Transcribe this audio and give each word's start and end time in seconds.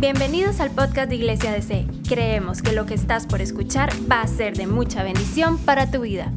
Bienvenidos 0.00 0.60
al 0.60 0.70
podcast 0.70 1.08
de 1.08 1.16
Iglesia 1.16 1.50
DC. 1.50 1.84
Creemos 2.08 2.62
que 2.62 2.70
lo 2.70 2.86
que 2.86 2.94
estás 2.94 3.26
por 3.26 3.40
escuchar 3.40 3.90
va 4.08 4.20
a 4.20 4.28
ser 4.28 4.56
de 4.56 4.68
mucha 4.68 5.02
bendición 5.02 5.58
para 5.58 5.90
tu 5.90 6.02
vida. 6.02 6.32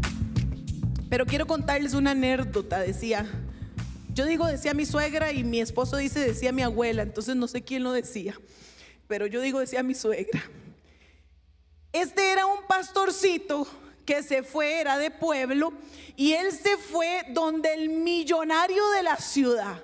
Pero 1.11 1.27
quiero 1.27 1.45
contarles 1.45 1.93
una 1.93 2.11
anécdota, 2.11 2.79
decía. 2.79 3.29
Yo 4.15 4.25
digo 4.25 4.47
decía 4.47 4.73
mi 4.73 4.87
suegra 4.87 5.31
y 5.31 5.43
mi 5.43 5.61
esposo 5.61 5.97
dice 5.97 6.19
decía 6.21 6.51
mi 6.51 6.63
abuela, 6.63 7.03
entonces 7.03 7.35
no 7.35 7.47
sé 7.47 7.61
quién 7.61 7.83
lo 7.83 7.91
decía, 7.91 8.33
pero 9.07 9.27
yo 9.27 9.41
digo 9.41 9.59
decía 9.59 9.83
mi 9.83 9.93
suegra. 9.93 10.41
Este 11.93 12.31
era 12.31 12.47
un 12.47 12.65
pastorcito 12.67 13.67
que 14.07 14.23
se 14.23 14.41
fue, 14.41 14.81
era 14.81 14.97
de 14.97 15.11
pueblo, 15.11 15.71
y 16.15 16.31
él 16.31 16.51
se 16.51 16.77
fue 16.77 17.25
donde 17.29 17.75
el 17.75 17.89
millonario 17.89 18.89
de 18.89 19.03
la 19.03 19.17
ciudad. 19.17 19.83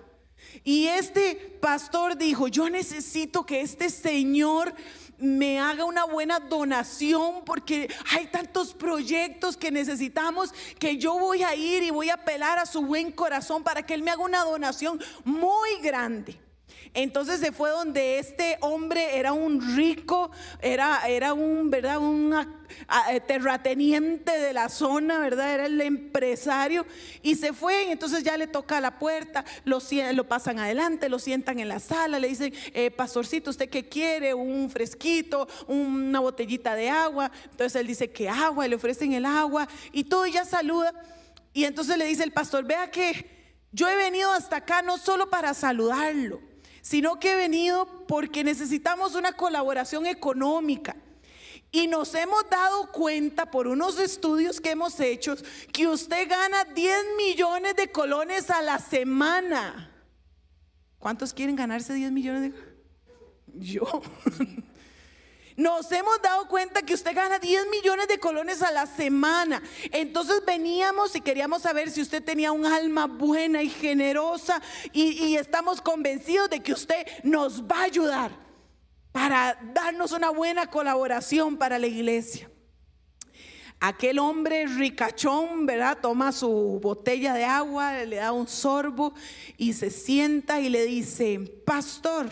Y 0.63 0.87
este 0.87 1.57
pastor 1.61 2.17
dijo, 2.17 2.47
yo 2.47 2.69
necesito 2.69 3.45
que 3.45 3.61
este 3.61 3.89
señor 3.89 4.73
me 5.17 5.59
haga 5.59 5.85
una 5.85 6.05
buena 6.05 6.39
donación 6.39 7.43
porque 7.45 7.89
hay 8.11 8.27
tantos 8.27 8.73
proyectos 8.73 9.57
que 9.57 9.71
necesitamos 9.71 10.53
que 10.77 10.97
yo 10.97 11.17
voy 11.17 11.43
a 11.43 11.55
ir 11.55 11.83
y 11.83 11.89
voy 11.89 12.09
a 12.09 12.15
apelar 12.15 12.59
a 12.59 12.65
su 12.65 12.83
buen 12.83 13.11
corazón 13.11 13.63
para 13.63 13.83
que 13.83 13.93
él 13.93 14.03
me 14.03 14.11
haga 14.11 14.23
una 14.23 14.43
donación 14.43 14.99
muy 15.23 15.79
grande. 15.81 16.46
Entonces 16.93 17.39
se 17.39 17.51
fue 17.51 17.69
donde 17.69 18.19
este 18.19 18.57
hombre 18.61 19.17
era 19.17 19.33
un 19.33 19.75
rico, 19.75 20.31
era, 20.61 21.07
era 21.07 21.33
un, 21.33 21.69
¿verdad? 21.69 21.99
Un 21.99 22.33
eh, 22.33 23.19
terrateniente 23.21 24.31
de 24.31 24.53
la 24.53 24.69
zona, 24.69 25.19
¿verdad? 25.19 25.53
Era 25.53 25.65
el 25.65 25.79
empresario. 25.81 26.85
Y 27.21 27.35
se 27.35 27.53
fue, 27.53 27.85
y 27.85 27.91
entonces 27.91 28.23
ya 28.23 28.37
le 28.37 28.47
toca 28.47 28.81
la 28.81 28.99
puerta, 28.99 29.45
lo, 29.63 29.79
pasan 30.27 30.59
adelante, 30.59 31.09
lo 31.09 31.19
sientan 31.19 31.59
en 31.59 31.69
la 31.69 31.79
sala, 31.79 32.19
le 32.19 32.27
dicen, 32.27 32.53
eh, 32.73 32.91
pastorcito, 32.91 33.49
¿usted 33.49 33.69
qué 33.69 33.87
quiere? 33.87 34.33
Un 34.33 34.69
fresquito, 34.69 35.47
una 35.67 36.19
botellita 36.19 36.75
de 36.75 36.89
agua. 36.89 37.31
Entonces 37.51 37.79
él 37.79 37.87
dice 37.87 38.11
que 38.11 38.29
agua, 38.29 38.67
le 38.67 38.75
ofrecen 38.75 39.13
el 39.13 39.25
agua 39.25 39.67
y 39.91 40.05
todo, 40.05 40.25
y 40.25 40.33
ya 40.33 40.45
saluda. 40.45 40.93
Y 41.53 41.65
entonces 41.65 41.97
le 41.97 42.05
dice 42.05 42.23
el 42.23 42.31
pastor, 42.31 42.65
vea 42.65 42.91
que 42.91 43.37
yo 43.71 43.89
he 43.89 43.95
venido 43.95 44.31
hasta 44.31 44.57
acá 44.57 44.81
no 44.81 44.97
solo 44.97 45.29
para 45.29 45.53
saludarlo 45.53 46.46
sino 46.87 47.19
que 47.19 47.33
he 47.33 47.35
venido 47.35 47.85
porque 48.07 48.45
necesitamos 48.45 49.13
una 49.15 49.33
colaboración 49.33 50.05
económica. 50.05 50.95
Y 51.69 51.87
nos 51.87 52.15
hemos 52.15 52.49
dado 52.49 52.93
cuenta 52.93 53.51
por 53.51 53.67
unos 53.67 53.99
estudios 53.99 54.61
que 54.61 54.71
hemos 54.71 54.97
hecho 55.01 55.35
que 55.73 55.85
usted 55.85 56.29
gana 56.29 56.63
10 56.63 56.97
millones 57.17 57.75
de 57.75 57.91
colones 57.91 58.49
a 58.49 58.61
la 58.61 58.79
semana. 58.79 59.91
¿Cuántos 60.97 61.33
quieren 61.33 61.57
ganarse 61.57 61.93
10 61.93 62.09
millones 62.13 62.53
de 62.53 62.59
Yo. 63.55 63.83
Nos 65.57 65.91
hemos 65.91 66.21
dado 66.21 66.47
cuenta 66.47 66.83
que 66.83 66.93
usted 66.93 67.15
gana 67.15 67.39
10 67.39 67.69
millones 67.71 68.07
de 68.07 68.19
colones 68.19 68.61
a 68.61 68.71
la 68.71 68.85
semana. 68.85 69.59
Entonces 69.91 70.43
veníamos 70.45 71.15
y 71.15 71.21
queríamos 71.21 71.63
saber 71.63 71.89
si 71.89 71.99
usted 71.99 72.23
tenía 72.23 72.51
un 72.51 72.63
alma 72.63 73.07
buena 73.07 73.63
y 73.63 73.69
generosa 73.69 74.61
y, 74.93 75.35
estamos 75.35 75.81
convencidos 75.81 76.51
de 76.51 76.61
que 76.61 76.73
usted 76.73 77.07
nos 77.23 77.63
va 77.63 77.79
a 77.79 77.85
ayudar 77.85 78.31
para 79.11 79.57
darnos 79.73 80.11
una 80.11 80.29
buena 80.29 80.67
colaboración 80.67 81.57
para 81.57 81.79
la 81.79 81.87
iglesia. 81.87 82.51
Aquel 83.79 84.19
hombre 84.19 84.67
ricachón, 84.67 85.65
¿verdad? 85.65 85.97
Toma 85.99 86.33
su 86.33 86.79
botella 86.79 87.33
de 87.33 87.45
agua, 87.45 88.03
le 88.03 88.17
da 88.17 88.31
un 88.31 88.47
sorbo 88.47 89.15
y 89.57 89.73
se 89.73 89.89
sienta 89.89 90.59
y 90.59 90.69
le 90.69 90.85
dice, 90.85 91.39
pastor, 91.65 92.29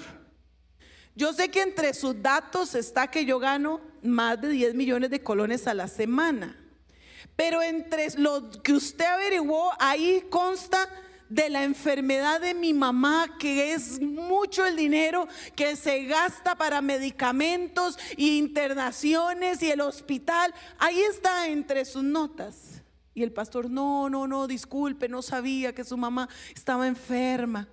yo 1.16 1.32
sé 1.34 1.50
que 1.50 1.62
entre 1.62 1.94
sus 1.94 2.22
datos 2.22 2.76
está 2.76 3.08
que 3.08 3.26
yo 3.26 3.40
gano 3.40 3.80
más 4.02 4.40
de 4.42 4.50
10 4.50 4.76
millones 4.76 5.10
de 5.10 5.24
colones 5.24 5.66
a 5.68 5.74
la 5.74 5.88
semana. 5.88 6.60
Pero 7.36 7.62
entre 7.62 8.10
lo 8.18 8.50
que 8.62 8.74
usted 8.74 9.06
averiguó, 9.06 9.72
ahí 9.80 10.26
consta 10.30 10.90
de 11.30 11.50
la 11.50 11.64
enfermedad 11.64 12.40
de 12.40 12.54
mi 12.54 12.74
mamá, 12.74 13.38
que 13.40 13.74
es 13.74 14.00
mucho 14.02 14.66
el 14.66 14.76
dinero 14.76 15.28
que 15.56 15.76
se 15.76 16.04
gasta 16.04 16.56
para 16.56 16.82
medicamentos 16.82 17.98
y 18.16 18.38
internaciones 18.38 19.62
y 19.64 19.72
el 19.72 19.82
hospital. 19.82 20.54
Ahí 20.78 21.02
está 21.02 21.48
entre 21.48 21.86
sus 21.86 22.04
notas. 22.04 22.84
Y 23.14 23.24
el 23.24 23.32
pastor, 23.32 23.70
no, 23.70 24.10
no, 24.10 24.28
no, 24.28 24.48
disculpe, 24.48 25.08
no 25.08 25.22
sabía 25.22 25.74
que 25.74 25.86
su 25.86 25.96
mamá 25.96 26.28
estaba 26.54 26.88
enferma. 26.88 27.68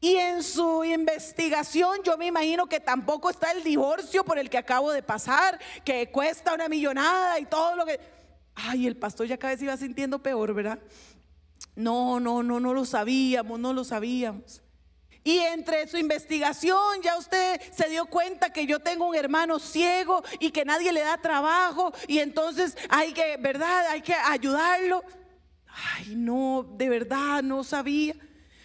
Y 0.00 0.16
en 0.16 0.42
su 0.42 0.84
investigación 0.84 2.02
yo 2.04 2.18
me 2.18 2.26
imagino 2.26 2.66
que 2.66 2.80
tampoco 2.80 3.30
está 3.30 3.52
el 3.52 3.64
divorcio 3.64 4.24
por 4.24 4.38
el 4.38 4.50
que 4.50 4.58
acabo 4.58 4.92
de 4.92 5.02
pasar, 5.02 5.58
que 5.84 6.10
cuesta 6.10 6.54
una 6.54 6.68
millonada 6.68 7.38
y 7.38 7.46
todo 7.46 7.76
lo 7.76 7.86
que... 7.86 7.98
Ay, 8.54 8.86
el 8.86 8.96
pastor 8.96 9.26
ya 9.26 9.38
cada 9.38 9.54
vez 9.54 9.62
iba 9.62 9.76
sintiendo 9.76 10.22
peor, 10.22 10.52
¿verdad? 10.52 10.78
No, 11.74 12.20
no, 12.20 12.42
no, 12.42 12.60
no 12.60 12.74
lo 12.74 12.84
sabíamos, 12.84 13.58
no 13.58 13.72
lo 13.72 13.82
sabíamos. 13.82 14.62
Y 15.24 15.38
entre 15.38 15.88
su 15.88 15.96
investigación 15.96 17.00
ya 17.02 17.16
usted 17.16 17.58
se 17.72 17.88
dio 17.88 18.04
cuenta 18.04 18.50
que 18.50 18.66
yo 18.66 18.80
tengo 18.80 19.08
un 19.08 19.16
hermano 19.16 19.58
ciego 19.58 20.22
y 20.38 20.50
que 20.50 20.66
nadie 20.66 20.92
le 20.92 21.00
da 21.00 21.16
trabajo 21.16 21.94
y 22.06 22.18
entonces 22.18 22.76
hay 22.90 23.14
que, 23.14 23.38
¿verdad? 23.38 23.86
Hay 23.88 24.02
que 24.02 24.12
ayudarlo. 24.12 25.02
Ay, 25.66 26.14
no, 26.14 26.66
de 26.76 26.90
verdad 26.90 27.42
no 27.42 27.64
sabía. 27.64 28.14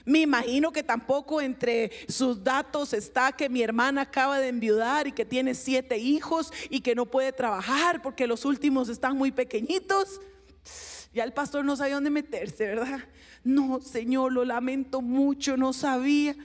Me 0.10 0.22
imagino 0.22 0.72
que 0.72 0.82
tampoco 0.82 1.40
entre 1.40 1.92
sus 2.08 2.44
datos 2.44 2.94
está 2.94 3.32
que 3.32 3.48
mi 3.48 3.62
hermana 3.62 4.02
acaba 4.02 4.40
de 4.40 4.48
enviudar 4.48 5.06
y 5.06 5.12
que 5.12 5.24
tiene 5.24 5.54
siete 5.54 6.00
hijos 6.00 6.52
y 6.72 6.82
que 6.82 6.96
no 6.96 7.06
puede 7.06 7.32
trabajar 7.32 8.02
porque 8.02 8.26
los 8.26 8.44
últimos 8.44 8.90
están 8.90 9.16
muy 9.16 9.32
pequeñitos. 9.32 10.20
Ya 11.14 11.24
el 11.24 11.32
pastor 11.32 11.64
no 11.64 11.76
sabía 11.76 11.94
dónde 11.94 12.10
meterse, 12.10 12.66
¿verdad? 12.66 13.02
No, 13.44 13.82
Señor, 13.82 14.34
lo 14.34 14.46
lamento 14.46 15.04
mucho, 15.04 15.58
no 15.58 15.74
sabía. 15.74 16.36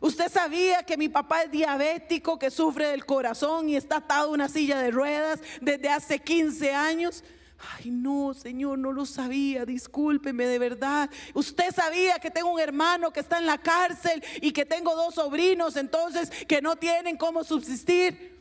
Usted 0.00 0.30
sabía 0.30 0.84
que 0.84 0.96
mi 0.96 1.08
papá 1.08 1.42
es 1.42 1.50
diabético, 1.50 2.38
que 2.38 2.52
sufre 2.52 2.86
del 2.86 3.04
corazón 3.04 3.68
y 3.68 3.74
está 3.74 3.96
atado 3.96 4.28
a 4.28 4.34
una 4.34 4.48
silla 4.48 4.80
de 4.80 4.92
ruedas 4.92 5.40
desde 5.60 5.88
hace 5.88 6.20
15 6.20 6.72
años. 6.72 7.24
Ay, 7.58 7.90
no, 7.90 8.34
Señor, 8.34 8.78
no 8.78 8.92
lo 8.92 9.04
sabía, 9.04 9.64
discúlpeme 9.64 10.46
de 10.46 10.58
verdad. 10.60 11.10
Usted 11.34 11.74
sabía 11.74 12.18
que 12.20 12.30
tengo 12.30 12.52
un 12.52 12.60
hermano 12.60 13.12
que 13.12 13.20
está 13.20 13.38
en 13.38 13.46
la 13.46 13.58
cárcel 13.58 14.22
y 14.40 14.52
que 14.52 14.64
tengo 14.64 14.94
dos 14.94 15.16
sobrinos, 15.16 15.76
entonces 15.76 16.30
que 16.46 16.62
no 16.62 16.76
tienen 16.76 17.16
cómo 17.16 17.42
subsistir. 17.42 18.36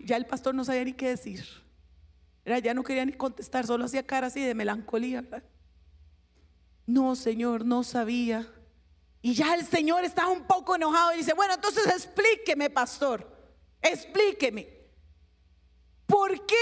ya 0.00 0.16
el 0.16 0.26
pastor 0.26 0.54
no 0.54 0.64
sabía 0.64 0.84
ni 0.84 0.94
qué 0.94 1.10
decir. 1.10 1.46
Era, 2.44 2.58
ya 2.58 2.74
no 2.74 2.82
quería 2.82 3.04
ni 3.04 3.12
contestar, 3.12 3.66
solo 3.66 3.84
hacía 3.84 4.04
cara 4.04 4.26
así 4.26 4.40
de 4.40 4.54
melancolía. 4.54 5.24
No, 6.86 7.14
Señor, 7.14 7.64
no 7.64 7.84
sabía. 7.84 8.52
Y 9.20 9.34
ya 9.34 9.54
el 9.54 9.64
Señor 9.64 10.02
estaba 10.02 10.30
un 10.30 10.44
poco 10.48 10.74
enojado 10.74 11.14
y 11.14 11.18
dice, 11.18 11.34
bueno, 11.34 11.54
entonces 11.54 11.86
explíqueme, 11.86 12.68
pastor, 12.68 13.30
explíqueme. 13.80 14.81
¿Por 16.12 16.44
qué 16.44 16.56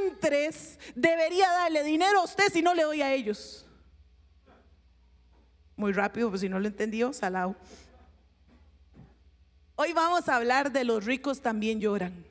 diantres 0.00 0.78
debería 0.94 1.46
darle 1.50 1.84
dinero 1.84 2.20
a 2.20 2.24
usted 2.24 2.50
si 2.50 2.62
no 2.62 2.72
le 2.72 2.84
doy 2.84 3.02
a 3.02 3.12
ellos? 3.12 3.66
Muy 5.76 5.92
rápido, 5.92 6.30
pues 6.30 6.40
si 6.40 6.48
no 6.48 6.58
lo 6.58 6.68
entendió, 6.68 7.12
salado. 7.12 7.54
Hoy 9.76 9.92
vamos 9.92 10.26
a 10.30 10.36
hablar 10.36 10.72
de 10.72 10.84
los 10.84 11.04
ricos 11.04 11.42
también 11.42 11.80
lloran. 11.80 12.24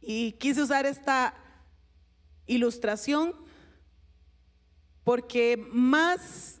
Y 0.00 0.32
quise 0.32 0.62
usar 0.62 0.86
esta 0.86 1.34
ilustración 2.46 3.34
porque 5.02 5.56
más 5.72 6.60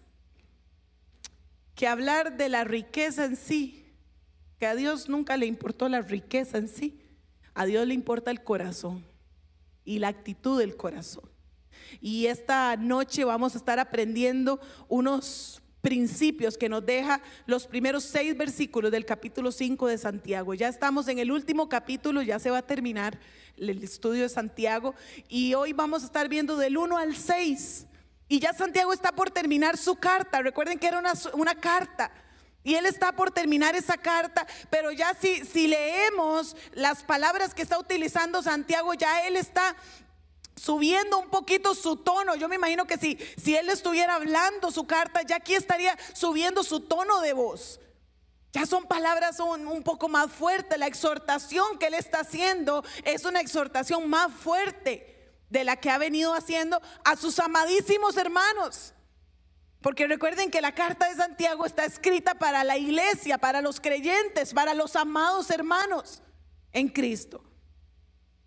que 1.76 1.86
hablar 1.86 2.36
de 2.36 2.48
la 2.48 2.64
riqueza 2.64 3.24
en 3.24 3.36
sí, 3.36 3.86
que 4.58 4.66
a 4.66 4.74
Dios 4.74 5.08
nunca 5.08 5.36
le 5.36 5.46
importó 5.46 5.88
la 5.88 6.00
riqueza 6.00 6.58
en 6.58 6.66
sí, 6.66 7.07
a 7.58 7.66
Dios 7.66 7.84
le 7.88 7.92
importa 7.92 8.30
el 8.30 8.44
corazón 8.44 9.04
y 9.84 9.98
la 9.98 10.06
actitud 10.06 10.60
del 10.60 10.76
corazón. 10.76 11.28
Y 12.00 12.26
esta 12.26 12.76
noche 12.76 13.24
vamos 13.24 13.56
a 13.56 13.58
estar 13.58 13.80
aprendiendo 13.80 14.60
unos 14.86 15.60
principios 15.80 16.56
que 16.56 16.68
nos 16.68 16.86
deja 16.86 17.20
los 17.46 17.66
primeros 17.66 18.04
seis 18.04 18.36
versículos 18.36 18.92
del 18.92 19.04
capítulo 19.04 19.50
5 19.50 19.88
de 19.88 19.98
Santiago. 19.98 20.54
Ya 20.54 20.68
estamos 20.68 21.08
en 21.08 21.18
el 21.18 21.32
último 21.32 21.68
capítulo, 21.68 22.22
ya 22.22 22.38
se 22.38 22.50
va 22.50 22.58
a 22.58 22.66
terminar 22.66 23.18
el 23.56 23.82
estudio 23.82 24.22
de 24.22 24.28
Santiago 24.28 24.94
y 25.28 25.54
hoy 25.54 25.72
vamos 25.72 26.04
a 26.04 26.06
estar 26.06 26.28
viendo 26.28 26.56
del 26.56 26.78
1 26.78 26.96
al 26.96 27.16
6. 27.16 27.86
Y 28.28 28.38
ya 28.38 28.52
Santiago 28.52 28.92
está 28.92 29.10
por 29.10 29.32
terminar 29.32 29.76
su 29.76 29.96
carta. 29.96 30.42
Recuerden 30.42 30.78
que 30.78 30.86
era 30.86 31.00
una, 31.00 31.14
una 31.32 31.56
carta 31.56 32.12
y 32.64 32.74
él 32.74 32.86
está 32.86 33.12
por 33.12 33.30
terminar 33.30 33.76
esa 33.76 33.96
carta, 33.96 34.46
pero 34.68 34.90
ya 34.90 35.14
si, 35.14 35.44
si 35.44 35.68
leemos 35.68 36.56
las 36.72 37.02
palabras 37.02 37.54
que 37.54 37.62
está 37.62 37.78
utilizando 37.78 38.42
Santiago, 38.42 38.94
ya 38.94 39.26
él 39.26 39.36
está 39.36 39.76
subiendo 40.56 41.18
un 41.18 41.30
poquito 41.30 41.74
su 41.74 41.96
tono. 41.96 42.34
Yo 42.34 42.48
me 42.48 42.56
imagino 42.56 42.86
que 42.86 42.98
si, 42.98 43.18
si 43.42 43.56
él 43.56 43.68
estuviera 43.68 44.16
hablando 44.16 44.70
su 44.70 44.86
carta, 44.86 45.22
ya 45.22 45.36
aquí 45.36 45.54
estaría 45.54 45.96
subiendo 46.12 46.62
su 46.64 46.80
tono 46.80 47.20
de 47.20 47.32
voz. 47.32 47.80
Ya 48.52 48.66
son 48.66 48.86
palabras 48.86 49.40
un, 49.40 49.66
un, 49.66 49.82
poco 49.82 50.08
más 50.08 50.32
fuertes. 50.32 50.78
La 50.78 50.86
exhortación 50.86 51.78
que 51.78 51.86
él 51.86 51.94
está 51.94 52.20
haciendo 52.20 52.84
es 53.04 53.24
una 53.24 53.40
exhortación 53.40 54.08
más 54.08 54.32
fuerte 54.32 55.32
de 55.48 55.64
la 55.64 55.76
que 55.76 55.90
ha 55.90 55.98
venido 55.98 56.34
haciendo 56.34 56.80
a 57.04 57.16
sus 57.16 57.38
amadísimos 57.38 58.16
hermanos. 58.16 58.94
Porque 59.80 60.06
recuerden 60.06 60.50
que 60.50 60.60
la 60.60 60.74
carta 60.74 61.08
de 61.08 61.14
Santiago 61.14 61.64
está 61.64 61.84
escrita 61.84 62.34
para 62.34 62.64
la 62.64 62.76
iglesia, 62.76 63.38
para 63.38 63.62
los 63.62 63.80
creyentes, 63.80 64.52
para 64.52 64.74
los 64.74 64.96
amados 64.96 65.50
hermanos 65.50 66.22
en 66.72 66.88
Cristo. 66.88 67.44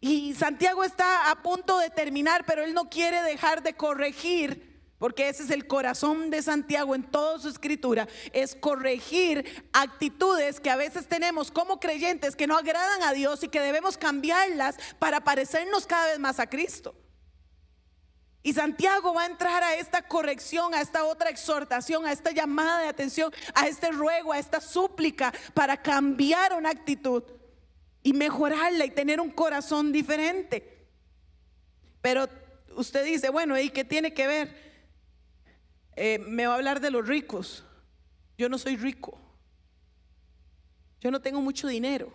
Y 0.01 0.33
Santiago 0.33 0.83
está 0.83 1.31
a 1.31 1.41
punto 1.41 1.77
de 1.77 1.89
terminar, 1.89 2.43
pero 2.45 2.63
él 2.63 2.73
no 2.73 2.89
quiere 2.89 3.21
dejar 3.21 3.63
de 3.63 3.73
corregir 3.73 4.71
porque 5.01 5.29
ese 5.29 5.41
es 5.41 5.49
el 5.49 5.65
corazón 5.65 6.29
de 6.29 6.43
Santiago 6.43 6.93
en 6.93 7.01
toda 7.01 7.39
su 7.39 7.49
escritura, 7.49 8.07
es 8.33 8.53
corregir 8.53 9.67
actitudes 9.73 10.59
que 10.59 10.69
a 10.69 10.75
veces 10.75 11.07
tenemos 11.07 11.49
como 11.49 11.79
creyentes 11.79 12.35
que 12.35 12.45
no 12.45 12.55
agradan 12.55 13.01
a 13.01 13.11
Dios 13.11 13.43
y 13.43 13.47
que 13.47 13.61
debemos 13.61 13.97
cambiarlas 13.97 14.77
para 14.99 15.23
parecernos 15.23 15.87
cada 15.87 16.05
vez 16.05 16.19
más 16.19 16.39
a 16.39 16.47
Cristo. 16.47 16.93
Y 18.43 18.53
Santiago 18.53 19.13
va 19.13 19.23
a 19.23 19.27
entrar 19.27 19.63
a 19.63 19.75
esta 19.75 20.01
corrección, 20.01 20.73
a 20.73 20.81
esta 20.81 21.03
otra 21.03 21.29
exhortación, 21.29 22.05
a 22.05 22.11
esta 22.11 22.31
llamada 22.31 22.79
de 22.79 22.87
atención, 22.87 23.31
a 23.53 23.67
este 23.67 23.91
ruego, 23.91 24.33
a 24.33 24.39
esta 24.39 24.59
súplica 24.59 25.31
para 25.53 25.81
cambiar 25.81 26.53
una 26.53 26.69
actitud 26.69 27.23
y 28.01 28.13
mejorarla 28.13 28.85
y 28.85 28.91
tener 28.91 29.19
un 29.19 29.29
corazón 29.29 29.91
diferente. 29.91 30.87
Pero 32.01 32.27
usted 32.75 33.05
dice, 33.05 33.29
bueno, 33.29 33.59
¿y 33.59 33.69
qué 33.69 33.85
tiene 33.85 34.13
que 34.13 34.25
ver? 34.25 34.71
Eh, 35.95 36.17
me 36.19 36.47
va 36.47 36.53
a 36.53 36.55
hablar 36.55 36.79
de 36.79 36.89
los 36.89 37.07
ricos. 37.07 37.63
Yo 38.39 38.49
no 38.49 38.57
soy 38.57 38.75
rico. 38.75 39.19
Yo 40.99 41.11
no 41.11 41.21
tengo 41.21 41.41
mucho 41.41 41.67
dinero. 41.67 42.11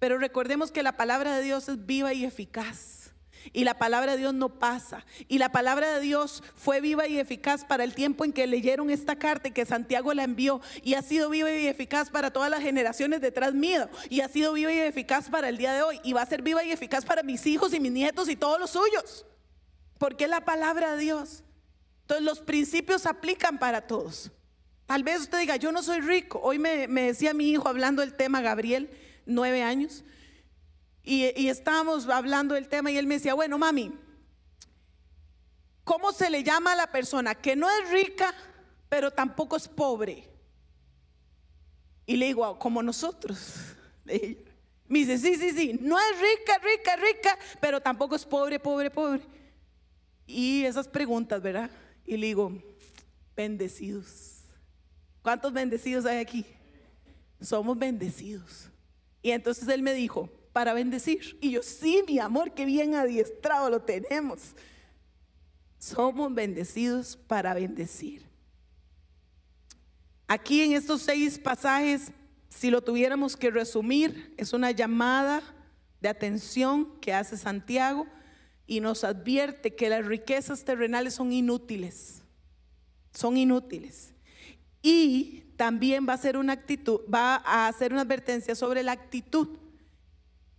Pero 0.00 0.18
recordemos 0.18 0.72
que 0.72 0.82
la 0.82 0.96
palabra 0.96 1.36
de 1.36 1.42
Dios 1.42 1.68
es 1.68 1.86
viva 1.86 2.12
y 2.12 2.24
eficaz. 2.24 3.05
Y 3.52 3.64
la 3.64 3.78
palabra 3.78 4.12
de 4.12 4.18
Dios 4.18 4.34
no 4.34 4.48
pasa. 4.58 5.04
Y 5.28 5.38
la 5.38 5.50
palabra 5.52 5.94
de 5.94 6.00
Dios 6.00 6.42
fue 6.54 6.80
viva 6.80 7.06
y 7.06 7.18
eficaz 7.18 7.64
para 7.64 7.84
el 7.84 7.94
tiempo 7.94 8.24
en 8.24 8.32
que 8.32 8.46
leyeron 8.46 8.90
esta 8.90 9.16
carta 9.16 9.48
y 9.48 9.52
que 9.52 9.66
Santiago 9.66 10.12
la 10.14 10.24
envió. 10.24 10.60
Y 10.82 10.94
ha 10.94 11.02
sido 11.02 11.30
viva 11.30 11.50
y 11.50 11.66
eficaz 11.66 12.10
para 12.10 12.32
todas 12.32 12.50
las 12.50 12.60
generaciones 12.60 13.20
detrás 13.20 13.54
mío. 13.54 13.88
Y 14.08 14.20
ha 14.20 14.28
sido 14.28 14.52
viva 14.52 14.72
y 14.72 14.78
eficaz 14.78 15.28
para 15.28 15.48
el 15.48 15.58
día 15.58 15.72
de 15.72 15.82
hoy. 15.82 16.00
Y 16.04 16.12
va 16.12 16.22
a 16.22 16.26
ser 16.26 16.42
viva 16.42 16.64
y 16.64 16.72
eficaz 16.72 17.04
para 17.04 17.22
mis 17.22 17.46
hijos 17.46 17.72
y 17.74 17.80
mis 17.80 17.92
nietos 17.92 18.28
y 18.28 18.36
todos 18.36 18.58
los 18.60 18.70
suyos. 18.70 19.26
Porque 19.98 20.28
la 20.28 20.44
palabra 20.44 20.92
de 20.92 20.98
Dios. 21.02 21.42
Entonces 22.02 22.24
los 22.24 22.40
principios 22.40 23.06
aplican 23.06 23.58
para 23.58 23.86
todos. 23.86 24.30
Tal 24.86 25.02
vez 25.02 25.20
usted 25.20 25.40
diga, 25.40 25.56
yo 25.56 25.72
no 25.72 25.82
soy 25.82 26.00
rico. 26.00 26.40
Hoy 26.42 26.58
me, 26.58 26.86
decía 26.86 27.34
mi 27.34 27.50
hijo 27.50 27.68
hablando 27.68 28.02
del 28.02 28.14
tema, 28.14 28.40
Gabriel, 28.40 28.88
nueve 29.26 29.62
años, 29.62 30.04
y, 31.08 31.48
estábamos 31.48 32.08
hablando 32.08 32.56
del 32.56 32.66
tema 32.66 32.90
y 32.90 32.98
él 32.98 33.06
me 33.06 33.14
decía, 33.14 33.32
bueno, 33.32 33.56
mami, 33.58 33.92
¿cómo 35.84 36.10
se 36.10 36.28
le 36.28 36.42
llama 36.42 36.72
a 36.72 36.76
la 36.76 36.90
persona 36.90 37.36
que 37.36 37.54
no 37.54 37.68
es 37.70 37.90
rica, 37.90 38.34
pero 38.88 39.12
tampoco 39.12 39.56
es 39.56 39.68
pobre? 39.68 40.28
Y 42.06 42.16
le 42.16 42.26
digo, 42.26 42.58
como 42.58 42.82
nosotros. 42.82 43.38
Me 44.88 45.00
dice, 45.00 45.18
sí, 45.18 45.36
sí, 45.36 45.50
sí, 45.50 45.78
no 45.80 45.96
es 45.98 46.20
rica, 46.20 46.58
rica, 46.58 46.96
rica, 46.96 47.38
pero 47.60 47.80
tampoco 47.80 48.14
es 48.14 48.24
pobre, 48.24 48.58
pobre, 48.58 48.90
pobre. 48.90 49.20
Y 50.26 50.64
esas 50.64 50.88
preguntas, 50.88 51.40
¿verdad? 51.40 51.70
Y 52.04 52.16
le 52.16 52.26
digo, 52.26 52.52
bendecidos. 53.36 54.42
¿Cuántos 55.22 55.52
bendecidos 55.52 56.04
hay 56.04 56.18
aquí? 56.18 56.46
Somos 57.40 57.78
bendecidos. 57.78 58.70
Y 59.22 59.30
entonces 59.32 59.68
él 59.68 59.82
me 59.82 59.92
dijo, 59.92 60.30
para 60.56 60.72
bendecir. 60.72 61.36
Y 61.42 61.50
yo, 61.50 61.62
sí, 61.62 62.02
mi 62.08 62.18
amor, 62.18 62.54
qué 62.54 62.64
bien 62.64 62.94
adiestrado 62.94 63.68
lo 63.68 63.82
tenemos. 63.82 64.54
Somos 65.78 66.34
bendecidos 66.34 67.14
para 67.14 67.52
bendecir. 67.52 68.22
Aquí 70.26 70.62
en 70.62 70.72
estos 70.72 71.02
seis 71.02 71.38
pasajes, 71.38 72.10
si 72.48 72.70
lo 72.70 72.80
tuviéramos 72.80 73.36
que 73.36 73.50
resumir, 73.50 74.32
es 74.38 74.54
una 74.54 74.70
llamada 74.70 75.42
de 76.00 76.08
atención 76.08 76.98
que 77.02 77.12
hace 77.12 77.36
Santiago 77.36 78.06
y 78.66 78.80
nos 78.80 79.04
advierte 79.04 79.74
que 79.74 79.90
las 79.90 80.06
riquezas 80.06 80.64
terrenales 80.64 81.12
son 81.12 81.34
inútiles. 81.34 82.22
Son 83.12 83.36
inútiles. 83.36 84.14
Y 84.80 85.52
también 85.58 86.06
va 86.08 86.12
a 86.12 86.16
hacer 86.16 86.38
una 86.38 86.54
actitud, 86.54 87.00
va 87.12 87.42
a 87.44 87.68
hacer 87.68 87.92
una 87.92 88.00
advertencia 88.00 88.54
sobre 88.54 88.82
la 88.82 88.92
actitud 88.92 89.48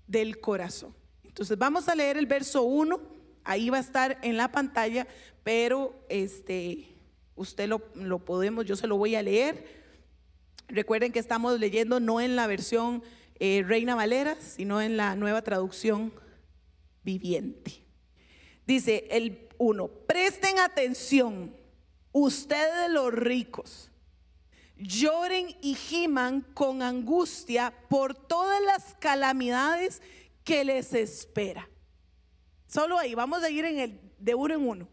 del 0.07 0.39
corazón. 0.39 0.95
Entonces 1.23 1.57
vamos 1.57 1.87
a 1.87 1.95
leer 1.95 2.17
el 2.17 2.25
verso 2.25 2.63
1, 2.63 2.99
ahí 3.43 3.69
va 3.69 3.77
a 3.77 3.81
estar 3.81 4.17
en 4.23 4.37
la 4.37 4.51
pantalla, 4.51 5.07
pero 5.43 5.93
este 6.09 6.95
usted 7.35 7.67
lo, 7.67 7.83
lo 7.93 8.19
podemos, 8.25 8.65
yo 8.65 8.75
se 8.75 8.87
lo 8.87 8.97
voy 8.97 9.15
a 9.15 9.21
leer. 9.21 9.77
Recuerden 10.67 11.11
que 11.11 11.19
estamos 11.19 11.59
leyendo 11.59 11.99
no 11.99 12.19
en 12.19 12.35
la 12.35 12.47
versión 12.47 13.03
eh, 13.39 13.63
Reina 13.65 13.95
Valera, 13.95 14.35
sino 14.41 14.81
en 14.81 14.97
la 14.97 15.15
nueva 15.15 15.43
traducción 15.43 16.11
viviente. 17.03 17.83
Dice 18.65 19.07
el 19.11 19.47
uno, 19.57 19.87
presten 19.87 20.59
atención, 20.59 21.55
ustedes 22.11 22.91
los 22.91 23.13
ricos, 23.13 23.91
lloren 24.77 25.55
y 25.61 25.75
giman 25.75 26.41
con 26.53 26.81
angustia 26.81 27.73
por 27.89 28.15
todas 28.15 28.61
las 28.61 28.95
calamidades 28.99 30.01
que 30.43 30.63
les 30.63 30.93
espera. 30.93 31.69
Solo 32.67 32.97
ahí, 32.97 33.15
vamos 33.15 33.43
a 33.43 33.49
ir 33.49 33.65
en 33.65 33.79
el 33.79 34.01
de 34.17 34.35
uno 34.35 34.53
en 34.53 34.67
uno. 34.67 34.87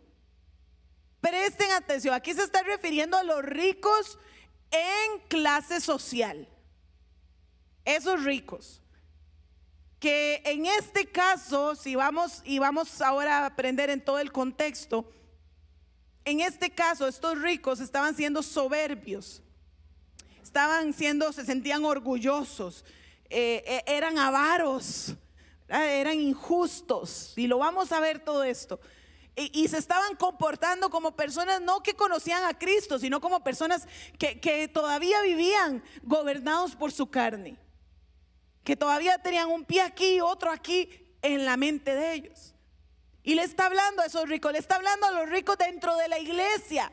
Presten 1.21 1.71
atención, 1.73 2.15
aquí 2.15 2.35
se 2.35 2.43
está 2.43 2.63
refiriendo 2.63 3.17
a 3.17 3.23
los 3.23 3.43
ricos 3.43 4.19
en 4.71 5.21
clase 5.29 5.81
social. 5.81 6.49
Esos 7.85 8.25
ricos 8.25 8.83
que 10.05 10.43
en 10.45 10.67
este 10.67 11.07
caso, 11.07 11.75
si 11.75 11.95
vamos 11.95 12.43
y 12.45 12.59
vamos 12.59 13.01
ahora 13.01 13.39
a 13.39 13.47
aprender 13.47 13.89
en 13.89 14.05
todo 14.05 14.19
el 14.19 14.33
contexto, 14.33 15.11
en 16.27 16.41
este 16.41 16.69
caso 16.69 17.09
estos 17.09 17.41
ricos 17.41 17.81
estaban 17.81 18.15
siendo 18.15 18.43
soberbios, 18.43 19.43
estaban 20.55 20.93
siendo, 20.93 21.33
se 21.33 21.45
sentían 21.45 21.85
orgullosos, 21.85 22.85
eh, 23.29 23.65
eh, 23.67 23.83
eran 23.89 24.19
avaros, 24.19 25.15
eran 25.69 26.21
injustos, 26.21 27.33
y 27.35 27.49
lo 27.49 27.59
vamos 27.59 27.91
a 27.91 27.99
ver 27.99 28.21
todo 28.21 28.45
esto. 28.45 28.79
Y, 29.35 29.67
se 29.67 29.79
estaban 29.79 30.15
comportando 30.15 30.91
como 30.91 31.17
personas 31.17 31.61
no 31.61 31.83
que 31.83 31.95
conocían 31.95 32.45
a 32.45 32.57
Cristo, 32.57 33.01
sino 33.01 33.21
como 33.21 33.43
personas 33.43 33.89
que, 34.17 34.39
que 34.39 34.69
todavía 34.69 35.21
vivían 35.23 35.83
gobernados 36.05 36.77
por 36.77 36.93
su 36.93 37.11
carne 37.11 37.59
que 38.63 38.77
todavía 38.77 39.19
tenían 39.19 39.51
un 39.51 39.65
pie 39.65 39.83
aquí 39.83 40.15
y 40.15 40.21
otro 40.21 40.51
aquí 40.51 40.89
en 41.21 41.45
la 41.45 41.57
mente 41.59 41.95
de 41.95 42.15
ellos. 42.15 42.55
Y 43.23 43.35
le 43.35 43.43
está 43.43 43.67
hablando 43.67 44.03
a 44.03 44.07
esos 44.07 44.27
ricos, 44.27 44.53
le 44.53 44.59
está 44.59 44.77
hablando 44.77 45.07
a 45.07 45.11
los 45.11 45.29
ricos 45.29 45.59
dentro 45.59 45.95
de 45.97 46.09
la 46.09 46.19
iglesia. 46.19 46.91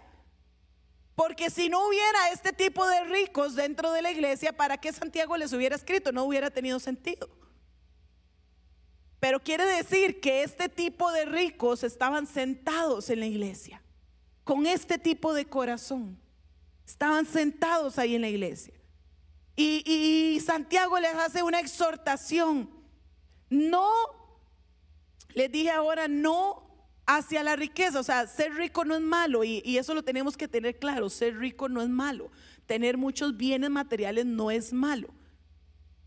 Porque 1.15 1.49
si 1.49 1.69
no 1.69 1.87
hubiera 1.87 2.29
este 2.31 2.53
tipo 2.53 2.87
de 2.87 3.03
ricos 3.05 3.55
dentro 3.55 3.91
de 3.91 4.01
la 4.01 4.11
iglesia, 4.11 4.53
¿para 4.53 4.77
qué 4.77 4.93
Santiago 4.93 5.35
les 5.37 5.53
hubiera 5.53 5.75
escrito? 5.75 6.11
No 6.11 6.23
hubiera 6.23 6.49
tenido 6.49 6.79
sentido. 6.79 7.29
Pero 9.19 9.39
quiere 9.39 9.65
decir 9.65 10.19
que 10.19 10.41
este 10.41 10.67
tipo 10.67 11.11
de 11.11 11.25
ricos 11.25 11.83
estaban 11.83 12.25
sentados 12.25 13.09
en 13.09 13.19
la 13.19 13.27
iglesia, 13.27 13.81
con 14.43 14.65
este 14.65 14.97
tipo 14.97 15.33
de 15.33 15.45
corazón. 15.45 16.19
Estaban 16.87 17.25
sentados 17.25 17.99
ahí 17.99 18.15
en 18.15 18.21
la 18.21 18.29
iglesia. 18.29 18.73
Y, 19.55 20.41
Santiago 20.43 20.99
les 20.99 21.13
hace 21.13 21.43
una 21.43 21.59
exhortación. 21.59 22.67
No, 23.49 23.87
les 25.35 25.51
dije 25.51 25.69
ahora, 25.69 26.07
no 26.07 26.70
hacia 27.17 27.43
la 27.43 27.55
riqueza. 27.55 27.99
O 27.99 28.03
sea, 28.03 28.27
ser 28.27 28.53
rico 28.53 28.85
no 28.85 28.95
es 28.95 29.01
malo 29.01 29.43
y, 29.43 29.61
y, 29.65 29.77
eso 29.77 29.93
lo 29.93 30.03
tenemos 30.03 30.37
que 30.37 30.47
tener 30.47 30.79
claro. 30.79 31.09
Ser 31.09 31.37
rico 31.37 31.69
no 31.69 31.81
es 31.81 31.89
malo. 31.89 32.31
Tener 32.65 32.97
muchos 32.97 33.35
bienes 33.37 33.69
materiales 33.69 34.25
no 34.25 34.51
es 34.51 34.73
malo. 34.73 35.09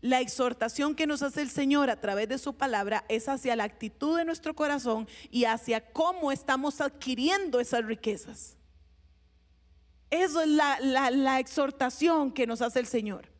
La 0.01 0.21
exhortación 0.21 0.93
que 0.93 1.07
nos 1.07 1.23
hace 1.23 1.41
el 1.41 1.49
Señor 1.49 1.89
a 1.89 1.99
través 1.99 2.29
de 2.29 2.37
su 2.37 2.55
palabra 2.55 3.05
es 3.09 3.27
hacia 3.27 3.55
la 3.55 3.63
actitud 3.63 4.17
de 4.17 4.25
nuestro 4.25 4.53
corazón 4.53 5.07
y 5.31 5.45
hacia 5.45 5.91
cómo 5.91 6.31
estamos 6.31 6.79
adquiriendo 6.79 7.59
esas 7.59 7.85
riquezas. 7.85 8.57
Eso 10.11 10.41
es 10.41 10.47
la, 10.47 10.79
la, 10.79 11.09
la 11.09 11.39
exhortación 11.39 12.31
que 12.31 12.45
nos 12.45 12.61
hace 12.61 12.79
el 12.79 12.85
Señor. 12.85 13.34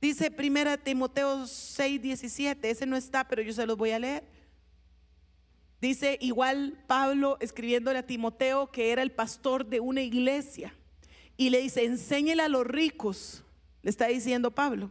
Dice 0.00 0.30
primera 0.30 0.76
Timoteo 0.76 1.46
6, 1.46 2.00
17, 2.00 2.70
ese 2.70 2.86
no 2.86 2.96
está, 2.96 3.26
pero 3.26 3.42
yo 3.42 3.52
se 3.52 3.66
los 3.66 3.76
voy 3.76 3.90
a 3.90 3.98
leer. 3.98 4.24
Dice 5.80 6.18
igual 6.20 6.84
Pablo 6.86 7.36
escribiéndole 7.40 7.98
a 7.98 8.06
Timoteo 8.06 8.70
que 8.70 8.90
era 8.90 9.02
el 9.02 9.12
pastor 9.12 9.66
de 9.66 9.80
una 9.80 10.02
iglesia 10.02 10.74
y 11.36 11.50
le 11.50 11.60
dice, 11.60 11.84
enséñele 11.84 12.42
a 12.42 12.48
los 12.48 12.66
ricos, 12.66 13.44
le 13.82 13.90
está 13.90 14.08
diciendo 14.08 14.50
Pablo, 14.50 14.90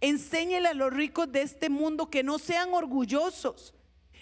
enséñele 0.00 0.68
a 0.68 0.74
los 0.74 0.92
ricos 0.92 1.30
de 1.30 1.42
este 1.42 1.70
mundo 1.70 2.10
que 2.10 2.24
no 2.24 2.38
sean 2.40 2.74
orgullosos, 2.74 3.74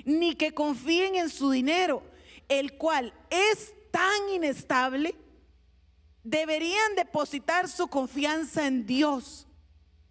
ni 0.05 0.35
que 0.35 0.53
confíen 0.53 1.17
en 1.17 1.31
su 1.31 1.51
dinero, 1.51 2.03
el 2.49 2.77
cual 2.77 3.15
es 3.31 3.73
tan 3.91 4.29
inestable, 4.35 5.15
deberían 6.23 6.95
depositar 6.95 7.69
su 7.69 7.89
confianza 7.89 8.67
en 8.67 8.85
Dios, 8.85 9.46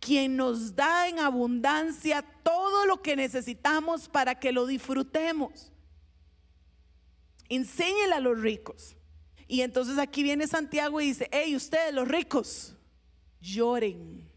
quien 0.06 0.38
nos 0.38 0.76
da 0.76 1.08
en 1.08 1.18
abundancia 1.18 2.22
todo 2.44 2.86
lo 2.86 3.02
que 3.02 3.16
necesitamos 3.16 4.08
para 4.08 4.40
que 4.40 4.52
lo 4.52 4.68
disfrutemos. 4.68 5.72
Enséñele 7.50 8.14
a 8.14 8.20
los 8.20 8.40
ricos. 8.40 8.96
Y 9.48 9.62
entonces 9.62 9.98
aquí 9.98 10.22
viene 10.22 10.46
Santiago 10.46 11.02
y 11.02 11.08
dice, 11.08 11.28
hey, 11.32 11.56
ustedes 11.56 11.92
los 11.92 12.08
ricos, 12.08 12.76
lloren. 13.42 14.30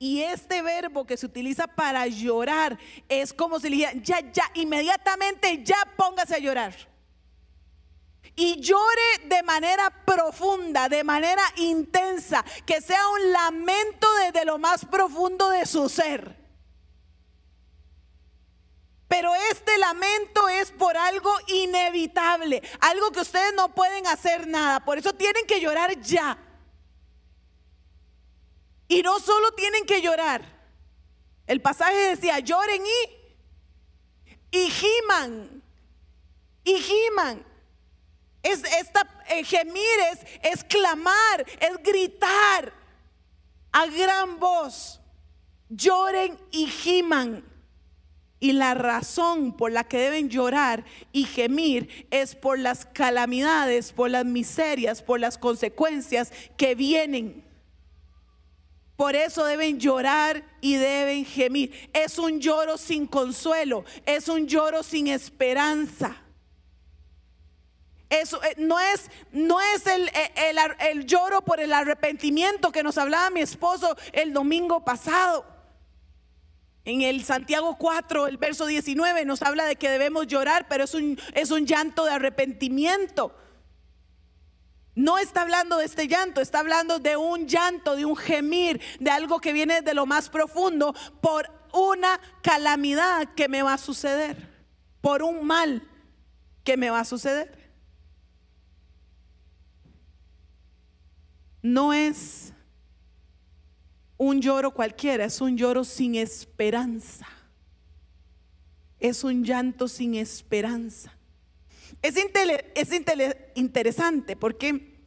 Y 0.00 0.22
este 0.22 0.60
verbo 0.60 1.06
que 1.06 1.16
se 1.16 1.26
utiliza 1.26 1.68
para 1.68 2.04
llorar 2.08 2.76
es 3.08 3.32
como 3.32 3.60
si 3.60 3.70
le 3.70 3.76
dijera, 3.76 3.92
ya, 4.02 4.32
ya, 4.32 4.44
inmediatamente, 4.54 5.62
ya 5.62 5.76
póngase 5.96 6.34
a 6.34 6.38
llorar. 6.38 6.74
Y 8.36 8.60
llore 8.60 9.18
de 9.26 9.42
manera 9.42 9.90
profunda, 10.04 10.88
de 10.88 11.04
manera 11.04 11.42
intensa, 11.56 12.44
que 12.66 12.80
sea 12.80 13.08
un 13.08 13.32
lamento 13.32 14.08
desde 14.24 14.44
lo 14.44 14.58
más 14.58 14.84
profundo 14.84 15.50
de 15.50 15.66
su 15.66 15.88
ser. 15.88 16.44
Pero 19.06 19.32
este 19.52 19.78
lamento 19.78 20.48
es 20.48 20.72
por 20.72 20.96
algo 20.96 21.32
inevitable, 21.46 22.62
algo 22.80 23.12
que 23.12 23.20
ustedes 23.20 23.54
no 23.54 23.72
pueden 23.72 24.06
hacer 24.08 24.48
nada. 24.48 24.80
Por 24.80 24.98
eso 24.98 25.12
tienen 25.12 25.46
que 25.46 25.60
llorar 25.60 26.00
ya. 26.00 26.36
Y 28.88 29.02
no 29.02 29.20
solo 29.20 29.52
tienen 29.52 29.86
que 29.86 30.02
llorar. 30.02 30.42
El 31.46 31.60
pasaje 31.60 31.96
decía, 31.96 32.40
lloren 32.40 32.82
y, 32.84 34.58
y 34.58 34.70
giman. 34.70 35.62
Y 36.64 36.74
giman. 36.80 37.53
Es, 38.44 38.62
esta, 38.78 39.08
eh, 39.30 39.42
gemir 39.42 39.82
es, 40.12 40.20
es 40.52 40.62
clamar, 40.64 41.44
es 41.58 41.82
gritar 41.82 42.72
a 43.72 43.86
gran 43.86 44.38
voz. 44.38 45.00
Lloren 45.68 46.38
y 46.52 46.66
giman. 46.66 47.44
Y 48.38 48.52
la 48.52 48.74
razón 48.74 49.56
por 49.56 49.72
la 49.72 49.84
que 49.84 49.98
deben 49.98 50.28
llorar 50.28 50.84
y 51.12 51.24
gemir 51.24 52.06
es 52.10 52.34
por 52.36 52.58
las 52.58 52.84
calamidades, 52.84 53.92
por 53.92 54.10
las 54.10 54.26
miserias, 54.26 55.02
por 55.02 55.18
las 55.18 55.38
consecuencias 55.38 56.30
que 56.56 56.74
vienen. 56.74 57.42
Por 58.96 59.16
eso 59.16 59.44
deben 59.44 59.80
llorar 59.80 60.44
y 60.60 60.74
deben 60.74 61.24
gemir. 61.24 61.72
Es 61.92 62.18
un 62.18 62.38
lloro 62.40 62.78
sin 62.78 63.06
consuelo, 63.06 63.84
es 64.06 64.28
un 64.28 64.46
lloro 64.46 64.82
sin 64.82 65.08
esperanza. 65.08 66.23
Eso 68.10 68.42
eh, 68.44 68.54
no 68.58 68.78
es, 68.78 69.10
no 69.32 69.60
es 69.60 69.86
el, 69.86 70.10
el, 70.36 70.58
el 70.90 71.06
lloro 71.06 71.42
por 71.42 71.60
el 71.60 71.72
arrepentimiento 71.72 72.70
que 72.70 72.82
nos 72.82 72.98
hablaba 72.98 73.30
mi 73.30 73.40
esposo 73.40 73.96
el 74.12 74.32
domingo 74.32 74.84
pasado. 74.84 75.44
En 76.84 77.00
el 77.00 77.24
Santiago 77.24 77.76
4, 77.78 78.26
el 78.26 78.36
verso 78.36 78.66
19, 78.66 79.24
nos 79.24 79.40
habla 79.40 79.64
de 79.64 79.76
que 79.76 79.88
debemos 79.88 80.26
llorar, 80.26 80.66
pero 80.68 80.84
es 80.84 80.92
un, 80.94 81.18
es 81.32 81.50
un 81.50 81.66
llanto 81.66 82.04
de 82.04 82.12
arrepentimiento. 82.12 83.34
No 84.94 85.18
está 85.18 85.42
hablando 85.42 85.78
de 85.78 85.86
este 85.86 86.06
llanto, 86.06 86.40
está 86.40 86.60
hablando 86.60 86.98
de 86.98 87.16
un 87.16 87.48
llanto, 87.48 87.96
de 87.96 88.04
un 88.04 88.16
gemir, 88.16 88.80
de 89.00 89.10
algo 89.10 89.40
que 89.40 89.52
viene 89.52 89.80
de 89.80 89.94
lo 89.94 90.04
más 90.04 90.28
profundo 90.28 90.94
por 91.22 91.50
una 91.72 92.20
calamidad 92.42 93.34
que 93.34 93.48
me 93.48 93.62
va 93.62 93.74
a 93.74 93.78
suceder, 93.78 94.36
por 95.00 95.22
un 95.22 95.44
mal 95.44 95.88
que 96.62 96.76
me 96.76 96.90
va 96.90 97.00
a 97.00 97.04
suceder. 97.04 97.63
No 101.64 101.94
es 101.94 102.52
un 104.18 104.42
lloro 104.42 104.74
cualquiera, 104.74 105.24
es 105.24 105.40
un 105.40 105.56
lloro 105.56 105.82
sin 105.82 106.14
esperanza. 106.14 107.26
Es 109.00 109.24
un 109.24 109.42
llanto 109.42 109.88
sin 109.88 110.14
esperanza. 110.14 111.16
Es, 112.02 112.16
es 112.74 112.90
interesante 113.54 114.36
porque 114.36 115.06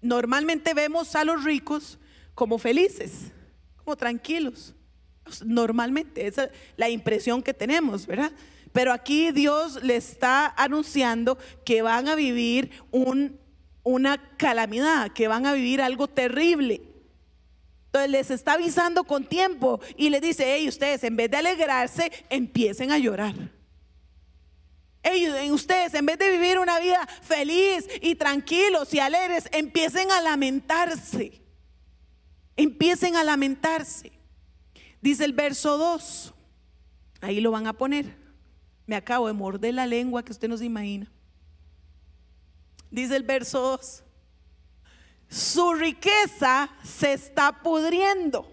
normalmente 0.00 0.74
vemos 0.74 1.16
a 1.16 1.24
los 1.24 1.42
ricos 1.42 1.98
como 2.36 2.58
felices, 2.58 3.32
como 3.78 3.96
tranquilos. 3.96 4.76
Normalmente, 5.44 6.28
esa 6.28 6.44
es 6.44 6.50
la 6.76 6.88
impresión 6.88 7.42
que 7.42 7.52
tenemos, 7.52 8.06
¿verdad? 8.06 8.30
Pero 8.70 8.92
aquí 8.92 9.32
Dios 9.32 9.82
le 9.82 9.96
está 9.96 10.54
anunciando 10.56 11.36
que 11.64 11.82
van 11.82 12.06
a 12.06 12.14
vivir 12.14 12.70
un, 12.92 13.40
una 13.88 14.36
calamidad, 14.36 15.12
que 15.12 15.28
van 15.28 15.46
a 15.46 15.54
vivir 15.54 15.80
algo 15.80 16.08
terrible. 16.08 16.82
Entonces 17.86 18.10
les 18.10 18.30
está 18.30 18.52
avisando 18.52 19.04
con 19.04 19.24
tiempo 19.24 19.80
y 19.96 20.10
les 20.10 20.20
dice, 20.20 20.44
hey, 20.46 20.68
ustedes 20.68 21.02
en 21.04 21.16
vez 21.16 21.30
de 21.30 21.38
alegrarse, 21.38 22.12
empiecen 22.28 22.92
a 22.92 22.98
llorar. 22.98 23.34
Ellos, 25.02 25.34
ustedes, 25.50 25.94
en 25.94 26.04
vez 26.04 26.18
de 26.18 26.30
vivir 26.30 26.58
una 26.58 26.78
vida 26.80 27.06
feliz 27.22 27.88
y 28.02 28.14
tranquilos 28.14 28.92
y 28.92 28.98
alegres, 28.98 29.48
empiecen 29.52 30.10
a 30.10 30.20
lamentarse. 30.20 31.40
Empiecen 32.56 33.16
a 33.16 33.24
lamentarse. 33.24 34.12
Dice 35.00 35.24
el 35.24 35.32
verso 35.32 35.78
2. 35.78 36.34
Ahí 37.22 37.40
lo 37.40 37.52
van 37.52 37.66
a 37.66 37.72
poner. 37.72 38.16
Me 38.84 38.96
acabo 38.96 39.28
de 39.28 39.32
morder 39.32 39.72
la 39.72 39.86
lengua 39.86 40.22
que 40.22 40.32
usted 40.32 40.48
no 40.48 40.58
se 40.58 40.66
imagina. 40.66 41.10
Dice 42.90 43.16
el 43.16 43.22
verso 43.22 43.60
2. 43.60 44.04
Su 45.28 45.74
riqueza 45.74 46.70
se 46.82 47.12
está 47.12 47.62
pudriendo 47.62 48.50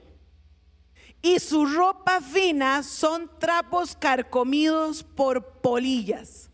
y 1.22 1.40
su 1.40 1.66
ropa 1.66 2.22
fina 2.22 2.84
son 2.84 3.32
trapos 3.40 3.96
carcomidos 3.96 5.04
por 5.04 5.62
polillas. 5.62 6.52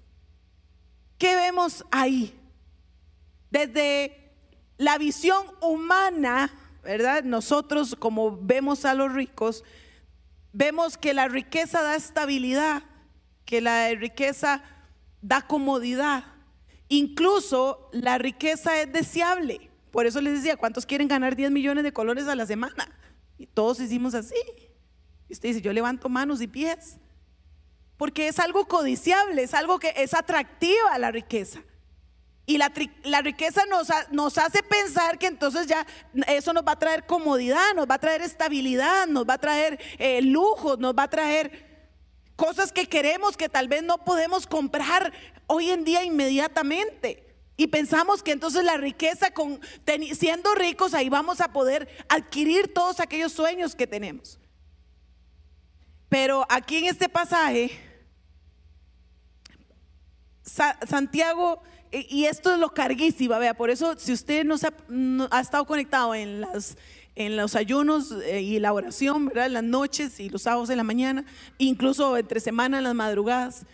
¿Qué 1.17 1.35
vemos 1.35 1.85
ahí? 1.91 2.39
Desde 3.49 4.31
la 4.77 4.97
visión 4.97 5.45
humana, 5.59 6.51
¿verdad? 6.83 7.23
Nosotros 7.23 7.95
como 7.99 8.37
vemos 8.37 8.85
a 8.85 8.93
los 8.93 9.11
ricos, 9.11 9.63
vemos 10.53 10.97
que 10.97 11.13
la 11.13 11.27
riqueza 11.27 11.81
da 11.81 11.95
estabilidad, 11.95 12.83
que 13.45 13.59
la 13.59 13.89
riqueza 13.89 14.63
da 15.21 15.41
comodidad. 15.41 16.23
Incluso 16.93 17.89
la 17.93 18.17
riqueza 18.17 18.81
es 18.81 18.91
deseable. 18.91 19.71
Por 19.91 20.05
eso 20.05 20.19
les 20.19 20.33
decía, 20.33 20.57
¿cuántos 20.57 20.85
quieren 20.85 21.07
ganar 21.07 21.37
10 21.37 21.49
millones 21.49 21.85
de 21.85 21.93
colores 21.93 22.27
a 22.27 22.35
la 22.35 22.45
semana? 22.45 22.91
Y 23.37 23.47
todos 23.47 23.79
hicimos 23.79 24.13
así. 24.13 24.35
Y 25.29 25.31
usted 25.31 25.47
dice, 25.47 25.61
yo 25.61 25.71
levanto 25.71 26.09
manos 26.09 26.41
y 26.41 26.47
pies. 26.47 26.97
Porque 27.95 28.27
es 28.27 28.39
algo 28.39 28.65
codiciable, 28.65 29.41
es 29.41 29.53
algo 29.53 29.79
que 29.79 29.93
es 29.95 30.13
atractiva 30.13 30.97
la 30.97 31.11
riqueza. 31.11 31.61
Y 32.45 32.57
la, 32.57 32.67
riqueza 33.21 33.61
nos, 34.11 34.37
hace 34.37 34.61
pensar 34.61 35.17
que 35.17 35.27
entonces 35.27 35.67
ya 35.67 35.87
eso 36.27 36.51
nos 36.51 36.65
va 36.67 36.73
a 36.73 36.79
traer 36.79 37.05
comodidad, 37.05 37.73
nos 37.73 37.89
va 37.89 37.95
a 37.95 37.99
traer 37.99 38.21
estabilidad, 38.21 39.07
nos 39.07 39.25
va 39.25 39.35
a 39.35 39.37
traer 39.37 39.79
eh, 39.97 40.21
lujos, 40.21 40.77
nos 40.77 40.93
va 40.93 41.03
a 41.03 41.09
traer 41.09 41.70
cosas 42.41 42.71
que 42.71 42.87
queremos 42.87 43.37
que 43.37 43.49
tal 43.49 43.67
vez 43.67 43.83
no 43.83 43.99
podemos 43.99 44.47
comprar 44.47 45.13
hoy 45.45 45.69
en 45.69 45.83
día 45.83 46.03
inmediatamente. 46.03 47.35
Y 47.55 47.67
pensamos 47.67 48.23
que 48.23 48.31
entonces 48.31 48.63
la 48.63 48.77
riqueza, 48.77 49.29
con, 49.29 49.61
siendo 50.17 50.55
ricos, 50.55 50.95
ahí 50.95 51.07
vamos 51.07 51.39
a 51.39 51.53
poder 51.53 51.87
adquirir 52.09 52.73
todos 52.73 52.99
aquellos 52.99 53.31
sueños 53.31 53.75
que 53.75 53.85
tenemos. 53.85 54.39
Pero 56.09 56.47
aquí 56.49 56.77
en 56.77 56.85
este 56.85 57.07
pasaje, 57.07 57.79
Santiago, 60.41 61.61
y 61.91 62.25
esto 62.25 62.53
es 62.53 62.59
lo 62.59 62.73
carguísimo, 62.73 63.37
vea, 63.37 63.53
por 63.53 63.69
eso 63.69 63.99
si 63.99 64.13
usted 64.13 64.45
no, 64.45 65.27
ha, 65.29 65.41
estado 65.41 65.65
conectado 65.65 66.15
en, 66.15 66.41
las, 66.41 66.75
en 67.25 67.37
los 67.37 67.55
ayunos 67.55 68.11
eh, 68.23 68.41
y 68.41 68.59
la 68.59 68.73
oración, 68.73 69.27
¿verdad? 69.27 69.47
En 69.47 69.53
las 69.53 69.63
noches 69.63 70.19
y 70.19 70.29
los 70.29 70.43
sábados 70.43 70.69
en 70.69 70.77
la 70.77 70.83
mañana, 70.83 71.25
incluso 71.57 72.17
entre 72.17 72.39
semana 72.39 72.79
en 72.79 72.83
las 72.83 72.95
madrugadas, 72.95 73.65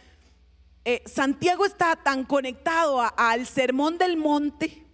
eh, 0.86 1.04
Santiago 1.06 1.66
está 1.66 1.96
tan 1.96 2.24
conectado 2.24 3.02
al 3.18 3.46
sermón 3.46 3.98
del 3.98 4.16
monte. 4.16 4.86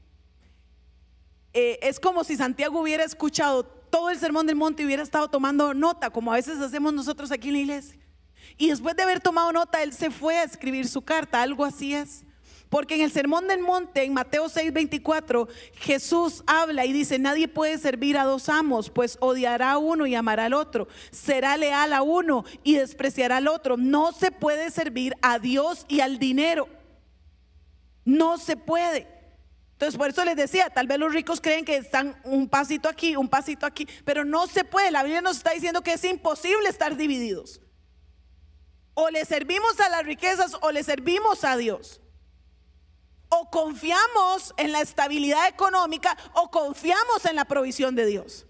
Eh, 1.53 1.77
es 1.83 2.00
como 2.00 2.24
si 2.24 2.36
Santiago 2.36 2.81
hubiera 2.81 3.03
escuchado 3.03 3.63
todo 3.63 4.10
el 4.10 4.17
sermón 4.17 4.48
del 4.48 4.55
monte 4.55 4.81
y 4.81 4.86
hubiera 4.88 5.03
estado 5.03 5.27
tomando 5.27 5.74
nota, 5.75 6.10
como 6.10 6.31
a 6.31 6.36
veces 6.36 6.60
hacemos 6.60 6.93
nosotros 6.93 7.31
aquí 7.31 7.50
en 7.50 7.53
la 7.53 7.60
iglesia. 7.60 8.00
Y 8.57 8.69
después 8.69 8.95
de 8.95 9.03
haber 9.03 9.19
tomado 9.19 9.51
nota, 9.53 9.83
él 9.83 9.93
se 9.93 10.10
fue 10.10 10.38
a 10.38 10.43
escribir 10.43 10.88
su 10.88 11.01
carta, 11.01 11.41
algo 11.41 11.63
así 11.63 11.93
es. 11.93 12.24
Porque 12.74 12.96
en 12.96 13.01
el 13.01 13.12
Sermón 13.12 13.48
del 13.48 13.60
Monte, 13.60 14.03
en 14.03 14.13
Mateo 14.13 14.50
6:24, 14.50 15.48
Jesús 15.75 16.44
habla 16.48 16.88
y 16.88 16.92
dice, 16.92 17.20
nadie 17.20 17.48
puede 17.48 17.77
servir 17.77 18.18
a 18.18 18.24
dos 18.24 18.50
amos, 18.50 18.89
pues 18.89 19.20
odiará 19.20 19.74
a 19.74 19.77
uno 19.77 20.08
y 20.08 20.15
amará 20.15 20.46
al 20.46 20.56
otro, 20.56 20.88
será 21.12 21.56
leal 21.56 21.94
a 21.94 22.01
uno 22.01 22.46
y 22.63 22.77
despreciará 22.77 23.38
al 23.38 23.48
otro. 23.48 23.77
No 23.77 24.12
se 24.12 24.32
puede 24.32 24.72
servir 24.72 25.13
a 25.22 25.38
Dios 25.38 25.86
y 25.88 26.00
al 26.00 26.18
dinero. 26.18 26.68
No 28.06 28.39
se 28.39 28.58
puede. 28.58 29.08
Entonces, 29.74 29.96
por 29.96 30.10
eso 30.10 30.25
les 30.25 30.36
decía, 30.36 30.72
tal 30.72 30.88
vez 30.88 30.98
los 30.98 31.13
ricos 31.13 31.42
creen 31.42 31.65
que 31.65 31.77
están 31.77 32.20
un 32.24 32.50
pasito 32.50 32.89
aquí, 32.89 33.15
un 33.15 33.30
pasito 33.30 33.68
aquí, 33.68 33.88
pero 34.03 34.25
no 34.25 34.48
se 34.48 34.63
puede. 34.63 34.89
La 34.89 35.03
Biblia 35.03 35.22
nos 35.22 35.38
está 35.38 35.51
diciendo 35.51 35.84
que 35.84 35.94
es 35.94 36.03
imposible 36.06 36.70
estar 36.70 36.98
divididos. 36.98 37.62
O 38.96 39.12
le 39.12 39.25
servimos 39.25 39.80
a 39.80 39.89
las 39.89 40.03
riquezas 40.03 40.58
o 40.60 40.72
le 40.72 40.84
servimos 40.84 41.44
a 41.44 41.56
Dios 41.56 42.00
o 43.36 43.50
confiamos 43.50 44.54
en 44.58 44.72
la 44.72 44.82
estabilidad 44.82 45.48
económica 45.48 46.16
o 46.34 46.52
confiamos 46.52 47.25
en 47.25 47.36
la 47.36 47.46
provisión 47.46 47.96
de 47.96 48.06
Dios. 48.06 48.46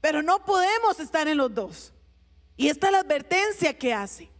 Pero 0.00 0.22
no 0.22 0.44
podemos 0.44 0.98
estar 0.98 1.28
en 1.28 1.36
los 1.36 1.54
dos. 1.54 1.92
Y 2.56 2.68
esta 2.68 2.86
es 2.86 2.92
la 2.92 3.00
advertencia 3.00 3.76
que 3.76 3.92
hace. 3.92 4.30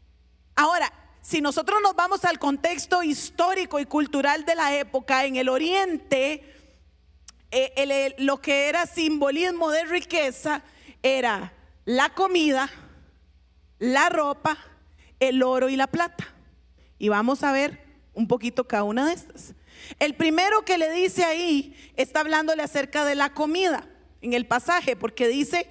Ahora, 0.55 0.91
si 1.21 1.43
nosotros 1.43 1.81
nos 1.83 1.95
vamos 1.95 2.25
al 2.25 2.39
contexto 2.39 3.03
histórico 3.03 3.79
y 3.79 3.85
cultural 3.85 4.47
de 4.47 4.55
la 4.55 4.75
época, 4.75 5.27
en 5.27 5.37
el 5.37 5.51
oriente, 5.51 6.55
eh, 7.51 8.15
lo 8.19 8.41
que 8.41 8.69
era 8.69 8.87
simbolismo 8.87 9.71
de 9.71 9.85
riqueza 9.85 10.63
era 11.03 11.53
la 11.85 12.15
comida, 12.15 12.71
la 13.79 14.09
ropa, 14.09 14.57
el 15.21 15.43
oro 15.43 15.69
y 15.69 15.77
la 15.77 15.89
plata. 15.89 16.27
Y 16.99 17.11
vamos 17.11 17.43
a 17.43 17.53
ver 17.53 17.86
un 18.17 18.27
poquito 18.27 18.67
cada 18.67 18.83
una 18.83 19.07
de 19.07 19.13
estas. 19.13 19.55
El 20.01 20.15
primero 20.15 20.65
que 20.65 20.79
le 20.79 20.91
dice 20.91 21.23
ahí 21.23 21.77
está 21.97 22.21
hablándole 22.21 22.63
acerca 22.63 23.05
de 23.05 23.15
la 23.15 23.33
comida 23.35 23.87
en 24.23 24.33
el 24.33 24.47
pasaje, 24.47 24.97
porque 24.97 25.29
dice 25.29 25.69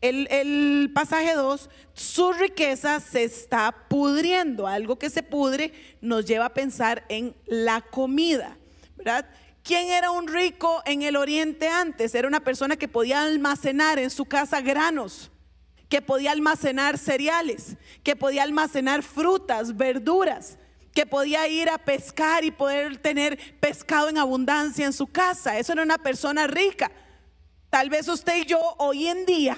el, 0.00 0.26
el 0.30 0.90
pasaje 0.92 1.34
2, 1.34 1.70
su 1.94 2.32
riqueza 2.32 2.98
se 2.98 3.22
está 3.22 3.86
pudriendo. 3.88 4.66
Algo 4.66 4.98
que 4.98 5.10
se 5.10 5.22
pudre 5.22 5.72
nos 6.00 6.26
lleva 6.26 6.46
a 6.46 6.54
pensar 6.54 7.04
en 7.08 7.36
la 7.46 7.80
comida, 7.80 8.58
¿verdad? 8.96 9.24
¿Quién 9.62 9.90
era 9.90 10.10
un 10.10 10.26
rico 10.26 10.82
en 10.86 11.02
el 11.02 11.14
oriente 11.14 11.68
antes? 11.68 12.16
Era 12.16 12.26
una 12.26 12.42
persona 12.42 12.76
que 12.76 12.88
podía 12.88 13.22
almacenar 13.22 14.00
en 14.00 14.10
su 14.10 14.24
casa 14.24 14.60
granos, 14.60 15.30
que 15.88 16.02
podía 16.02 16.32
almacenar 16.32 16.98
cereales, 16.98 17.76
que 18.02 18.16
podía 18.16 18.42
almacenar 18.42 19.04
frutas, 19.04 19.76
verduras 19.76 20.58
que 20.94 21.06
podía 21.06 21.48
ir 21.48 21.70
a 21.70 21.78
pescar 21.78 22.44
y 22.44 22.50
poder 22.50 22.98
tener 22.98 23.38
pescado 23.60 24.08
en 24.08 24.18
abundancia 24.18 24.84
en 24.84 24.92
su 24.92 25.06
casa. 25.06 25.58
Eso 25.58 25.72
era 25.72 25.82
una 25.82 25.98
persona 25.98 26.46
rica. 26.46 26.90
Tal 27.70 27.88
vez 27.88 28.08
usted 28.08 28.42
y 28.42 28.44
yo 28.44 28.60
hoy 28.78 29.06
en 29.06 29.24
día 29.24 29.56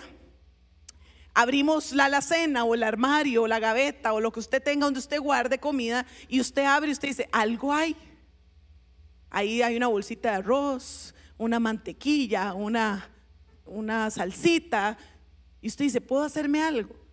abrimos 1.34 1.92
la 1.92 2.04
alacena 2.04 2.64
o 2.64 2.74
el 2.74 2.84
armario 2.84 3.42
o 3.42 3.46
la 3.48 3.58
gaveta 3.58 4.12
o 4.12 4.20
lo 4.20 4.30
que 4.32 4.38
usted 4.38 4.62
tenga 4.62 4.84
donde 4.84 5.00
usted 5.00 5.18
guarde 5.18 5.58
comida 5.58 6.06
y 6.28 6.40
usted 6.40 6.64
abre 6.64 6.90
y 6.90 6.92
usted 6.92 7.08
dice, 7.08 7.28
algo 7.32 7.72
hay. 7.72 7.96
Ahí 9.30 9.62
hay 9.62 9.76
una 9.76 9.88
bolsita 9.88 10.30
de 10.30 10.36
arroz, 10.36 11.12
una 11.36 11.58
mantequilla, 11.58 12.54
una, 12.54 13.10
una 13.66 14.08
salsita. 14.10 14.96
Y 15.60 15.66
usted 15.66 15.86
dice, 15.86 16.00
¿puedo 16.00 16.22
hacerme 16.22 16.62
algo? 16.62 17.03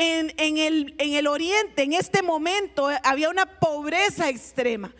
En, 0.00 0.58
el, 0.58 0.94
el 0.98 1.26
oriente, 1.26 1.82
en 1.82 1.92
este 1.92 2.22
momento, 2.22 2.88
había 3.02 3.30
una 3.30 3.58
pobreza 3.58 4.28
extrema. 4.28 4.94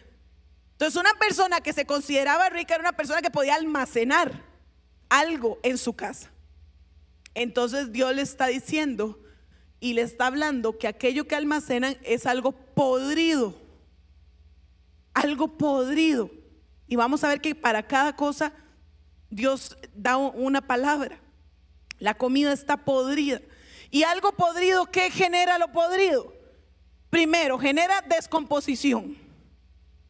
Entonces 0.73 1.01
una 1.01 1.15
persona 1.15 1.61
que 1.61 1.73
se 1.73 1.87
consideraba 1.87 2.49
rica 2.49 2.75
era 2.75 2.83
una 2.83 2.97
persona 2.97 3.23
que 3.23 3.31
podía 3.31 3.55
almacenar 3.55 4.45
algo 5.09 5.59
en 5.63 5.79
su 5.79 5.95
casa. 5.95 6.31
Entonces 7.35 7.93
Dios 7.93 8.15
le 8.15 8.23
está 8.23 8.49
diciendo 8.49 9.23
y 9.79 9.93
le 9.93 10.03
está 10.03 10.27
hablando 10.27 10.79
que 10.79 10.89
aquello 10.89 11.29
que 11.29 11.37
almacenan 11.37 11.97
es 12.03 12.27
algo 12.27 12.53
podrido. 12.53 13.55
Algo 15.15 15.57
podrido. 15.59 16.31
Y 16.89 16.97
vamos 16.97 17.23
a 17.23 17.29
ver 17.29 17.41
que 17.41 17.55
para 17.55 17.87
cada 17.87 18.17
cosa 18.17 18.53
Dios 19.31 19.77
da 19.95 20.17
una 20.17 20.67
palabra. 20.67 21.21
La 22.01 22.15
comida 22.15 22.53
está 22.53 22.85
podrida. 22.85 23.41
Y 23.91 24.03
algo 24.03 24.33
podrido, 24.33 24.87
¿qué 24.87 25.11
genera 25.11 25.59
lo 25.59 25.73
podrido? 25.73 26.33
Primero, 27.11 27.59
genera 27.59 28.03
descomposición. 28.03 29.17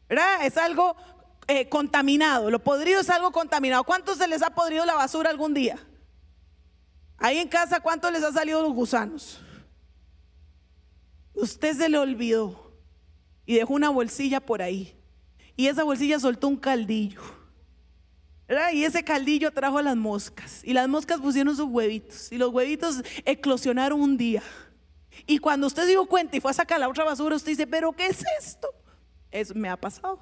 ¿Verdad? 0.07 0.45
Es 0.45 0.57
algo 0.57 0.95
eh, 1.47 1.69
contaminado. 1.69 2.49
Lo 2.49 2.59
podrido 2.59 3.01
es 3.01 3.09
algo 3.09 3.31
contaminado. 3.31 3.83
¿Cuántos 3.83 4.17
se 4.17 4.27
les 4.27 4.41
ha 4.41 4.49
podrido 4.49 4.85
la 4.85 4.95
basura 4.95 5.29
algún 5.29 5.53
día? 5.53 5.79
Ahí 7.17 7.37
en 7.37 7.47
casa, 7.47 7.79
¿cuántos 7.79 8.11
les 8.11 8.23
ha 8.23 8.31
salido 8.31 8.61
los 8.61 8.73
gusanos? 8.73 9.41
Usted 11.33 11.77
se 11.77 11.89
le 11.89 11.97
olvidó 11.97 12.73
y 13.45 13.55
dejó 13.55 13.73
una 13.73 13.89
bolsilla 13.89 14.39
por 14.39 14.61
ahí. 14.61 14.95
Y 15.55 15.67
esa 15.67 15.83
bolsilla 15.83 16.19
soltó 16.19 16.47
un 16.47 16.57
caldillo. 16.57 17.38
Y 18.73 18.83
ese 18.83 19.03
caldillo 19.03 19.51
trajo 19.51 19.77
a 19.77 19.83
las 19.83 19.95
moscas. 19.95 20.61
Y 20.63 20.73
las 20.73 20.87
moscas 20.87 21.19
pusieron 21.19 21.55
sus 21.55 21.67
huevitos. 21.67 22.31
Y 22.31 22.37
los 22.37 22.51
huevitos 22.51 23.03
eclosionaron 23.25 24.01
un 24.01 24.17
día. 24.17 24.41
Y 25.27 25.37
cuando 25.37 25.67
usted 25.67 25.83
se 25.83 25.89
dio 25.89 26.05
cuenta 26.05 26.37
y 26.37 26.39
fue 26.39 26.51
a 26.51 26.55
sacar 26.55 26.79
la 26.79 26.89
otra 26.89 27.03
basura, 27.03 27.35
usted 27.35 27.51
dice, 27.51 27.67
pero 27.67 27.91
¿qué 27.91 28.07
es 28.07 28.23
esto? 28.39 28.67
Eso 29.31 29.53
me 29.53 29.69
ha 29.69 29.77
pasado. 29.77 30.19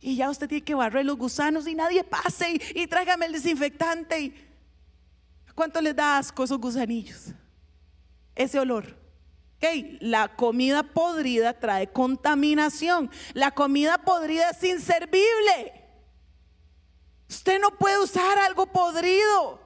Y 0.00 0.16
ya 0.16 0.30
usted 0.30 0.48
tiene 0.48 0.64
que 0.64 0.74
barrer 0.74 1.04
los 1.04 1.16
gusanos 1.16 1.66
y 1.66 1.74
nadie 1.74 2.04
pase 2.04 2.60
y, 2.74 2.86
tráigame 2.86 3.26
el 3.26 3.32
desinfectante. 3.32 4.20
Y, 4.20 4.34
¿Cuánto 5.54 5.80
les 5.80 5.94
da 5.96 6.18
asco 6.18 6.44
esos 6.44 6.58
gusanillos? 6.58 7.32
Ese 8.34 8.58
olor. 8.58 8.96
Okay, 9.56 9.98
la 10.00 10.28
comida 10.36 10.82
podrida 10.82 11.58
trae 11.58 11.88
contaminación. 11.88 13.10
La 13.34 13.50
comida 13.50 13.98
podrida 13.98 14.50
es 14.50 14.62
inservible. 14.64 15.79
Usted 17.30 17.60
no 17.60 17.70
puede 17.70 17.96
usar 18.02 18.38
algo 18.38 18.66
podrido. 18.66 19.60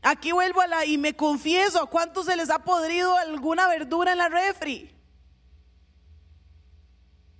Aquí 0.00 0.30
vuelvo 0.30 0.60
a 0.60 0.68
la 0.68 0.86
y 0.86 0.96
me 0.96 1.16
confieso, 1.16 1.82
¿a 1.82 1.90
cuántos 1.90 2.26
se 2.26 2.36
les 2.36 2.50
ha 2.50 2.60
podrido 2.60 3.16
alguna 3.16 3.66
verdura 3.66 4.12
en 4.12 4.18
la 4.18 4.28
refri? 4.28 4.94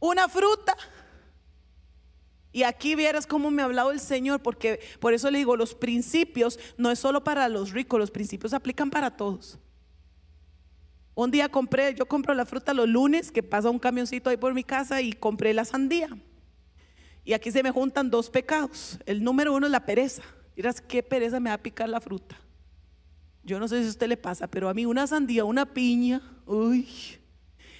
Una 0.00 0.28
fruta. 0.28 0.76
Y 2.52 2.64
aquí 2.64 2.96
vieras 2.96 3.28
cómo 3.28 3.52
me 3.52 3.62
ha 3.62 3.66
hablado 3.66 3.92
el 3.92 4.00
Señor, 4.00 4.42
porque 4.42 4.80
por 4.98 5.14
eso 5.14 5.30
le 5.30 5.38
digo, 5.38 5.56
los 5.56 5.72
principios 5.72 6.58
no 6.76 6.90
es 6.90 6.98
solo 6.98 7.22
para 7.22 7.48
los 7.48 7.70
ricos, 7.70 8.00
los 8.00 8.10
principios 8.10 8.52
aplican 8.52 8.90
para 8.90 9.16
todos. 9.16 9.56
Un 11.14 11.30
día 11.30 11.48
compré, 11.48 11.94
yo 11.94 12.06
compro 12.06 12.34
la 12.34 12.44
fruta 12.44 12.74
los 12.74 12.88
lunes, 12.88 13.30
que 13.30 13.44
pasa 13.44 13.70
un 13.70 13.78
camioncito 13.78 14.30
ahí 14.30 14.36
por 14.36 14.52
mi 14.52 14.64
casa 14.64 15.00
y 15.00 15.12
compré 15.12 15.54
la 15.54 15.64
sandía. 15.64 16.08
Y 17.24 17.32
aquí 17.32 17.50
se 17.50 17.62
me 17.62 17.70
juntan 17.70 18.10
dos 18.10 18.30
pecados. 18.30 18.98
El 19.06 19.22
número 19.22 19.54
uno 19.54 19.66
es 19.66 19.72
la 19.72 19.84
pereza. 19.84 20.22
Dirás, 20.56 20.80
qué 20.80 21.02
pereza 21.02 21.40
me 21.40 21.50
va 21.50 21.54
a 21.54 21.62
picar 21.62 21.88
la 21.88 22.00
fruta. 22.00 22.36
Yo 23.42 23.58
no 23.58 23.68
sé 23.68 23.80
si 23.80 23.86
a 23.86 23.90
usted 23.90 24.08
le 24.08 24.16
pasa, 24.16 24.46
pero 24.46 24.68
a 24.68 24.74
mí 24.74 24.84
una 24.84 25.06
sandía, 25.06 25.44
una 25.44 25.66
piña, 25.66 26.20
uy. 26.46 26.88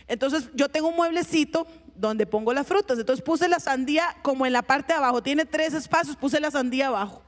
Entonces 0.07 0.51
yo 0.55 0.69
tengo 0.69 0.89
un 0.89 0.97
mueblecito 0.97 1.67
donde 1.95 2.27
pongo 2.27 2.53
las 2.53 2.67
frutas. 2.67 2.99
Entonces 2.99 3.25
puse 3.25 3.49
la 3.49 3.61
sandía 3.61 4.17
como 4.23 4.47
en 4.47 4.53
la 4.53 4.63
parte 4.63 4.93
de 4.93 4.99
abajo. 4.99 5.23
Tiene 5.23 5.45
tres 5.45 5.75
espacios, 5.75 6.17
puse 6.17 6.41
la 6.41 6.51
sandía 6.51 6.89
abajo. 6.89 7.23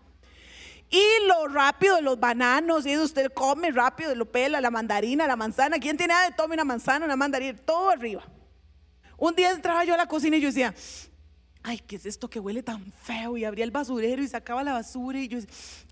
Y 0.91 1.03
lo 1.27 1.49
rápido 1.49 2.03
los 2.03 2.21
bananos, 2.21 2.85
y 2.85 2.97
usted 2.99 3.33
come 3.33 3.71
rápido, 3.71 4.15
lo 4.15 4.31
pela, 4.31 4.61
la 4.61 4.71
mandarina, 4.71 5.27
la 5.27 5.37
manzana. 5.37 5.79
¿Quién 5.79 5.97
tiene 5.97 6.13
nada 6.13 6.29
de 6.29 6.37
tome 6.37 6.55
una 6.55 6.65
manzana, 6.65 7.07
una 7.07 7.17
mandarina? 7.17 7.59
Todo 7.59 7.89
arriba. 7.89 8.23
Un 9.17 9.35
día 9.35 9.53
entraba 9.53 9.85
yo 9.85 9.95
a 9.95 9.97
la 9.97 10.07
cocina 10.07 10.37
y 10.37 10.41
yo 10.41 10.49
decía, 10.49 10.75
ay, 11.65 11.79
¿qué 11.87 11.97
es 11.97 12.07
esto 12.07 12.29
que 12.29 12.41
huele 12.41 12.63
tan 12.63 12.93
feo? 13.05 13.37
Y 13.37 13.45
abría 13.45 13.65
el 13.65 13.71
basurero 13.71 14.23
y 14.23 14.29
sacaba 14.29 14.65
la 14.65 14.73
basura 14.73 15.21
y 15.21 15.29
yo, 15.29 15.39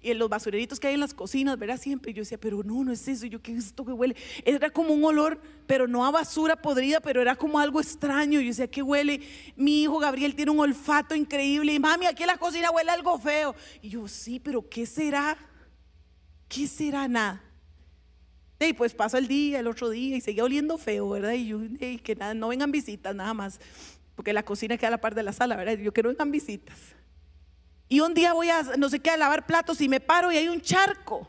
y 0.02 0.14
los 0.14 0.28
basureritos 0.28 0.80
que 0.80 0.88
hay 0.88 0.94
en 0.94 1.00
las 1.00 1.14
cocinas, 1.14 1.58
¿verdad? 1.58 1.78
Siempre 1.78 2.12
yo 2.12 2.22
decía, 2.22 2.38
pero 2.38 2.62
no, 2.62 2.82
no 2.82 2.92
es 2.92 3.06
eso, 3.06 3.26
yo, 3.26 3.40
¿qué 3.40 3.52
es 3.52 3.66
esto 3.66 3.84
que 3.84 3.92
huele? 3.92 4.16
Era 4.44 4.70
como 4.70 4.92
un 4.92 5.04
olor, 5.04 5.40
pero 5.66 5.86
no 5.86 6.04
a 6.04 6.10
basura 6.10 6.56
podrida, 6.56 7.00
pero 7.00 7.22
era 7.22 7.36
como 7.36 7.58
algo 7.58 7.80
extraño. 7.80 8.40
Yo 8.40 8.48
decía, 8.48 8.68
¿qué 8.68 8.82
huele? 8.82 9.20
Mi 9.56 9.82
hijo 9.82 9.98
Gabriel 9.98 10.34
tiene 10.34 10.50
un 10.50 10.60
olfato 10.60 11.14
increíble 11.14 11.72
y 11.72 11.78
mami, 11.78 12.06
aquí 12.06 12.24
en 12.24 12.28
la 12.28 12.38
cocina 12.38 12.70
huele 12.70 12.90
algo 12.90 13.18
feo. 13.18 13.54
Y 13.80 13.90
yo, 13.90 14.08
sí, 14.08 14.40
pero 14.40 14.68
¿qué 14.68 14.86
será? 14.86 15.38
¿Qué 16.48 16.66
será? 16.66 17.06
Nada. 17.06 17.44
Y 18.58 18.72
pues 18.74 18.92
pasa 18.92 19.16
el 19.16 19.26
día, 19.26 19.60
el 19.60 19.68
otro 19.68 19.88
día 19.88 20.16
y 20.16 20.20
seguía 20.20 20.44
oliendo 20.44 20.76
feo, 20.76 21.08
¿verdad? 21.08 21.32
Y 21.32 21.46
yo, 21.46 21.60
que 22.02 22.16
nada, 22.16 22.34
no 22.34 22.48
vengan 22.48 22.70
visitas, 22.70 23.14
nada 23.14 23.32
más 23.32 23.58
porque 24.20 24.34
la 24.34 24.42
cocina 24.42 24.76
queda 24.76 24.88
a 24.88 24.90
la 24.90 25.00
par 25.00 25.14
de 25.14 25.22
la 25.22 25.32
sala, 25.32 25.56
¿verdad? 25.56 25.78
Yo 25.78 25.94
quiero 25.94 26.10
vengan 26.10 26.30
visitas. 26.30 26.76
Y 27.88 28.00
un 28.00 28.12
día 28.12 28.34
voy 28.34 28.50
a, 28.50 28.62
no 28.76 28.90
sé 28.90 29.00
qué, 29.00 29.08
a 29.08 29.16
lavar 29.16 29.46
platos 29.46 29.80
y 29.80 29.88
me 29.88 29.98
paro 29.98 30.30
y 30.30 30.36
hay 30.36 30.46
un 30.46 30.60
charco. 30.60 31.26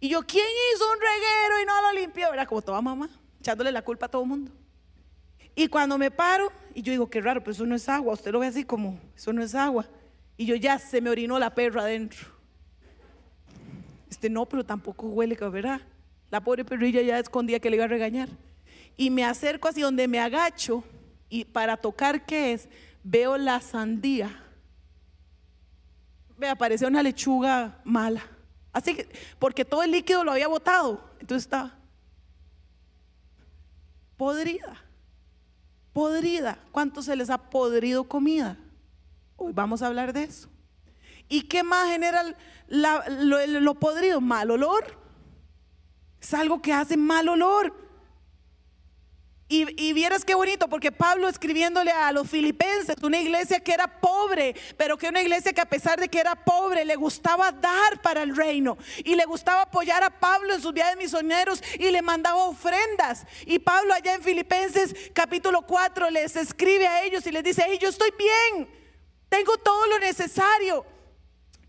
Y 0.00 0.08
yo, 0.08 0.20
¿quién 0.22 0.44
hizo 0.74 0.84
un 0.84 0.98
reguero 0.98 1.62
y 1.62 1.64
no 1.64 1.82
lo 1.82 2.00
limpió? 2.00 2.32
Era 2.32 2.44
como 2.44 2.60
toda 2.60 2.80
mamá, 2.80 3.08
echándole 3.38 3.70
la 3.70 3.82
culpa 3.82 4.06
a 4.06 4.08
todo 4.08 4.22
el 4.22 4.28
mundo. 4.28 4.50
Y 5.54 5.68
cuando 5.68 5.96
me 5.96 6.10
paro, 6.10 6.50
y 6.74 6.82
yo 6.82 6.90
digo, 6.90 7.08
qué 7.08 7.20
raro, 7.20 7.38
pero 7.38 7.52
eso 7.52 7.64
no 7.64 7.76
es 7.76 7.88
agua. 7.88 8.14
Usted 8.14 8.32
lo 8.32 8.40
ve 8.40 8.48
así 8.48 8.64
como, 8.64 8.98
eso 9.14 9.32
no 9.32 9.40
es 9.40 9.54
agua. 9.54 9.86
Y 10.36 10.44
yo 10.44 10.56
ya 10.56 10.80
se 10.80 11.00
me 11.00 11.08
orinó 11.08 11.38
la 11.38 11.54
perra 11.54 11.82
adentro. 11.82 12.26
Este 14.10 14.28
no, 14.28 14.44
pero 14.46 14.66
tampoco 14.66 15.06
huele, 15.06 15.36
¿verdad? 15.36 15.82
La 16.30 16.40
pobre 16.40 16.64
perrilla 16.64 17.00
ya 17.02 17.20
escondía 17.20 17.60
que 17.60 17.70
le 17.70 17.76
iba 17.76 17.84
a 17.84 17.88
regañar. 17.88 18.28
Y 18.96 19.10
me 19.10 19.24
acerco 19.24 19.68
así 19.68 19.82
donde 19.82 20.08
me 20.08 20.18
agacho 20.18 20.82
y 21.28 21.44
para 21.44 21.76
tocar 21.76 22.24
qué 22.24 22.52
es, 22.52 22.68
veo 23.02 23.36
la 23.36 23.60
sandía. 23.60 24.42
Me 26.36 26.48
apareció 26.48 26.88
una 26.88 27.02
lechuga 27.02 27.80
mala. 27.84 28.22
Así 28.72 28.94
que, 28.94 29.08
porque 29.38 29.64
todo 29.64 29.82
el 29.82 29.90
líquido 29.90 30.22
lo 30.22 30.32
había 30.32 30.48
botado. 30.48 31.00
Entonces 31.18 31.44
estaba 31.44 31.78
podrida. 34.16 34.82
Podrida. 35.92 36.58
¿Cuánto 36.72 37.02
se 37.02 37.16
les 37.16 37.30
ha 37.30 37.38
podrido 37.38 38.04
comida? 38.04 38.58
Hoy 39.36 39.52
vamos 39.52 39.82
a 39.82 39.86
hablar 39.86 40.12
de 40.12 40.24
eso. 40.24 40.48
¿Y 41.28 41.42
qué 41.42 41.62
más 41.62 41.88
genera 41.88 42.22
lo, 42.68 43.46
lo 43.46 43.74
podrido? 43.74 44.20
Mal 44.20 44.50
olor. 44.50 44.84
Es 46.20 46.34
algo 46.34 46.60
que 46.60 46.72
hace 46.72 46.96
mal 46.96 47.28
olor. 47.28 47.85
Y, 49.48 49.92
vieras 49.92 50.24
qué 50.24 50.34
bonito, 50.34 50.66
porque 50.66 50.90
Pablo 50.90 51.28
escribiéndole 51.28 51.92
a 51.92 52.10
los 52.10 52.28
filipenses, 52.28 52.96
una 53.00 53.20
iglesia 53.20 53.60
que 53.60 53.72
era 53.72 54.00
pobre, 54.00 54.56
pero 54.76 54.98
que 54.98 55.08
una 55.08 55.22
iglesia 55.22 55.52
que 55.52 55.60
a 55.60 55.68
pesar 55.68 56.00
de 56.00 56.08
que 56.08 56.18
era 56.18 56.34
pobre, 56.34 56.84
le 56.84 56.96
gustaba 56.96 57.52
dar 57.52 58.02
para 58.02 58.24
el 58.24 58.34
reino. 58.34 58.76
Y 59.04 59.14
le 59.14 59.24
gustaba 59.24 59.62
apoyar 59.62 60.02
a 60.02 60.10
Pablo 60.10 60.52
en 60.52 60.60
sus 60.60 60.72
viajes 60.72 60.96
misioneros 60.96 61.62
y 61.78 61.92
le 61.92 62.02
mandaba 62.02 62.38
ofrendas. 62.38 63.24
Y 63.44 63.60
Pablo 63.60 63.94
allá 63.94 64.14
en 64.14 64.22
Filipenses 64.22 64.92
capítulo 65.12 65.62
4 65.62 66.10
les 66.10 66.34
escribe 66.34 66.88
a 66.88 67.04
ellos 67.04 67.24
y 67.24 67.30
les 67.30 67.44
dice, 67.44 67.64
hey, 67.68 67.78
yo 67.80 67.88
estoy 67.88 68.12
bien, 68.18 68.68
tengo 69.28 69.56
todo 69.58 69.86
lo 69.86 70.00
necesario. 70.00 70.84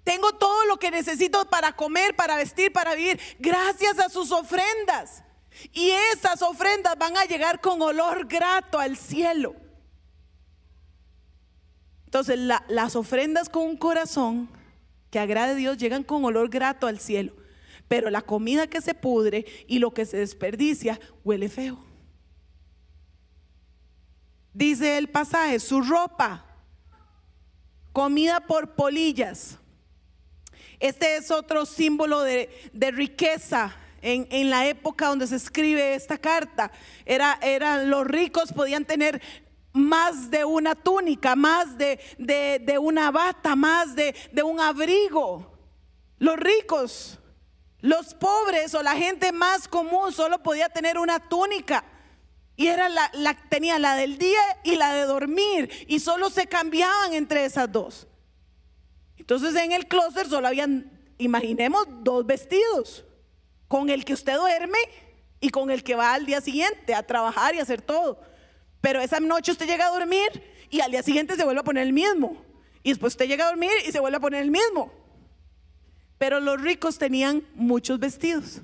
Tengo 0.03 0.33
todo 0.33 0.65
lo 0.65 0.77
que 0.77 0.89
necesito 0.89 1.47
para 1.49 1.75
comer, 1.75 2.15
para 2.15 2.37
vestir, 2.37 2.71
para 2.71 2.95
vivir, 2.95 3.19
gracias 3.39 3.99
a 3.99 4.07
sus 4.07 4.31
ofrendas. 4.31 5.21
Y 5.73 5.91
esas 6.13 6.41
ofrendas 6.41 6.97
van 6.97 7.17
a 7.17 7.25
llegar 7.25 7.61
con 7.61 7.81
olor 7.81 8.27
grato 8.27 8.79
al 8.79 8.97
cielo. 8.97 9.55
Entonces 12.05 12.39
las 12.67 12.95
ofrendas 12.95 13.49
con 13.49 13.63
un 13.63 13.77
corazón 13.77 14.49
que 15.11 15.19
agrade 15.19 15.53
a 15.53 15.55
Dios 15.55 15.77
llegan 15.77 16.03
con 16.03 16.23
olor 16.25 16.49
grato 16.49 16.87
al 16.87 16.99
cielo. 16.99 17.33
Pero 17.87 18.09
la 18.09 18.21
comida 18.21 18.67
que 18.67 18.81
se 18.81 18.93
pudre 18.93 19.45
y 19.67 19.79
lo 19.79 19.93
que 19.93 20.05
se 20.05 20.17
desperdicia 20.17 20.99
huele 21.23 21.49
feo. 21.49 21.83
Dice 24.53 24.97
el 24.97 25.09
pasaje, 25.09 25.59
su 25.59 25.81
ropa, 25.81 26.45
comida 27.93 28.39
por 28.41 28.75
polillas. 28.75 29.57
Este 30.79 31.17
es 31.17 31.29
otro 31.31 31.65
símbolo 31.65 32.21
de, 32.21 32.49
de 32.73 32.91
riqueza 32.91 33.75
en, 34.07 34.49
la 34.49 34.67
época 34.67 35.07
donde 35.07 35.27
se 35.27 35.35
escribe 35.35 35.95
esta 35.95 36.17
carta. 36.17 36.71
Era, 37.05 37.37
eran 37.41 37.89
los 37.89 38.07
ricos 38.07 38.53
podían 38.53 38.85
tener 38.85 39.21
más 39.73 40.31
de 40.31 40.45
una 40.45 40.75
túnica, 40.75 41.35
más 41.35 41.77
de, 41.77 41.99
de, 42.17 42.77
una 42.79 43.11
bata, 43.11 43.55
más 43.55 43.95
de, 43.95 44.15
de, 44.31 44.43
un 44.43 44.59
abrigo. 44.59 45.51
Los 46.19 46.37
ricos, 46.37 47.19
los 47.81 48.13
pobres 48.13 48.73
o 48.73 48.81
la 48.81 48.95
gente 48.95 49.31
más 49.31 49.67
común 49.67 50.13
solo 50.13 50.41
podía 50.41 50.69
tener 50.69 50.97
una 50.97 51.19
túnica. 51.19 51.83
Y 52.55 52.67
era 52.67 52.89
la, 52.89 53.11
la, 53.13 53.35
tenía 53.49 53.77
la 53.77 53.95
del 53.95 54.17
día 54.17 54.41
y 54.63 54.77
la 54.77 54.93
de 54.93 55.03
dormir. 55.03 55.69
Y 55.87 55.99
solo 55.99 56.29
se 56.29 56.47
cambiaban 56.47 57.13
entre 57.13 57.45
esas 57.45 57.71
dos. 57.71 58.07
Entonces 59.17 59.53
en 59.55 59.73
el 59.73 59.87
closet 59.87 60.27
solo 60.27 60.47
habían, 60.47 60.91
imaginemos, 61.17 61.85
dos 62.03 62.25
vestidos 62.25 63.03
con 63.67 63.89
el 63.89 64.05
que 64.05 64.13
usted 64.13 64.35
duerme 64.35 64.79
y 65.39 65.49
con 65.49 65.71
el 65.71 65.83
que 65.83 65.95
va 65.95 66.13
al 66.13 66.25
día 66.25 66.41
siguiente 66.41 66.95
a 66.95 67.03
trabajar 67.03 67.55
y 67.55 67.59
hacer 67.59 67.81
todo. 67.81 68.21
Pero 68.81 69.01
esa 69.01 69.19
noche 69.19 69.51
usted 69.51 69.67
llega 69.67 69.87
a 69.87 69.91
dormir 69.91 70.29
y 70.69 70.81
al 70.81 70.91
día 70.91 71.03
siguiente 71.03 71.35
se 71.35 71.43
vuelve 71.43 71.61
a 71.61 71.63
poner 71.63 71.85
el 71.85 71.93
mismo. 71.93 72.43
Y 72.83 72.89
después 72.89 73.13
usted 73.13 73.27
llega 73.27 73.45
a 73.45 73.49
dormir 73.49 73.71
y 73.87 73.91
se 73.91 73.99
vuelve 73.99 74.17
a 74.17 74.21
poner 74.21 74.41
el 74.41 74.51
mismo. 74.51 74.91
Pero 76.17 76.39
los 76.39 76.61
ricos 76.61 76.97
tenían 76.97 77.43
muchos 77.53 77.99
vestidos. 77.99 78.61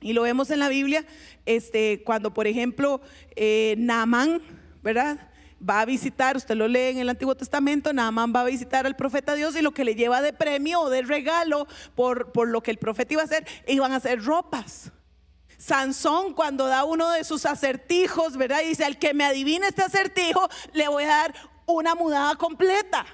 Y 0.00 0.12
lo 0.12 0.22
vemos 0.22 0.50
en 0.50 0.58
la 0.58 0.68
Biblia, 0.68 1.06
este, 1.46 2.02
cuando 2.04 2.34
por 2.34 2.46
ejemplo 2.46 3.00
eh, 3.36 3.74
Naamán, 3.78 4.42
¿verdad? 4.82 5.30
Va 5.68 5.80
a 5.80 5.84
visitar, 5.84 6.36
usted 6.36 6.54
lo 6.54 6.68
lee 6.68 6.90
en 6.90 6.98
el 6.98 7.08
Antiguo 7.08 7.34
Testamento, 7.34 7.92
Naamán 7.92 8.32
va 8.34 8.40
a 8.40 8.44
visitar 8.44 8.86
al 8.86 8.96
profeta 8.96 9.34
Dios 9.34 9.56
y 9.56 9.62
lo 9.62 9.72
que 9.72 9.84
le 9.84 9.94
lleva 9.94 10.20
de 10.20 10.32
premio 10.32 10.80
o 10.80 10.90
de 10.90 11.02
regalo 11.02 11.66
por, 11.94 12.32
por 12.32 12.48
lo 12.48 12.62
que 12.62 12.70
el 12.70 12.78
profeta 12.78 13.14
iba 13.14 13.22
a 13.22 13.26
hacer, 13.26 13.46
iban 13.66 13.92
a 13.92 13.96
hacer 13.96 14.22
ropas. 14.22 14.92
Sansón 15.58 16.34
cuando 16.34 16.66
da 16.66 16.84
uno 16.84 17.10
de 17.10 17.24
sus 17.24 17.46
acertijos, 17.46 18.36
¿verdad? 18.36 18.60
dice, 18.62 18.84
al 18.84 18.98
que 18.98 19.14
me 19.14 19.24
adivine 19.24 19.68
este 19.68 19.82
acertijo, 19.82 20.48
le 20.72 20.88
voy 20.88 21.04
a 21.04 21.08
dar 21.08 21.34
una 21.66 21.94
mudada 21.94 22.34
completa. 22.36 23.06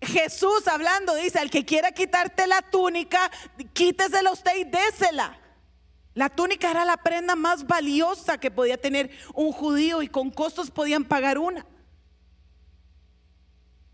Jesús 0.00 0.66
hablando 0.66 1.14
dice, 1.14 1.38
al 1.38 1.50
que 1.50 1.64
quiera 1.64 1.92
quitarte 1.92 2.46
la 2.46 2.62
túnica, 2.62 3.30
quítesela 3.72 4.32
usted 4.32 4.56
y 4.56 4.64
désela. 4.64 5.38
La 6.18 6.28
túnica 6.28 6.68
era 6.68 6.84
la 6.84 6.96
prenda 6.96 7.36
más 7.36 7.64
valiosa 7.64 8.38
que 8.38 8.50
podía 8.50 8.76
tener 8.76 9.08
un 9.34 9.52
judío 9.52 10.02
y 10.02 10.08
con 10.08 10.32
costos 10.32 10.68
podían 10.68 11.04
pagar 11.04 11.38
una. 11.38 11.64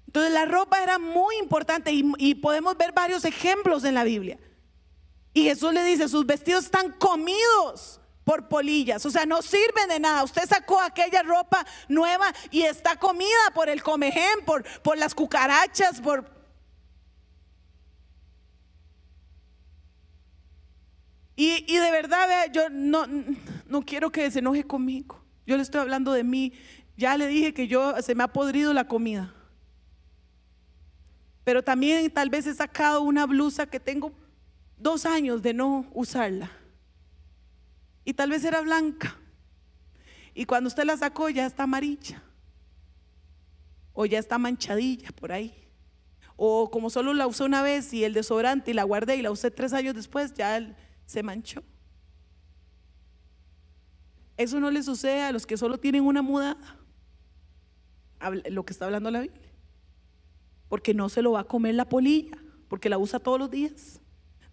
Entonces 0.06 0.32
la 0.32 0.46
ropa 0.46 0.82
era 0.82 0.98
muy 0.98 1.36
importante 1.36 1.92
y, 1.92 2.34
podemos 2.36 2.78
ver 2.78 2.92
varios 2.92 3.26
ejemplos 3.26 3.84
en 3.84 3.92
la 3.92 4.04
Biblia. 4.04 4.38
Y 5.34 5.44
Jesús 5.44 5.74
le 5.74 5.84
dice, 5.84 6.08
sus 6.08 6.24
vestidos 6.24 6.64
están 6.64 6.92
comidos 6.92 8.00
por 8.24 8.48
polillas, 8.48 9.04
o 9.04 9.10
sea, 9.10 9.26
no 9.26 9.42
sirven 9.42 9.90
de 9.90 10.00
nada. 10.00 10.24
Usted 10.24 10.48
sacó 10.48 10.80
aquella 10.80 11.22
ropa 11.22 11.66
nueva 11.88 12.32
y 12.50 12.62
está 12.62 12.96
comida 12.96 13.52
por 13.54 13.68
el 13.68 13.82
comején, 13.82 14.46
por, 14.46 14.64
por 14.80 14.96
las 14.96 15.14
cucarachas, 15.14 16.00
por, 16.00 16.24
Y, 21.36 21.76
de 21.76 21.90
verdad, 21.90 22.28
yo 22.52 22.68
no, 22.70 23.06
no 23.66 23.82
quiero 23.82 24.10
que 24.10 24.30
se 24.30 24.38
enoje 24.38 24.64
conmigo. 24.64 25.20
Yo 25.46 25.56
le 25.56 25.62
estoy 25.62 25.80
hablando 25.80 26.12
de 26.12 26.22
mí. 26.22 26.52
Ya 26.96 27.16
le 27.16 27.26
dije 27.26 27.52
que 27.52 27.66
yo 27.66 28.00
se 28.02 28.14
me 28.14 28.22
ha 28.22 28.28
podrido 28.28 28.72
la 28.72 28.86
comida. 28.86 29.34
Pero 31.42 31.62
también 31.62 32.08
tal 32.10 32.30
vez 32.30 32.46
he 32.46 32.54
sacado 32.54 33.02
una 33.02 33.26
blusa 33.26 33.66
que 33.66 33.80
tengo 33.80 34.12
dos 34.78 35.04
años 35.06 35.42
de 35.42 35.54
no 35.54 35.86
usarla. 35.92 36.50
Y 38.04 38.14
tal 38.14 38.30
vez 38.30 38.44
era 38.44 38.60
blanca. 38.60 39.18
Y 40.34 40.46
cuando 40.46 40.68
usted 40.68 40.84
la 40.84 40.96
sacó 40.96 41.28
ya 41.30 41.46
está 41.46 41.64
amarilla. 41.64 42.22
O 43.92 44.06
ya 44.06 44.18
está 44.18 44.38
manchadilla 44.38 45.10
por 45.12 45.32
ahí. 45.32 45.52
O 46.36 46.70
como 46.70 46.90
solo 46.90 47.12
la 47.12 47.26
usé 47.26 47.44
una 47.44 47.62
vez 47.62 47.92
y 47.92 48.04
el 48.04 48.14
desodorante 48.14 48.70
y 48.70 48.74
la 48.74 48.82
guardé 48.84 49.16
y 49.16 49.22
la 49.22 49.30
usé 49.30 49.50
tres 49.50 49.72
años 49.72 49.94
después, 49.94 50.34
ya 50.34 50.74
se 51.06 51.22
manchó. 51.22 51.62
Eso 54.36 54.58
no 54.60 54.70
le 54.70 54.82
sucede 54.82 55.22
a 55.22 55.32
los 55.32 55.46
que 55.46 55.56
solo 55.56 55.78
tienen 55.78 56.04
una 56.04 56.22
mudada. 56.22 56.78
Lo 58.50 58.64
que 58.64 58.72
está 58.72 58.86
hablando 58.86 59.10
la 59.10 59.20
Biblia. 59.20 59.50
Porque 60.68 60.94
no 60.94 61.08
se 61.08 61.22
lo 61.22 61.32
va 61.32 61.40
a 61.40 61.44
comer 61.44 61.74
la 61.74 61.88
polilla, 61.88 62.36
porque 62.68 62.88
la 62.88 62.98
usa 62.98 63.20
todos 63.20 63.38
los 63.38 63.50
días. 63.50 64.00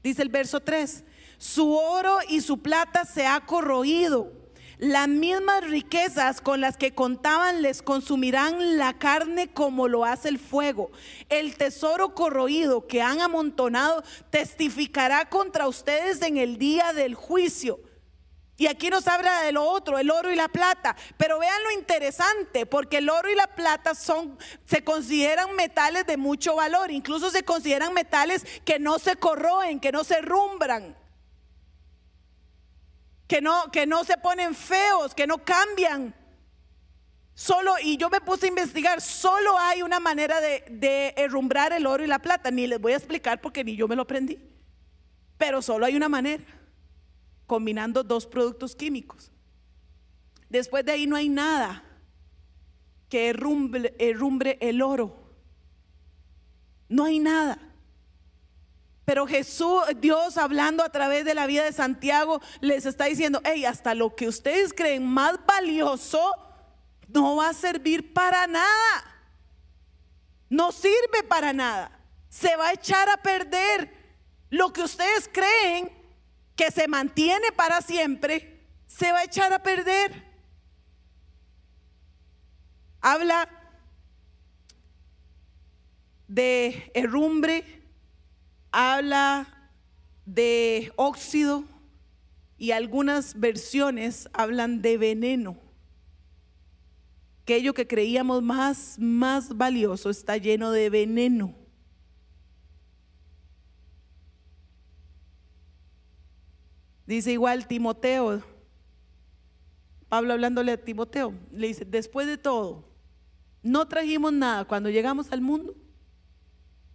Dice 0.04 0.22
el 0.22 0.30
verso 0.30 0.60
3, 0.60 1.04
su 1.38 1.72
oro 1.72 2.18
y 2.28 2.42
su 2.42 2.62
plata 2.62 3.06
se 3.06 3.26
ha 3.26 3.40
corroído 3.46 4.41
las 4.82 5.08
mismas 5.08 5.64
riquezas 5.64 6.42
con 6.42 6.60
las 6.60 6.76
que 6.76 6.96
contaban 6.96 7.62
les 7.62 7.84
consumirán 7.84 8.80
la 8.80 8.98
carne 8.98 9.54
como 9.54 9.88
lo 9.88 10.06
hace 10.06 10.28
el 10.28 10.40
fuego. 10.40 10.90
El 11.30 11.56
tesoro 11.56 12.16
corroído 12.16 12.88
que 12.88 13.00
han 13.00 13.22
amontonado 13.22 14.04
testificará 14.32 15.30
contra 15.30 15.68
ustedes 15.68 16.24
en 16.24 16.38
el 16.38 16.58
día 16.58 16.94
del 16.94 17.14
juicio. 17.14 17.80
Y 18.58 18.66
aquí 18.66 18.90
nos 18.90 19.08
habla 19.08 19.44
de 19.44 19.52
lo 19.52 19.66
otro, 19.66 20.00
el 20.00 20.10
oro 20.10 20.32
y 20.32 20.36
la 20.36 20.48
plata. 20.48 20.96
Pero 21.16 21.38
vean 21.38 21.64
lo 21.64 21.72
interesante, 21.80 22.66
porque 22.66 22.98
el 22.98 23.10
oro 23.12 23.30
y 23.30 23.36
la 23.36 23.48
plata 23.48 23.94
son, 23.94 24.36
se 24.66 24.84
consideran 24.84 25.56
metales 25.56 26.08
de 26.08 26.18
mucho 26.18 26.56
valor. 26.56 26.90
Incluso 26.90 27.30
se 27.30 27.44
consideran 27.44 27.94
metales 27.94 28.48
que 28.66 28.80
no 28.80 28.98
se 28.98 29.16
corroen, 29.16 29.80
que 29.80 29.92
no 29.92 30.04
se 30.04 30.22
rumbran 30.22 31.00
que 33.32 33.40
no, 33.40 33.72
que 33.72 33.88
no 33.88 34.04
se 34.04 34.18
ponen 34.18 34.54
feos, 34.54 35.16
que 35.16 35.26
no 35.26 35.38
cambian. 35.38 36.14
Solo, 37.34 37.76
y 37.82 37.96
yo 37.96 38.10
me 38.10 38.20
puse 38.20 38.48
a 38.48 38.50
investigar, 38.50 39.00
solo 39.00 39.58
hay 39.58 39.84
una 39.84 40.02
manera 40.02 40.42
de, 40.42 40.66
de 40.70 41.14
herrumbrar 41.16 41.72
el 41.72 41.86
oro 41.86 42.04
y 42.04 42.08
la 42.08 42.20
plata. 42.20 42.52
Ni 42.52 42.68
les 42.68 42.82
voy 42.82 42.92
a 42.92 42.98
explicar 42.98 43.40
porque 43.40 43.64
ni 43.64 43.78
yo 43.78 43.88
me 43.88 43.96
lo 43.96 44.02
aprendí. 44.02 44.38
Pero 45.38 45.62
solo 45.62 45.86
hay 45.86 45.96
una 45.96 46.10
manera, 46.10 46.44
combinando 47.48 48.04
dos 48.04 48.28
productos 48.28 48.76
químicos. 48.76 49.32
Después 50.50 50.84
de 50.84 50.92
ahí 50.92 51.08
no 51.08 51.16
hay 51.16 51.30
nada 51.30 51.86
que 53.08 53.30
herrumbre, 53.30 53.96
herrumbre 53.98 54.58
el 54.60 54.82
oro. 54.82 55.24
No 56.90 57.06
hay 57.06 57.20
nada. 57.20 57.58
Pero 59.12 59.28
Jesús, 59.28 59.84
Dios 59.98 60.38
hablando 60.38 60.86
a 60.86 60.90
través 60.90 61.26
de 61.26 61.36
la 61.36 61.46
vida 61.46 61.66
de 61.66 61.74
Santiago, 61.74 62.40
les 62.62 62.86
está 62.86 63.08
diciendo, 63.08 63.42
hey, 63.44 63.66
hasta 63.66 63.94
lo 63.94 64.16
que 64.16 64.30
ustedes 64.30 64.72
creen 64.72 65.06
más 65.06 65.38
valioso 65.46 66.34
no 67.10 67.36
va 67.36 67.50
a 67.50 67.54
servir 67.54 68.14
para 68.14 68.48
nada. 68.48 69.26
No 70.48 70.72
sirve 70.72 71.24
para 71.28 71.52
nada. 71.52 71.92
Se 72.30 72.56
va 72.56 72.70
a 72.70 72.72
echar 72.72 73.10
a 73.10 73.18
perder. 73.18 73.94
Lo 74.50 74.72
que 74.72 74.84
ustedes 74.84 75.30
creen 75.30 75.92
que 76.56 76.72
se 76.72 76.88
mantiene 76.88 77.52
para 77.52 77.82
siempre, 77.82 78.66
se 78.88 79.12
va 79.12 79.20
a 79.20 79.24
echar 79.26 79.52
a 79.52 79.62
perder. 79.62 80.24
Habla 83.02 83.50
de 86.30 86.90
herrumbre, 86.94 87.81
habla 88.72 89.48
de 90.26 90.94
óxido 90.96 91.66
y 92.58 92.72
algunas 92.72 93.40
versiones 93.40 94.30
hablan 94.34 94.82
de 94.82 94.98
veneno. 94.98 95.58
Aquello 97.44 97.74
que 97.74 97.88
creíamos 97.88 98.42
más, 98.42 98.98
más 99.00 99.58
valioso 99.58 100.10
está 100.10 100.38
lleno 100.38 100.72
de 100.72 100.90
veneno. 100.90 101.56
Dice 107.06 107.34
igual 107.34 107.68
Timoteo, 107.68 108.42
Pablo 110.08 110.34
hablándole 110.34 110.72
a 110.72 110.78
Timoteo, 110.78 111.34
le 111.52 111.68
dice, 111.68 111.84
después 111.84 112.28
de 112.28 112.38
todo, 112.38 112.86
no 113.64 113.88
trajimos 113.88 114.32
nada 114.32 114.66
cuando 114.66 114.90
llegamos 114.90 115.32
al 115.32 115.42
mundo, 115.42 115.76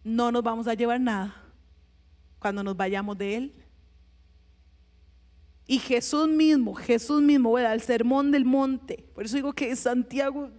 no 0.04 0.32
nos 0.32 0.42
vamos 0.42 0.68
a 0.68 0.74
llevar 0.74 1.00
nada 1.00 1.45
cuando 2.38 2.62
nos 2.62 2.76
vayamos 2.76 3.16
de 3.18 3.36
él. 3.36 3.52
Y 5.66 5.78
Jesús 5.78 6.28
mismo, 6.28 6.74
Jesús 6.74 7.20
mismo, 7.20 7.50
bueno, 7.50 7.68
al 7.68 7.80
sermón 7.80 8.30
del 8.30 8.44
monte, 8.44 9.04
por 9.14 9.24
eso 9.24 9.36
digo 9.36 9.52
que 9.52 9.74
Santiago 9.74 10.50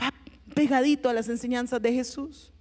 va 0.00 0.12
pegadito 0.54 1.08
a 1.08 1.12
las 1.12 1.28
enseñanzas 1.28 1.82
de 1.82 1.92
Jesús. 1.92 2.52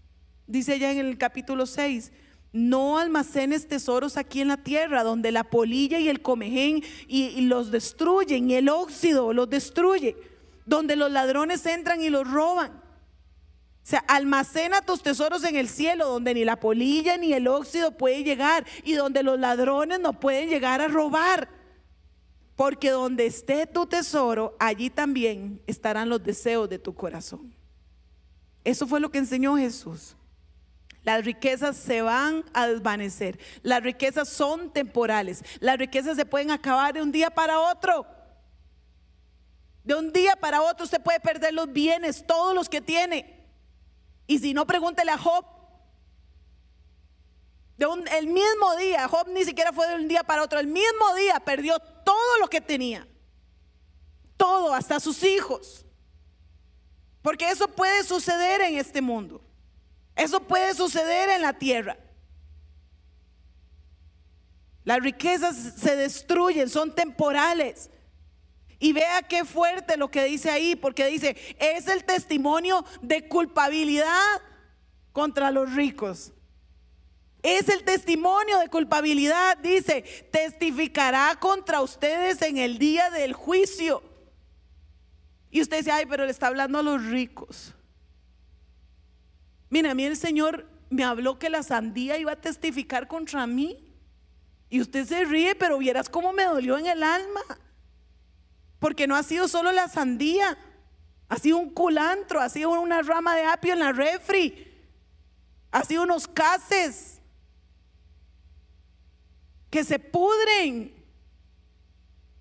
Dice 0.48 0.78
ya 0.80 0.92
en 0.92 1.00
el 1.00 1.18
capítulo 1.18 1.66
6, 1.66 2.12
no 2.52 2.98
almacenes 2.98 3.68
tesoros 3.68 4.18
aquí 4.18 4.42
en 4.42 4.50
la 4.50 4.58
tierra, 4.58 5.04
donde 5.04 5.32
la 5.32 5.46
polilla 5.46 6.00
y 6.00 6.10
el 6.10 6.22
comején 6.22 6.84
y, 7.08 7.26
y 7.26 7.42
los 7.42 7.72
destruyen, 7.72 8.50
y 8.50 8.56
el 8.56 8.68
óxido 8.68 9.32
los 9.32 9.50
destruye 9.50 10.16
donde 10.70 10.96
los 10.96 11.12
ladrones 11.12 11.66
entran 11.66 12.02
y 12.02 12.10
los 12.10 12.30
roban. 12.30 12.79
O 13.84 13.88
sea, 13.90 14.00
almacena 14.08 14.82
tus 14.82 15.02
tesoros 15.02 15.44
en 15.44 15.56
el 15.56 15.68
cielo, 15.68 16.08
donde 16.08 16.34
ni 16.34 16.46
la 16.46 16.60
polilla 16.60 17.18
ni 17.18 17.34
el 17.34 17.48
óxido 17.48 17.92
puede 17.92 18.24
llegar 18.24 18.66
y 18.84 18.94
donde 18.94 19.24
los 19.24 19.40
ladrones 19.40 20.00
no 20.00 20.20
pueden 20.20 20.50
llegar 20.50 20.82
a 20.82 20.88
robar. 20.88 21.50
Porque 22.56 22.92
donde 22.92 23.26
esté 23.26 23.66
tu 23.66 23.86
tesoro, 23.88 24.56
allí 24.60 24.90
también 24.90 25.62
estarán 25.66 26.10
los 26.10 26.22
deseos 26.22 26.70
de 26.70 26.78
tu 26.78 26.94
corazón. 26.94 27.56
Eso 28.64 28.86
fue 28.86 29.00
lo 29.00 29.10
que 29.10 29.18
enseñó 29.18 29.58
Jesús. 29.58 30.16
Las 31.04 31.24
riquezas 31.24 31.78
se 31.78 32.02
van 32.02 32.44
a 32.54 32.68
desvanecer. 32.68 33.40
Las 33.64 33.82
riquezas 33.82 34.30
son 34.30 34.72
temporales. 34.72 35.44
Las 35.60 35.78
riquezas 35.78 36.18
se 36.18 36.26
pueden 36.26 36.52
acabar 36.52 36.94
de 36.94 37.02
un 37.02 37.12
día 37.12 37.30
para 37.30 37.60
otro. 37.60 38.06
De 39.84 39.96
un 39.96 40.12
día 40.12 40.36
para 40.36 40.62
otro 40.62 40.84
usted 40.84 41.02
puede 41.02 41.20
perder 41.20 41.54
los 41.54 41.72
bienes, 41.72 42.28
todos 42.28 42.54
los 42.54 42.70
que 42.70 42.82
tiene. 42.82 43.39
Y 44.30 44.38
si 44.38 44.54
no, 44.54 44.68
pregúntele 44.68 45.10
a 45.10 45.18
Job. 45.18 45.44
De 47.78 47.88
un, 47.88 48.08
el 48.10 48.28
mismo 48.28 48.76
día, 48.78 49.08
Job 49.08 49.28
ni 49.30 49.44
siquiera 49.44 49.74
fue 49.74 49.88
de 49.88 49.96
un 49.96 50.08
día 50.08 50.22
para 50.22 50.44
otro, 50.44 50.60
el 50.60 50.68
mismo 50.68 51.16
día 51.16 51.40
perdió 51.40 51.80
todo 51.80 52.38
lo 52.40 52.48
que 52.48 52.62
tenía. 52.62 53.08
Todo, 54.38 54.72
hasta 54.72 55.00
sus 55.00 55.24
hijos. 55.24 55.84
Porque 57.24 57.50
eso 57.50 57.70
puede 57.70 58.04
suceder 58.04 58.62
en 58.62 58.78
este 58.78 59.02
mundo. 59.02 59.42
Eso 60.16 60.40
puede 60.42 60.76
suceder 60.76 61.30
en 61.30 61.42
la 61.42 61.54
tierra. 61.54 61.98
Las 64.84 65.00
riquezas 65.00 65.56
se 65.76 65.96
destruyen, 65.96 66.70
son 66.70 66.94
temporales. 66.94 67.90
Y 68.80 68.94
vea 68.94 69.22
qué 69.24 69.44
fuerte 69.44 69.98
lo 69.98 70.10
que 70.10 70.24
dice 70.24 70.50
ahí, 70.50 70.76
porque 70.76 71.06
dice, 71.08 71.36
es 71.60 71.88
el 71.88 72.06
testimonio 72.06 72.86
de 73.02 73.28
culpabilidad 73.28 74.42
contra 75.12 75.52
los 75.52 75.74
ricos. 75.76 76.32
Es 77.44 77.68
el 77.70 77.84
testimonio 77.84 78.60
de 78.60 78.70
culpabilidad, 78.70 79.58
dice, 79.58 80.02
testificará 80.32 81.38
contra 81.40 81.82
ustedes 81.82 82.42
en 82.42 82.58
el 82.58 82.78
día 82.78 83.10
del 83.10 83.34
juicio. 83.34 84.02
Y 85.52 85.62
usted 85.62 85.78
dice, 85.78 85.92
ay, 85.92 86.06
pero 86.06 86.26
le 86.26 86.32
está 86.32 86.48
hablando 86.48 86.80
a 86.80 86.84
los 86.84 87.04
ricos. 87.06 87.74
Mira, 89.70 89.92
a 89.92 89.94
mí 89.94 90.04
el 90.04 90.18
Señor 90.18 90.68
me 90.90 91.04
habló 91.04 91.38
que 91.38 91.50
la 91.50 91.64
sandía 91.64 92.18
iba 92.18 92.34
a 92.34 92.42
testificar 92.42 93.08
contra 93.08 93.46
mí. 93.46 93.86
Y 94.70 94.82
usted 94.82 95.06
se 95.06 95.26
ríe, 95.26 95.56
pero 95.56 95.78
vieras 95.78 96.10
cómo 96.10 96.32
me 96.32 96.44
dolió 96.44 96.78
en 96.78 96.88
el 96.88 97.04
alma. 97.04 97.42
Porque 98.80 99.08
no 99.08 99.16
ha 99.16 99.24
sido 99.24 99.48
solo 99.48 99.72
la 99.72 99.88
sandía, 99.88 100.58
ha 101.28 101.38
sido 101.38 101.58
un 101.58 101.70
culantro, 101.70 102.40
ha 102.40 102.50
sido 102.50 102.72
una 102.72 103.02
rama 103.02 103.36
de 103.36 103.44
apio 103.44 103.74
en 103.74 103.80
la 103.80 103.92
refri, 103.92 104.68
ha 105.72 105.84
sido 105.84 106.04
unos 106.04 106.28
cases 106.28 107.22
que 109.70 109.84
se 109.84 110.00
pudren 110.00 111.00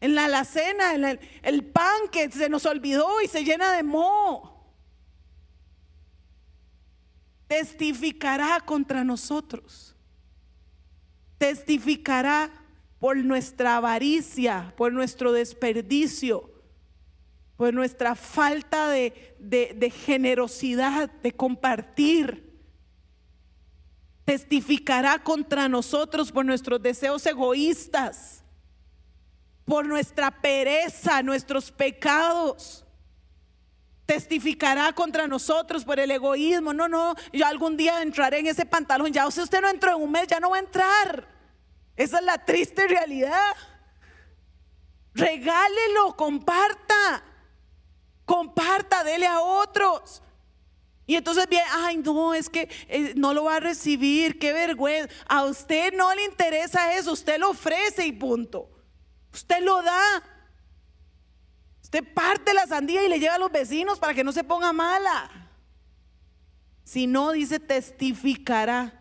en 0.00 0.14
la 0.14 0.26
alacena, 0.26 0.94
en 0.94 1.18
el, 1.42 1.64
pan 1.64 2.08
que 2.10 2.30
se 2.30 2.48
nos 2.48 2.64
olvidó 2.66 3.20
y 3.20 3.28
se 3.28 3.44
llena 3.44 3.72
de 3.72 3.82
moho. 3.82 4.54
Testificará 7.48 8.60
contra 8.60 9.04
nosotros. 9.04 9.96
Testificará 11.38 12.50
por 12.98 13.16
nuestra 13.16 13.76
avaricia, 13.76 14.74
por 14.76 14.92
nuestro 14.92 15.32
desperdicio, 15.32 16.50
por 17.56 17.72
nuestra 17.72 18.14
falta 18.14 18.88
de, 18.88 19.92
generosidad, 20.04 21.10
de 21.10 21.32
compartir. 21.32 22.48
Testificará 24.24 25.18
contra 25.18 25.68
nosotros 25.68 26.32
por 26.32 26.44
nuestros 26.44 26.82
deseos 26.82 27.24
egoístas, 27.24 28.42
por 29.64 29.86
nuestra 29.86 30.30
pereza, 30.30 31.22
nuestros 31.22 31.70
pecados 31.70 32.84
testificará 34.06 34.90
contra 34.94 35.26
nosotros 35.26 35.84
por 35.84 36.00
el 36.00 36.10
egoísmo. 36.10 36.72
No, 36.72 36.88
no, 36.88 37.14
yo 37.30 37.44
algún 37.44 37.76
día 37.76 38.00
entraré 38.00 38.38
en 38.38 38.46
ese 38.46 38.64
pantalón. 38.64 39.12
Ya, 39.12 39.30
si 39.30 39.42
usted 39.42 39.60
no 39.60 39.68
entró 39.68 39.94
en 39.94 40.02
un 40.02 40.10
mes, 40.10 40.26
ya 40.28 40.40
no 40.40 40.48
va 40.48 40.56
a 40.56 40.60
entrar. 40.60 41.37
Esa 41.98 42.18
es 42.20 42.24
la 42.24 42.38
triste 42.38 42.86
realidad. 42.86 43.56
Regálelo, 45.14 46.14
comparta. 46.16 47.24
Comparta, 48.24 49.02
dele 49.02 49.26
a 49.26 49.40
otros. 49.40 50.22
Y 51.06 51.16
entonces 51.16 51.48
viene, 51.48 51.64
ay, 51.72 51.96
no, 51.96 52.34
es 52.34 52.48
que 52.48 52.68
eh, 52.86 53.14
no 53.16 53.34
lo 53.34 53.44
va 53.44 53.56
a 53.56 53.60
recibir, 53.60 54.38
qué 54.38 54.52
vergüenza. 54.52 55.12
A 55.26 55.44
usted 55.44 55.92
no 55.92 56.14
le 56.14 56.24
interesa 56.24 56.94
eso, 56.94 57.12
usted 57.12 57.40
lo 57.40 57.50
ofrece 57.50 58.06
y 58.06 58.12
punto. 58.12 58.70
Usted 59.32 59.60
lo 59.60 59.82
da. 59.82 60.22
Usted 61.82 62.04
parte 62.14 62.54
la 62.54 62.66
sandía 62.68 63.04
y 63.04 63.08
le 63.08 63.18
lleva 63.18 63.34
a 63.34 63.38
los 63.38 63.50
vecinos 63.50 63.98
para 63.98 64.14
que 64.14 64.22
no 64.22 64.30
se 64.30 64.44
ponga 64.44 64.72
mala. 64.72 65.50
Si 66.84 67.08
no, 67.08 67.32
dice, 67.32 67.58
testificará 67.58 69.00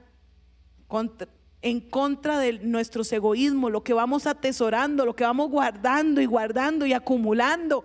contra, 0.88 1.28
en 1.68 1.82
contra 1.82 2.40
de 2.40 2.60
nuestros 2.60 3.12
egoísmos, 3.12 3.72
lo 3.72 3.84
que 3.84 3.94
vamos 3.94 4.26
atesorando, 4.26 5.06
lo 5.06 5.16
que 5.16 5.26
vamos 5.26 5.50
guardando 5.50 6.22
y 6.22 6.26
guardando 6.26 6.86
y 6.86 6.94
acumulando. 6.94 7.84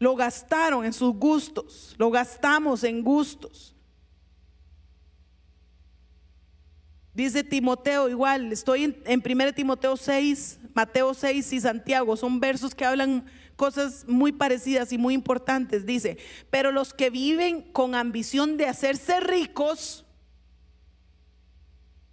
Lo 0.00 0.16
gastaron 0.16 0.84
en 0.84 0.92
sus 0.92 1.14
gustos, 1.14 1.94
lo 1.98 2.10
gastamos 2.10 2.82
en 2.82 3.02
gustos. 3.02 3.76
Dice 7.14 7.44
Timoteo 7.44 8.08
igual, 8.08 8.52
estoy 8.52 8.84
en, 8.84 9.02
en 9.04 9.22
1 9.24 9.52
Timoteo 9.52 9.96
6, 9.96 10.58
Mateo 10.74 11.14
6 11.14 11.52
y 11.52 11.60
Santiago, 11.60 12.16
son 12.16 12.40
versos 12.40 12.74
que 12.74 12.84
hablan 12.84 13.24
cosas 13.54 14.04
muy 14.08 14.32
parecidas 14.32 14.92
y 14.92 14.98
muy 14.98 15.14
importantes. 15.14 15.86
Dice, 15.86 16.18
pero 16.50 16.72
los 16.72 16.92
que 16.92 17.10
viven 17.10 17.62
con 17.62 17.94
ambición 17.94 18.56
de 18.56 18.66
hacerse 18.66 19.20
ricos, 19.20 20.03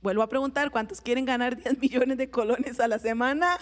Vuelvo 0.01 0.23
a 0.23 0.29
preguntar, 0.29 0.71
¿cuántos 0.71 0.99
quieren 0.99 1.25
ganar 1.25 1.57
10 1.63 1.79
millones 1.79 2.17
de 2.17 2.29
colones 2.29 2.79
a 2.79 2.87
la 2.87 2.99
semana? 2.99 3.59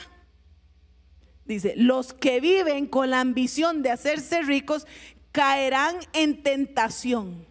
Dice, 1.45 1.73
los 1.75 2.13
que 2.13 2.39
viven 2.39 2.86
con 2.86 3.10
la 3.10 3.19
ambición 3.19 3.82
de 3.82 3.91
hacerse 3.91 4.41
ricos 4.43 4.86
caerán 5.32 5.97
en 6.13 6.43
tentación 6.43 7.47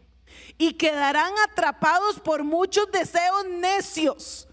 y 0.56 0.74
quedarán 0.74 1.32
atrapados 1.50 2.20
por 2.20 2.44
muchos 2.44 2.90
deseos 2.92 3.46
necios 3.48 4.48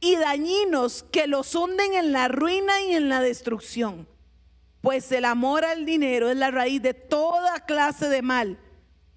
y 0.00 0.16
dañinos 0.16 1.04
que 1.04 1.26
los 1.26 1.54
hunden 1.54 1.94
en 1.94 2.12
la 2.12 2.28
ruina 2.28 2.80
y 2.80 2.94
en 2.94 3.08
la 3.08 3.20
destrucción. 3.20 4.08
Pues 4.80 5.12
el 5.12 5.26
amor 5.26 5.64
al 5.64 5.86
dinero 5.86 6.28
es 6.30 6.36
la 6.36 6.50
raíz 6.50 6.82
de 6.82 6.94
toda 6.94 7.60
clase 7.66 8.08
de 8.08 8.22
mal 8.22 8.58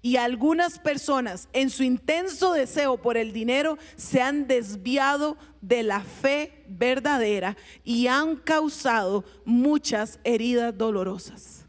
y 0.06 0.18
algunas 0.18 0.78
personas 0.78 1.48
en 1.52 1.68
su 1.68 1.82
intenso 1.82 2.52
deseo 2.52 2.96
por 2.96 3.16
el 3.16 3.32
dinero 3.32 3.76
se 3.96 4.22
han 4.22 4.46
desviado 4.46 5.36
de 5.60 5.82
la 5.82 6.00
fe 6.00 6.62
verdadera 6.68 7.56
y 7.82 8.06
han 8.06 8.36
causado 8.36 9.24
muchas 9.44 10.20
heridas 10.22 10.78
dolorosas. 10.78 11.66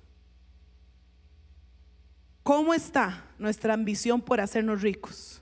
¿Cómo 2.43 2.75
está 2.75 3.25
nuestra 3.39 3.73
ambición 3.73 4.21
por 4.21 4.39
hacernos 4.39 4.83
ricos? 4.83 5.41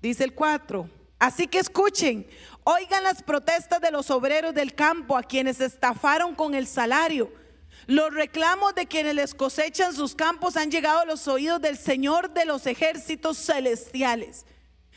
Dice 0.00 0.24
el 0.24 0.32
4. 0.32 0.88
Así 1.18 1.46
que 1.46 1.58
escuchen, 1.58 2.26
oigan 2.64 3.04
las 3.04 3.22
protestas 3.22 3.82
de 3.82 3.90
los 3.90 4.10
obreros 4.10 4.54
del 4.54 4.74
campo 4.74 5.14
a 5.14 5.22
quienes 5.22 5.60
estafaron 5.60 6.34
con 6.34 6.54
el 6.54 6.66
salario 6.66 7.43
los 7.86 8.12
reclamos 8.12 8.74
de 8.74 8.86
quienes 8.86 9.14
les 9.14 9.34
cosechan 9.34 9.94
sus 9.94 10.14
campos 10.14 10.56
han 10.56 10.70
llegado 10.70 11.00
a 11.00 11.04
los 11.04 11.28
oídos 11.28 11.60
del 11.60 11.76
Señor 11.76 12.30
de 12.30 12.44
los 12.44 12.66
ejércitos 12.66 13.38
celestiales. 13.38 14.46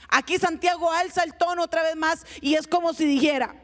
Aquí 0.09 0.37
Santiago 0.37 0.91
alza 0.91 1.23
el 1.23 1.35
tono 1.35 1.63
otra 1.63 1.83
vez 1.83 1.95
más 1.95 2.25
y 2.41 2.55
es 2.55 2.67
como 2.67 2.93
si 2.93 3.05
dijera, 3.05 3.55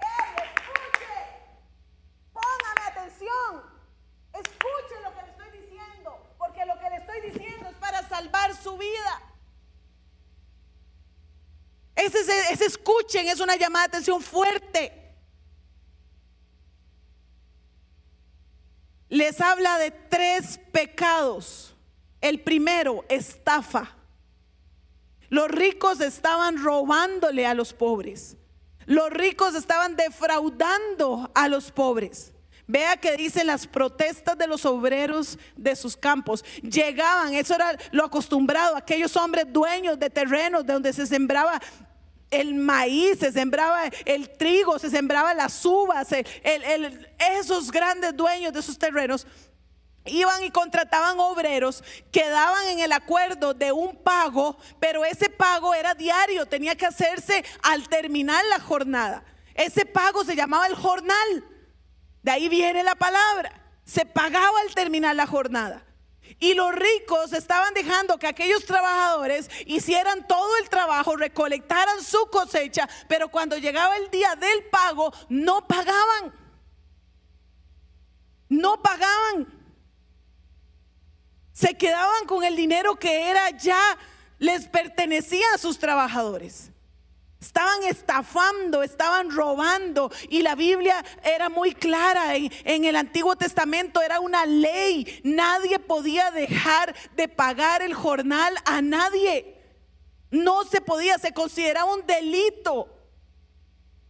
escuche, 0.00 1.12
póngame 2.32 2.80
atención, 2.88 3.62
escuche 4.32 5.00
lo 5.04 5.14
que 5.14 5.22
le 5.22 5.30
estoy 5.30 5.60
diciendo, 5.60 6.34
porque 6.38 6.66
lo 6.66 6.78
que 6.80 6.90
le 6.90 6.96
estoy 6.96 7.20
diciendo 7.30 7.68
es 7.70 7.76
para 7.76 8.08
salvar 8.08 8.56
su 8.56 8.76
vida. 8.76 9.22
Ese, 11.94 12.18
ese 12.50 12.64
escuchen 12.64 13.28
es 13.28 13.38
una 13.38 13.54
llamada 13.54 13.86
de 13.86 13.88
atención 13.88 14.20
fuerte. 14.20 15.01
Les 19.12 19.42
habla 19.42 19.76
de 19.76 19.90
tres 19.90 20.58
pecados. 20.72 21.76
El 22.22 22.40
primero, 22.40 23.04
estafa. 23.10 23.94
Los 25.28 25.48
ricos 25.48 26.00
estaban 26.00 26.62
robándole 26.62 27.46
a 27.46 27.52
los 27.52 27.74
pobres. 27.74 28.38
Los 28.86 29.10
ricos 29.10 29.54
estaban 29.54 29.96
defraudando 29.96 31.30
a 31.34 31.48
los 31.48 31.70
pobres. 31.70 32.32
Vea 32.66 32.96
que 32.96 33.14
dicen 33.18 33.48
las 33.48 33.66
protestas 33.66 34.38
de 34.38 34.46
los 34.46 34.64
obreros 34.64 35.38
de 35.56 35.76
sus 35.76 35.94
campos. 35.94 36.42
Llegaban, 36.62 37.34
eso 37.34 37.54
era 37.54 37.76
lo 37.90 38.06
acostumbrado, 38.06 38.76
aquellos 38.76 39.14
hombres 39.18 39.44
dueños 39.52 39.98
de 39.98 40.08
terrenos 40.08 40.64
de 40.64 40.72
donde 40.72 40.92
se 40.94 41.06
sembraba 41.06 41.60
el 42.32 42.54
maíz, 42.54 43.20
se 43.20 43.30
sembraba 43.30 43.84
el 44.04 44.30
trigo, 44.30 44.78
se 44.78 44.90
sembraba 44.90 45.34
las 45.34 45.64
uvas, 45.64 46.08
esos 47.38 47.70
grandes 47.70 48.16
dueños 48.16 48.52
de 48.52 48.60
esos 48.60 48.78
terrenos 48.78 49.26
iban 50.04 50.42
y 50.42 50.50
contrataban 50.50 51.20
obreros, 51.20 51.84
quedaban 52.10 52.66
en 52.68 52.80
el 52.80 52.92
acuerdo 52.92 53.54
de 53.54 53.70
un 53.70 53.94
pago, 53.96 54.56
pero 54.80 55.04
ese 55.04 55.28
pago 55.28 55.74
era 55.74 55.94
diario, 55.94 56.46
tenía 56.46 56.74
que 56.74 56.86
hacerse 56.86 57.44
al 57.62 57.88
terminar 57.88 58.42
la 58.50 58.58
jornada. 58.58 59.24
Ese 59.54 59.86
pago 59.86 60.24
se 60.24 60.34
llamaba 60.34 60.66
el 60.66 60.74
jornal. 60.74 61.44
De 62.22 62.30
ahí 62.30 62.48
viene 62.48 62.82
la 62.82 62.94
palabra. 62.94 63.60
Se 63.84 64.06
pagaba 64.06 64.58
al 64.66 64.74
terminar 64.74 65.14
la 65.14 65.26
jornada. 65.26 65.84
Y 66.38 66.54
los 66.54 66.74
ricos 66.74 67.32
estaban 67.32 67.74
dejando 67.74 68.18
que 68.18 68.26
aquellos 68.26 68.64
trabajadores 68.64 69.50
hicieran 69.66 70.26
todo 70.26 70.56
el 70.58 70.68
trabajo, 70.68 71.16
recolectaran 71.16 72.02
su 72.02 72.26
cosecha, 72.30 72.88
pero 73.08 73.28
cuando 73.28 73.58
llegaba 73.58 73.96
el 73.96 74.10
día 74.10 74.34
del 74.36 74.64
pago, 74.70 75.12
no 75.28 75.66
pagaban. 75.66 76.34
No 78.48 78.82
pagaban. 78.82 79.46
Se 81.52 81.76
quedaban 81.76 82.26
con 82.26 82.44
el 82.44 82.56
dinero 82.56 82.96
que 82.96 83.30
era 83.30 83.50
ya, 83.50 83.96
les 84.38 84.66
pertenecía 84.66 85.46
a 85.54 85.58
sus 85.58 85.78
trabajadores. 85.78 86.71
Estaban 87.42 87.82
estafando, 87.82 88.84
estaban 88.84 89.32
robando. 89.32 90.12
Y 90.28 90.42
la 90.42 90.54
Biblia 90.54 91.04
era 91.24 91.48
muy 91.48 91.72
clara. 91.74 92.36
En, 92.36 92.84
el 92.84 92.94
Antiguo 92.94 93.34
Testamento 93.34 94.00
era 94.00 94.20
una 94.20 94.46
ley. 94.46 95.20
Nadie 95.24 95.80
podía 95.80 96.30
dejar 96.30 96.94
de 97.16 97.26
pagar 97.26 97.82
el 97.82 97.94
jornal 97.94 98.54
a 98.64 98.80
nadie. 98.80 99.60
No 100.30 100.62
se 100.62 100.80
podía, 100.80 101.18
se 101.18 101.32
consideraba 101.32 101.92
un 101.92 102.06
delito. 102.06 102.96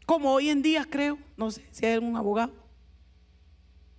Como 0.04 0.34
hoy 0.34 0.50
en 0.50 0.60
día 0.60 0.84
creo. 0.84 1.18
No 1.38 1.50
sé 1.50 1.66
si 1.70 1.86
hay 1.86 1.96
un 1.96 2.14
abogado. 2.18 2.52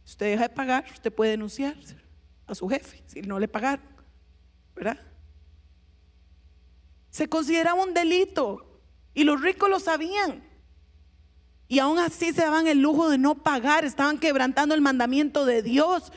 Si 0.03 0.11
usted 0.11 0.29
deja 0.29 0.43
de 0.43 0.53
pagar, 0.53 0.85
usted 0.93 1.11
puede 1.11 1.31
denunciar 1.31 1.75
a 2.45 2.53
su 2.53 2.69
jefe 2.69 3.01
si 3.07 3.23
no 3.23 3.39
le 3.39 3.47
pagaron. 3.47 3.83
¿Verdad? 4.75 4.99
Se 7.09 7.27
consideraba 7.27 7.81
un 7.81 7.95
delito. 7.95 8.69
Y 9.13 9.23
los 9.23 9.41
ricos 9.41 9.69
lo 9.69 9.79
sabían. 9.79 10.43
Y 11.67 11.79
aún 11.79 11.97
así 11.97 12.33
se 12.33 12.41
daban 12.41 12.67
el 12.67 12.79
lujo 12.79 13.09
de 13.09 13.17
no 13.17 13.35
pagar, 13.35 13.85
estaban 13.85 14.19
quebrantando 14.19 14.75
el 14.75 14.81
mandamiento 14.81 15.45
de 15.45 15.63
Dios. 15.63 16.11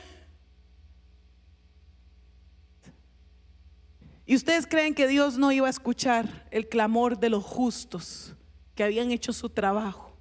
¿Y 4.27 4.35
ustedes 4.35 4.67
creen 4.67 4.93
que 4.93 5.07
Dios 5.07 5.37
no 5.37 5.51
iba 5.51 5.67
a 5.67 5.71
escuchar 5.71 6.47
el 6.51 6.67
clamor 6.67 7.17
de 7.17 7.29
los 7.29 7.43
justos 7.43 8.35
que 8.75 8.83
habían 8.83 9.11
hecho 9.11 9.33
su 9.33 9.49
trabajo, 9.49 10.15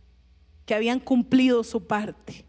que 0.64 0.74
habían 0.74 1.00
cumplido 1.00 1.64
su 1.64 1.86
parte? 1.86 2.45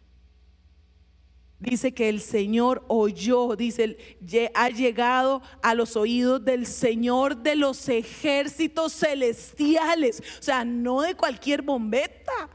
Dice 1.69 1.93
que 1.93 2.08
el 2.08 2.21
Señor 2.21 2.86
oyó, 2.88 3.58
dice, 3.58 3.97
ha 4.53 4.69
llegado 4.69 5.41
a 5.62 5.75
los 5.75 5.97
oídos 5.97 6.45
del 6.45 6.65
Señor 6.65 7.36
de 7.36 7.58
los 7.58 7.89
ejércitos 7.89 8.93
celestiales. 8.93 10.23
O 10.39 10.41
sea, 10.41 10.63
no 10.63 11.01
de 11.01 11.15
cualquier 11.15 11.63
bombeta. 11.63 12.49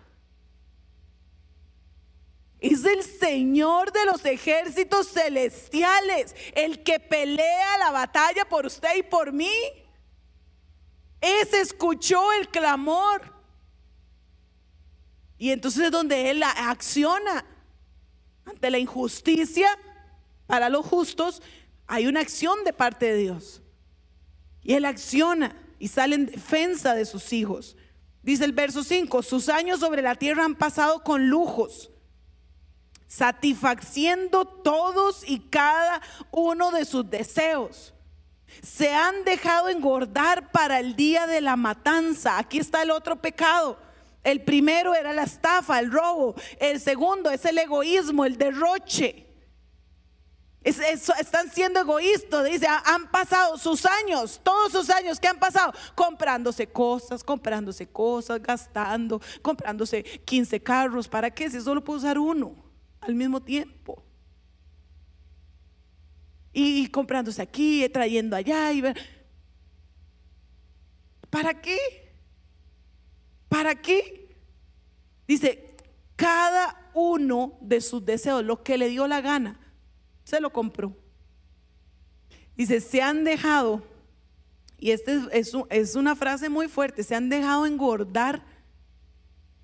Es 2.59 2.87
el 2.87 3.03
Señor 3.03 3.93
de 3.93 4.07
los 4.07 4.25
ejércitos 4.25 5.09
celestiales, 5.09 6.35
el 6.55 6.83
que 6.83 6.99
pelea 6.99 7.77
la 7.77 7.91
batalla 7.91 8.49
por 8.49 8.65
usted 8.65 8.97
y 8.97 9.03
por 9.03 9.31
mí. 9.31 9.53
Ese 11.21 11.61
escuchó 11.61 12.33
el 12.33 12.49
clamor. 12.49 13.21
Y 15.37 15.51
entonces 15.51 15.85
es 15.85 15.91
donde 15.91 16.31
Él 16.31 16.43
acciona 16.43 17.45
ante 18.45 18.71
la 18.71 18.79
injusticia 18.79 19.69
para 20.47 20.69
los 20.69 20.85
justos, 20.87 21.43
hay 21.87 22.07
una 22.07 22.21
acción 22.21 22.65
de 22.65 22.73
parte 22.73 23.07
de 23.07 23.17
Dios. 23.17 23.63
Y 24.63 24.75
Él 24.75 24.85
acciona 24.85 25.57
y 25.79 25.89
sale 25.89 26.15
en 26.15 26.27
defensa 26.27 26.95
de 26.95 27.05
sus 27.05 27.33
hijos. 27.33 27.77
Dice 28.23 28.45
el 28.45 28.53
verso 28.53 28.85
5, 28.85 29.23
sus 29.23 29.49
años 29.49 29.81
sobre 29.81 30.03
la 30.03 30.15
tierra 30.15 30.45
han 30.45 30.55
pasado 30.55 31.03
con 31.03 31.29
lujos, 31.29 31.91
satisfaciendo 33.09 34.45
todos 34.45 35.29
y 35.29 35.41
cada 35.41 36.01
uno 36.31 36.71
de 36.71 36.85
sus 36.85 37.09
deseos. 37.11 37.95
Se 38.63 38.95
han 38.95 39.25
dejado 39.25 39.71
engordar 39.71 40.53
para 40.53 40.79
el 40.79 40.95
día 40.95 41.27
de 41.27 41.41
la 41.41 41.57
matanza. 41.57 42.39
Aquí 42.39 42.59
está 42.59 42.83
el 42.83 42.91
otro 42.91 43.17
pecado 43.17 43.79
el 44.25 44.43
primero 44.43 44.95
era 44.95 45.13
la 45.13 45.25
estafa, 45.25 45.81
el 45.81 45.91
robo. 45.91 46.35
El 46.59 46.81
segundo 46.81 47.31
es 47.31 47.45
el 47.45 47.59
egoísmo, 47.59 48.25
el 48.25 48.39
derroche. 48.39 49.27
están 50.63 51.51
siendo 51.51 51.81
egoístas. 51.81 52.45
Dice, 52.45 52.67
han 52.69 53.11
pasado 53.11 53.59
sus 53.59 53.85
años, 53.85 54.41
todos 54.43 54.73
sus 54.73 54.91
años 54.91 55.19
que 55.19 55.27
han 55.27 55.41
pasado, 55.41 55.73
comprándose 55.97 56.69
cosas, 56.69 57.25
comprándose 57.25 57.89
cosas, 57.89 58.41
gastando, 58.41 59.21
comprándose 59.43 60.05
15 60.05 60.63
carros. 60.63 61.09
¿Para 61.09 61.31
qué? 61.31 61.51
Si 61.51 61.61
solo 61.61 61.83
puedo 61.83 61.99
usar 61.99 62.19
uno 62.19 62.55
al 63.01 63.15
mismo 63.17 63.43
tiempo. 63.43 64.05
Y, 66.53 66.85
y 66.85 66.87
comprándose 66.89 67.43
aquí, 67.43 67.89
trayendo 67.89 68.37
allá. 68.37 68.71
Y, 68.73 68.85
¿Para 71.29 71.61
qué? 71.61 72.02
¿Para 73.53 73.75
qué? 73.75 74.35
Dice, 75.29 75.77
cada 76.17 76.91
uno 76.95 77.59
de 77.61 77.83
sus 77.83 78.03
deseos, 78.03 78.43
lo 78.43 78.63
que 78.63 78.79
le 78.79 78.89
dio 78.89 79.07
la 79.07 79.21
gana, 79.21 79.61
se 80.25 80.41
lo 80.41 80.51
compró. 80.55 80.97
Dice, 82.57 82.81
se 82.81 83.03
han 83.03 83.25
dejado 83.25 83.83
y 84.79 84.91
esta 84.91 85.13
es, 85.31 85.95
una 85.95 86.17
frase 86.17 86.49
muy 86.49 86.67
fuerte, 86.67 87.05
se 87.05 87.15
han 87.15 87.29
dejado 87.29 87.67
engordar 87.67 88.43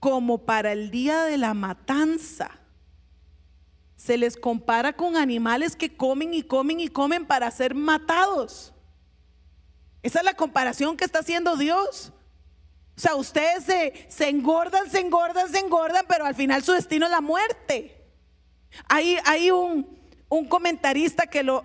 como 0.01 0.45
para 0.45 0.71
el 0.73 0.91
día 0.91 1.25
de 1.25 1.39
la 1.39 1.55
matanza. 1.55 2.51
Se 3.97 4.19
les 4.19 4.37
compara 4.37 4.93
con 4.93 5.17
animales 5.17 5.77
que 5.77 5.97
comen 5.97 6.35
y 6.35 6.43
comen 6.43 6.79
y 6.79 6.89
comen 6.89 7.27
para 7.27 7.51
ser 7.51 7.75
matados. 7.75 8.75
Esa 10.03 10.19
es 10.19 10.25
la 10.27 10.35
comparación 10.35 10.95
que 10.95 11.07
está 11.07 11.21
haciendo 11.21 11.57
Dios. 11.57 12.13
O 12.99 13.01
sea, 13.01 13.15
ustedes 13.15 13.65
se, 14.09 14.29
engordan, 14.29 14.91
se 14.91 14.99
engordan, 14.99 15.49
se 15.49 15.61
engordan, 15.61 16.05
pero 16.09 16.25
al 16.25 16.35
final 16.35 16.65
su 16.65 16.73
destino 16.73 17.07
es 17.07 17.13
la 17.13 17.21
muerte. 17.21 17.97
Hay, 18.89 19.17
hay 19.25 19.53
un, 19.53 19.97
un 20.29 20.49
comentarista 20.49 21.29
que 21.29 21.45
lo, 21.45 21.63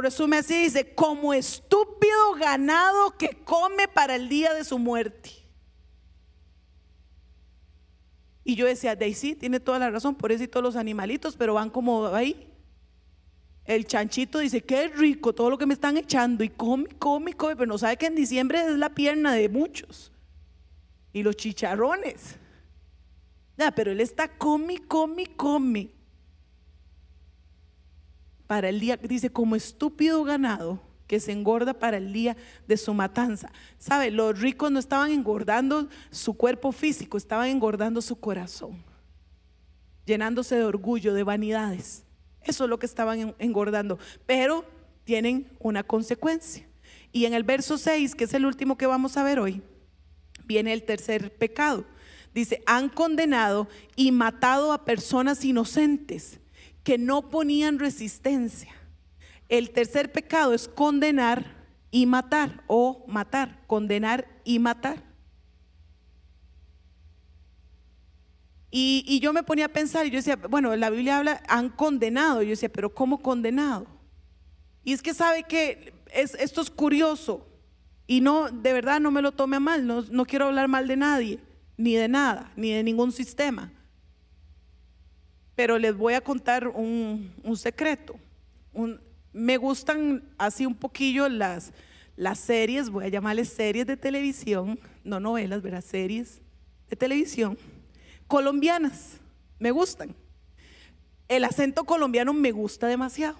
resume 0.00 0.38
así, 0.38 0.64
dice, 0.64 0.92
como 0.92 1.32
estúpido 1.32 2.34
ganado 2.40 3.16
que 3.16 3.36
come 3.44 3.86
para 3.86 4.16
el 4.16 4.28
día 4.28 4.52
de 4.52 4.64
su 4.64 4.80
muerte. 4.80 5.30
Y 8.42 8.56
yo 8.56 8.66
decía, 8.66 8.96
Daisy 8.96 9.36
tiene 9.36 9.60
toda 9.60 9.78
la 9.78 9.90
razón, 9.90 10.16
por 10.16 10.32
eso 10.32 10.42
y 10.42 10.48
todos 10.48 10.64
los 10.64 10.74
animalitos, 10.74 11.36
pero 11.36 11.54
van 11.54 11.70
como 11.70 12.08
ahí. 12.08 12.52
El 13.64 13.86
chanchito 13.86 14.40
dice, 14.40 14.60
qué 14.60 14.88
rico 14.88 15.32
todo 15.32 15.50
lo 15.50 15.56
que 15.56 15.66
me 15.66 15.74
están 15.74 15.96
echando 15.96 16.42
y 16.42 16.48
come, 16.48 16.88
come, 16.98 17.34
come, 17.34 17.54
pero 17.54 17.68
no 17.68 17.78
sabe 17.78 17.96
que 17.96 18.06
en 18.06 18.16
diciembre 18.16 18.60
es 18.66 18.76
la 18.76 18.90
pierna 18.90 19.34
de 19.34 19.48
muchos. 19.48 20.10
Y 21.14 21.22
los 21.22 21.36
chicharrones. 21.36 22.36
Ya, 23.56 23.70
pero 23.70 23.92
él 23.92 24.00
está 24.00 24.28
come, 24.28 24.86
come, 24.86 25.34
come 25.34 25.94
para 28.46 28.68
el 28.68 28.80
día, 28.80 28.96
dice, 28.96 29.30
como 29.30 29.56
estúpido 29.56 30.22
ganado 30.22 30.80
que 31.06 31.20
se 31.20 31.32
engorda 31.32 31.74
para 31.74 31.96
el 31.96 32.12
día 32.12 32.36
de 32.66 32.76
su 32.76 32.94
matanza. 32.94 33.50
¿Sabe? 33.78 34.10
Los 34.10 34.40
ricos 34.40 34.70
no 34.70 34.78
estaban 34.78 35.10
engordando 35.10 35.88
su 36.10 36.34
cuerpo 36.34 36.72
físico, 36.72 37.16
estaban 37.16 37.48
engordando 37.48 38.00
su 38.00 38.16
corazón, 38.16 38.82
llenándose 40.06 40.56
de 40.56 40.64
orgullo, 40.64 41.14
de 41.14 41.24
vanidades. 41.24 42.04
Eso 42.42 42.64
es 42.64 42.70
lo 42.70 42.78
que 42.78 42.86
estaban 42.86 43.34
engordando. 43.38 43.98
Pero 44.26 44.64
tienen 45.04 45.50
una 45.58 45.82
consecuencia. 45.82 46.66
Y 47.12 47.26
en 47.26 47.34
el 47.34 47.44
verso 47.44 47.78
6, 47.78 48.14
que 48.14 48.24
es 48.24 48.34
el 48.34 48.44
último 48.44 48.76
que 48.76 48.86
vamos 48.86 49.16
a 49.16 49.22
ver 49.22 49.38
hoy, 49.38 49.62
viene 50.46 50.72
el 50.72 50.84
tercer 50.84 51.32
pecado. 51.34 51.84
Dice, 52.34 52.62
han 52.66 52.88
condenado 52.88 53.68
y 53.94 54.10
matado 54.10 54.72
a 54.72 54.84
personas 54.84 55.44
inocentes 55.44 56.40
que 56.82 56.98
no 56.98 57.30
ponían 57.30 57.78
resistencia. 57.78 58.72
El 59.48 59.70
tercer 59.70 60.10
pecado 60.10 60.52
es 60.52 60.66
condenar 60.68 61.54
y 61.90 62.06
matar 62.06 62.64
o 62.66 63.04
matar, 63.06 63.62
condenar 63.66 64.26
y 64.44 64.58
matar. 64.58 65.02
Y, 68.76 69.20
yo 69.20 69.32
me 69.32 69.44
ponía 69.44 69.66
a 69.66 69.68
pensar 69.68 70.04
y 70.04 70.10
yo 70.10 70.16
decía, 70.16 70.34
bueno, 70.34 70.74
la 70.74 70.90
Biblia 70.90 71.18
habla, 71.18 71.40
han 71.46 71.68
condenado. 71.68 72.42
yo 72.42 72.50
decía, 72.50 72.68
pero 72.68 72.92
¿cómo 72.92 73.22
condenado? 73.22 73.86
Y 74.82 74.92
es 74.92 75.00
que 75.00 75.14
sabe 75.14 75.44
que 75.44 75.94
es, 76.12 76.34
esto 76.34 76.60
es 76.60 76.70
curioso 76.70 77.53
y 78.06 78.20
no, 78.20 78.50
de 78.50 78.72
verdad 78.72 79.00
no 79.00 79.10
me 79.10 79.22
lo 79.22 79.32
tome 79.32 79.56
a 79.56 79.60
mal, 79.60 79.86
no, 79.86 80.02
no 80.02 80.26
quiero 80.26 80.46
hablar 80.46 80.68
mal 80.68 80.86
de 80.86 80.96
nadie, 80.96 81.38
ni 81.76 81.94
de 81.94 82.08
nada, 82.08 82.52
ni 82.56 82.72
de 82.72 82.82
ningún 82.82 83.12
sistema. 83.12 83.72
Pero 85.54 85.78
les 85.78 85.96
voy 85.96 86.14
a 86.14 86.20
contar 86.20 86.68
un, 86.68 87.32
secreto. 87.56 88.16
me 89.32 89.56
gustan 89.56 90.22
así 90.36 90.66
un 90.66 90.74
poquillo 90.74 91.28
las, 91.28 91.72
las 92.16 92.38
series, 92.40 92.90
voy 92.90 93.04
a 93.04 93.08
llamarles 93.08 93.48
series 93.48 93.86
de 93.86 93.96
televisión, 93.96 94.78
no 95.04 95.20
novelas, 95.20 95.62
verá, 95.62 95.80
series 95.80 96.40
de 96.88 96.96
televisión 96.96 97.56
colombianas. 98.26 99.20
Me 99.58 99.70
gustan. 99.70 100.14
El 101.28 101.44
acento 101.44 101.84
colombiano 101.84 102.32
me 102.32 102.52
gusta 102.52 102.86
demasiado. 102.86 103.38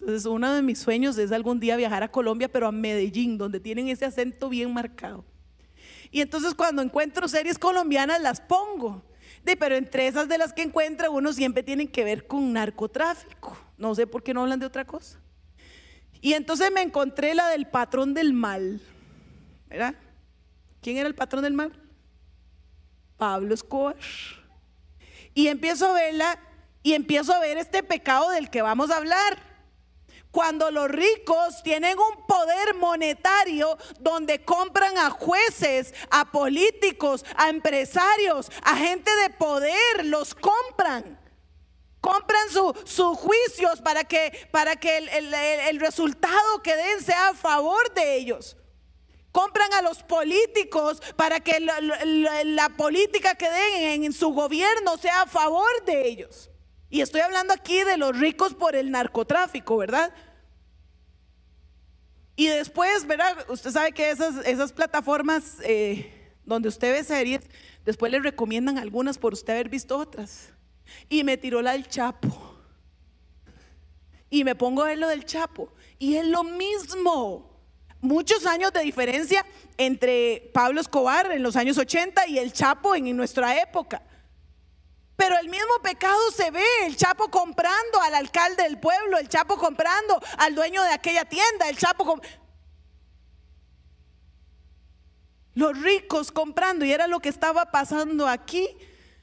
Entonces, 0.00 0.26
uno 0.26 0.52
de 0.52 0.62
mis 0.62 0.78
sueños 0.78 1.16
es 1.18 1.32
algún 1.32 1.60
día 1.60 1.76
viajar 1.76 2.02
a 2.02 2.10
Colombia, 2.10 2.48
pero 2.48 2.66
a 2.66 2.72
Medellín, 2.72 3.38
donde 3.38 3.60
tienen 3.60 3.88
ese 3.88 4.04
acento 4.04 4.48
bien 4.48 4.72
marcado. 4.72 5.24
Y 6.10 6.20
entonces 6.20 6.54
cuando 6.54 6.80
encuentro 6.82 7.26
series 7.26 7.58
colombianas 7.58 8.20
las 8.20 8.40
pongo 8.40 9.02
pero 9.58 9.76
entre 9.76 10.06
esas 10.06 10.28
de 10.28 10.38
las 10.38 10.52
que 10.52 10.62
encuentra 10.62 11.10
uno 11.10 11.32
siempre 11.32 11.62
tienen 11.62 11.88
que 11.88 12.04
ver 12.04 12.26
con 12.26 12.52
narcotráfico. 12.52 13.56
No 13.76 13.94
sé 13.94 14.06
por 14.06 14.22
qué 14.22 14.32
no 14.32 14.42
hablan 14.42 14.58
de 14.58 14.66
otra 14.66 14.84
cosa. 14.84 15.20
Y 16.20 16.32
entonces 16.32 16.70
me 16.72 16.80
encontré 16.80 17.34
la 17.34 17.48
del 17.48 17.66
patrón 17.66 18.14
del 18.14 18.32
mal. 18.32 18.80
¿Verdad? 19.68 19.94
¿Quién 20.80 20.96
era 20.96 21.06
el 21.06 21.14
patrón 21.14 21.42
del 21.42 21.52
mal? 21.52 21.72
Pablo 23.18 23.54
Escobar. 23.54 23.96
Y 25.34 25.48
empiezo 25.48 25.88
a 25.88 25.92
verla 25.92 26.38
y 26.82 26.94
empiezo 26.94 27.34
a 27.34 27.40
ver 27.40 27.58
este 27.58 27.82
pecado 27.82 28.30
del 28.30 28.50
que 28.50 28.62
vamos 28.62 28.90
a 28.90 28.96
hablar 28.96 29.53
cuando 30.34 30.72
los 30.72 30.90
ricos 30.90 31.62
tienen 31.62 31.96
un 31.96 32.26
poder 32.26 32.74
monetario 32.74 33.78
donde 34.00 34.44
compran 34.44 34.98
a 34.98 35.08
jueces, 35.08 35.94
a 36.10 36.32
políticos, 36.32 37.24
a 37.36 37.50
empresarios, 37.50 38.50
a 38.64 38.76
gente 38.76 39.14
de 39.22 39.30
poder, 39.30 40.04
los 40.06 40.34
compran. 40.34 41.20
Compran 42.00 42.48
sus 42.84 43.16
juicios 43.16 43.80
para 43.80 44.02
que, 44.02 44.48
para 44.50 44.74
que 44.74 44.98
el, 44.98 45.78
resultado 45.78 46.62
que 46.64 46.74
den 46.74 47.00
sea 47.00 47.28
a 47.28 47.34
favor 47.34 47.94
de 47.94 48.16
ellos 48.16 48.56
compran 49.30 49.72
a 49.74 49.82
los 49.82 50.02
políticos 50.02 51.00
para 51.16 51.40
que 51.40 51.60
la, 51.60 52.68
política 52.76 53.36
que 53.36 53.48
den 53.48 54.04
en, 54.04 54.12
su 54.12 54.30
gobierno 54.30 54.96
sea 54.96 55.22
a 55.22 55.26
favor 55.26 55.84
de 55.86 56.08
ellos. 56.08 56.50
Y 56.94 57.00
estoy 57.00 57.22
hablando 57.22 57.52
aquí 57.52 57.82
de 57.82 57.96
los 57.96 58.16
ricos 58.16 58.54
por 58.54 58.76
el 58.76 58.92
narcotráfico, 58.92 59.76
¿verdad? 59.76 60.14
Y 62.36 62.46
después, 62.46 63.04
¿verdad? 63.04 63.36
Usted 63.48 63.72
sabe 63.72 63.90
que 63.90 64.10
esas, 64.10 64.72
plataformas 64.72 65.56
eh, 65.64 66.08
donde 66.44 66.68
usted 66.68 66.92
ve 66.92 67.02
series, 67.02 67.40
después 67.84 68.12
le 68.12 68.20
recomiendan 68.20 68.78
algunas 68.78 69.18
por 69.18 69.32
usted 69.32 69.54
haber 69.54 69.68
visto 69.70 69.98
otras. 69.98 70.52
Y 71.08 71.24
me 71.24 71.36
tiró 71.36 71.62
la 71.62 71.72
del 71.72 71.88
Chapo. 71.88 72.60
Y 74.30 74.44
me 74.44 74.54
pongo 74.54 74.84
a 74.84 74.86
ver 74.86 74.98
lo 74.98 75.08
del 75.08 75.24
Chapo. 75.24 75.72
Y 75.98 76.14
es 76.14 76.26
lo 76.28 76.44
mismo. 76.44 77.60
Muchos 78.02 78.46
años 78.46 78.72
de 78.72 78.82
diferencia 78.82 79.44
entre 79.78 80.48
Pablo 80.54 80.80
Escobar 80.80 81.32
en 81.32 81.42
los 81.42 81.56
años 81.56 81.76
80 81.76 82.28
y 82.28 82.38
el 82.38 82.52
Chapo 82.52 82.94
en 82.94 83.16
nuestra 83.16 83.60
época. 83.60 84.00
Pero 85.16 85.38
el 85.38 85.48
mismo 85.48 85.74
pecado 85.82 86.18
se 86.32 86.50
ve, 86.50 86.64
el 86.86 86.96
Chapo 86.96 87.30
comprando 87.30 88.00
al 88.02 88.14
alcalde 88.14 88.64
del 88.64 88.78
pueblo, 88.78 89.18
el 89.18 89.28
Chapo 89.28 89.56
comprando 89.56 90.20
al 90.38 90.54
dueño 90.54 90.82
de 90.82 90.92
aquella 90.92 91.24
tienda, 91.24 91.68
el 91.68 91.78
Chapo 91.78 92.20
Los 95.54 95.80
ricos 95.80 96.32
comprando, 96.32 96.84
y 96.84 96.92
era 96.92 97.06
lo 97.06 97.20
que 97.20 97.28
estaba 97.28 97.70
pasando 97.70 98.26
aquí. 98.26 98.76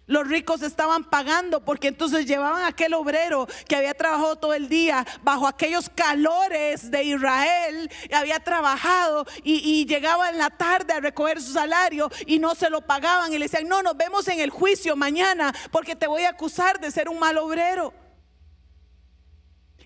Los 0.08 0.28
ricos 0.28 0.62
estaban 0.62 1.04
pagando 1.04 1.64
porque 1.64 1.88
entonces 1.88 2.26
llevaban 2.26 2.64
a 2.64 2.68
aquel 2.68 2.94
obrero 2.96 3.48
que 3.68 3.76
había 3.76 3.94
trabajado 3.94 4.36
todo 4.36 4.54
el 4.54 4.68
día 4.68 5.06
bajo 5.24 5.48
aquellos 5.48 5.90
calores 5.90 6.90
de 6.90 7.04
Israel, 7.04 7.90
había 8.14 8.40
trabajado 8.40 9.26
y, 9.44 9.86
llegaba 9.86 10.30
en 10.30 10.38
la 10.38 10.50
tarde 10.50 10.94
a 10.94 11.00
recoger 11.00 11.42
su 11.42 11.54
salario 11.54 12.10
y 12.26 12.40
no 12.40 12.56
se 12.56 12.70
lo 12.70 12.82
pagaban 12.82 13.34
y 13.34 13.38
le 13.38 13.46
decían, 13.46 13.68
no, 13.68 13.84
nos 13.84 13.96
vemos 13.96 14.28
en 14.28 14.40
el 14.40 14.50
juicio 14.50 14.96
mañana 14.96 15.54
porque 15.72 15.96
te 15.96 16.08
voy 16.08 16.24
a 16.24 16.30
acusar 16.30 16.80
de 16.80 16.92
ser 16.92 17.08
un 17.08 17.20
mal 17.20 17.38
obrero. 17.38 17.94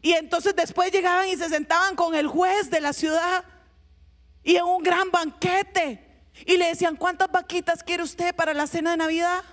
Y 0.02 0.14
entonces 0.14 0.56
después 0.56 0.92
llegaban 0.92 1.28
y 1.30 1.36
se 1.36 1.50
sentaban 1.50 1.96
con 1.96 2.14
el 2.16 2.28
juez 2.28 2.70
de 2.70 2.82
la 2.82 2.94
ciudad 2.94 3.44
y 4.44 4.56
en 4.56 4.64
un 4.64 4.84
gran 4.84 5.12
banquete. 5.12 6.02
Y 6.46 6.58
le 6.58 6.68
decían, 6.68 6.96
¿cuántas 6.96 7.32
vaquitas 7.32 7.84
quiere 7.84 8.04
usted 8.04 8.36
para 8.36 8.54
la 8.54 8.68
cena 8.68 8.92
de 8.92 8.98
Navidad? 8.98 9.44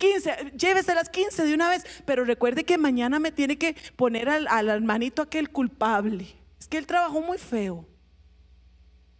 15, 0.00 0.52
llévese 0.56 0.94
las 0.94 1.10
15 1.10 1.44
de 1.44 1.54
una 1.54 1.68
vez, 1.68 1.84
pero 2.06 2.24
recuerde 2.24 2.64
que 2.64 2.78
mañana 2.78 3.18
me 3.20 3.30
tiene 3.30 3.58
que 3.58 3.76
poner 3.94 4.28
al, 4.28 4.68
hermanito 4.68 5.22
aquel 5.22 5.50
culpable. 5.50 6.26
Es 6.58 6.66
que 6.66 6.78
él 6.78 6.86
trabajó 6.86 7.20
muy 7.20 7.38
feo. 7.38 7.86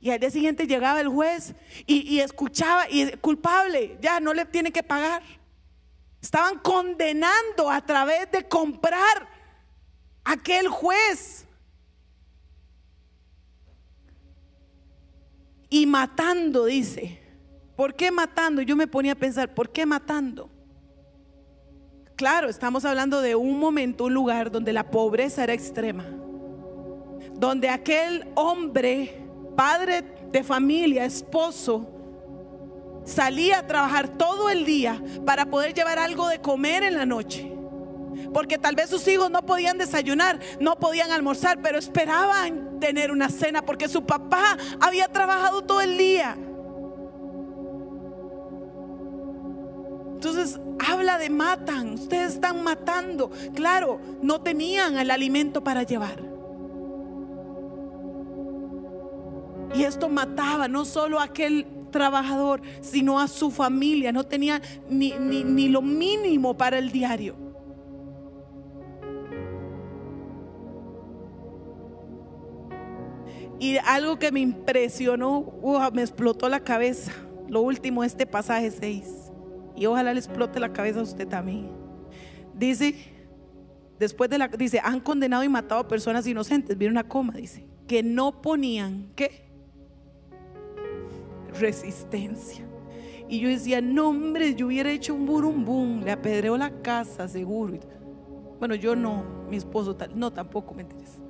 Y 0.01 0.11
al 0.11 0.19
día 0.19 0.31
siguiente 0.31 0.67
llegaba 0.67 1.01
el 1.01 1.09
juez 1.09 1.55
y, 1.87 2.01
y 2.01 2.21
escuchaba, 2.21 2.89
y 2.89 3.13
culpable, 3.19 3.99
ya 4.01 4.19
no 4.19 4.33
le 4.33 4.47
tiene 4.47 4.73
que 4.73 4.83
pagar. 4.83 5.23
Estaban 6.23 6.59
condenando 6.59 7.71
a 7.71 7.85
través 7.85 8.31
de 8.31 8.49
comprar 8.49 9.29
aquel 10.25 10.69
juez. 10.69 11.47
Y 15.69 15.85
matando, 15.85 16.65
dice. 16.65 17.21
¿Por 17.77 17.95
qué 17.95 18.11
matando? 18.11 18.63
Yo 18.63 18.77
me 18.77 18.87
ponía 18.87 19.13
a 19.13 19.17
pensar, 19.17 19.55
¿por 19.55 19.71
qué 19.71 19.85
matando? 19.85 20.51
Claro, 22.21 22.51
estamos 22.51 22.85
hablando 22.85 23.23
de 23.23 23.35
un 23.35 23.59
momento, 23.59 24.05
un 24.05 24.13
lugar 24.13 24.51
donde 24.51 24.75
la 24.75 24.91
pobreza 24.91 25.43
era 25.43 25.55
extrema. 25.55 26.05
Donde 27.33 27.71
aquel 27.71 28.29
hombre, 28.35 29.25
padre 29.57 30.05
de 30.31 30.45
familia, 30.45 31.07
esposo, 31.07 31.89
salía 33.07 33.61
a 33.61 33.67
trabajar 33.67 34.19
todo 34.19 34.51
el 34.51 34.67
día 34.67 35.03
para 35.25 35.47
poder 35.47 35.73
llevar 35.73 35.99
algo 35.99 36.29
de 36.29 36.43
comer 36.43 36.83
en 36.83 36.93
la 36.93 37.07
noche. 37.07 37.51
Porque 38.35 38.59
tal 38.59 38.75
vez 38.75 38.91
sus 38.91 39.09
hijos 39.09 39.31
no 39.31 39.47
podían 39.47 39.79
desayunar, 39.79 40.41
no 40.61 40.79
podían 40.79 41.13
almorzar, 41.13 41.63
pero 41.63 41.79
esperaban 41.79 42.81
tener 42.81 43.13
una 43.13 43.31
cena 43.31 43.63
porque 43.63 43.89
su 43.89 44.05
papá 44.05 44.59
había 44.79 45.09
trabajado 45.09 45.63
todo 45.63 45.81
el 45.81 45.97
día. 45.97 46.37
Entonces 50.21 50.61
habla 50.87 51.17
de 51.17 51.31
matan, 51.31 51.95
ustedes 51.95 52.35
están 52.35 52.63
matando. 52.63 53.31
Claro, 53.55 53.99
no 54.21 54.43
tenían 54.43 54.99
el 54.99 55.11
alimento 55.11 55.65
para 55.65 55.83
llevar. 55.83 56.23
Y 59.75 59.85
esto 59.85 60.11
mataba 60.11 60.69
no 60.69 60.85
solo 60.85 61.21
a 61.21 61.25
aquel 61.25 61.67
trabajador, 61.91 62.61
sino 62.83 63.19
a 63.19 63.29
su 63.29 63.51
familia. 63.51 64.13
No 64.13 64.25
tenía 64.25 64.61
ni, 64.91 65.13
ni 65.13 65.71
lo 65.71 65.81
mínimo 65.81 66.55
para 66.55 66.77
el 66.77 66.93
diario. 66.93 67.35
Y 73.59 73.79
algo 73.79 74.19
que 74.19 74.31
me 74.31 74.41
impresionó, 74.41 75.51
me 75.95 76.03
explotó 76.03 76.51
la 76.51 76.61
cabeza. 76.61 77.11
Lo 77.49 77.63
último, 77.63 78.05
este 78.05 78.27
pasaje 78.27 78.71
6. 78.71 79.30
Y 79.81 79.87
ojalá 79.87 80.13
le 80.13 80.21
explote 80.21 80.61
la 80.61 80.75
cabeza 80.75 81.01
a 81.01 81.03
usted 81.03 81.27
también. 81.27 81.71
Dice, 82.55 82.95
después 83.99 84.29
de 84.29 84.37
la, 84.37 84.49
dice, 84.49 84.79
han 84.85 85.01
condenado 85.01 85.43
y 85.43 85.49
matado 85.49 85.81
a 85.81 85.89
personas 85.89 86.27
inocentes. 86.27 86.77
Viene 86.77 86.93
una 86.93 87.09
coma, 87.09 87.33
dice, 87.33 87.67
que 87.89 88.03
no 88.03 88.43
ponían, 88.43 89.11
¿qué? 89.17 89.49
Resistencia. 91.59 92.63
Y 93.27 93.41
yo 93.41 93.49
decía, 93.49 93.81
no 93.81 94.11
hombre, 94.11 94.55
yo 94.55 94.67
hubiera 94.67 94.91
hecho 94.91 95.15
un 95.15 95.25
burumbum, 95.25 96.03
le 96.05 96.11
apedreó 96.11 96.59
la 96.59 96.83
casa, 96.83 97.27
seguro. 97.27 97.79
Bueno, 98.59 98.75
yo 98.75 98.95
no, 98.95 99.25
mi 99.49 99.57
esposo 99.57 99.97
no, 100.15 100.31
tampoco 100.31 100.75
me 100.75 100.83
interesa. 100.83 101.21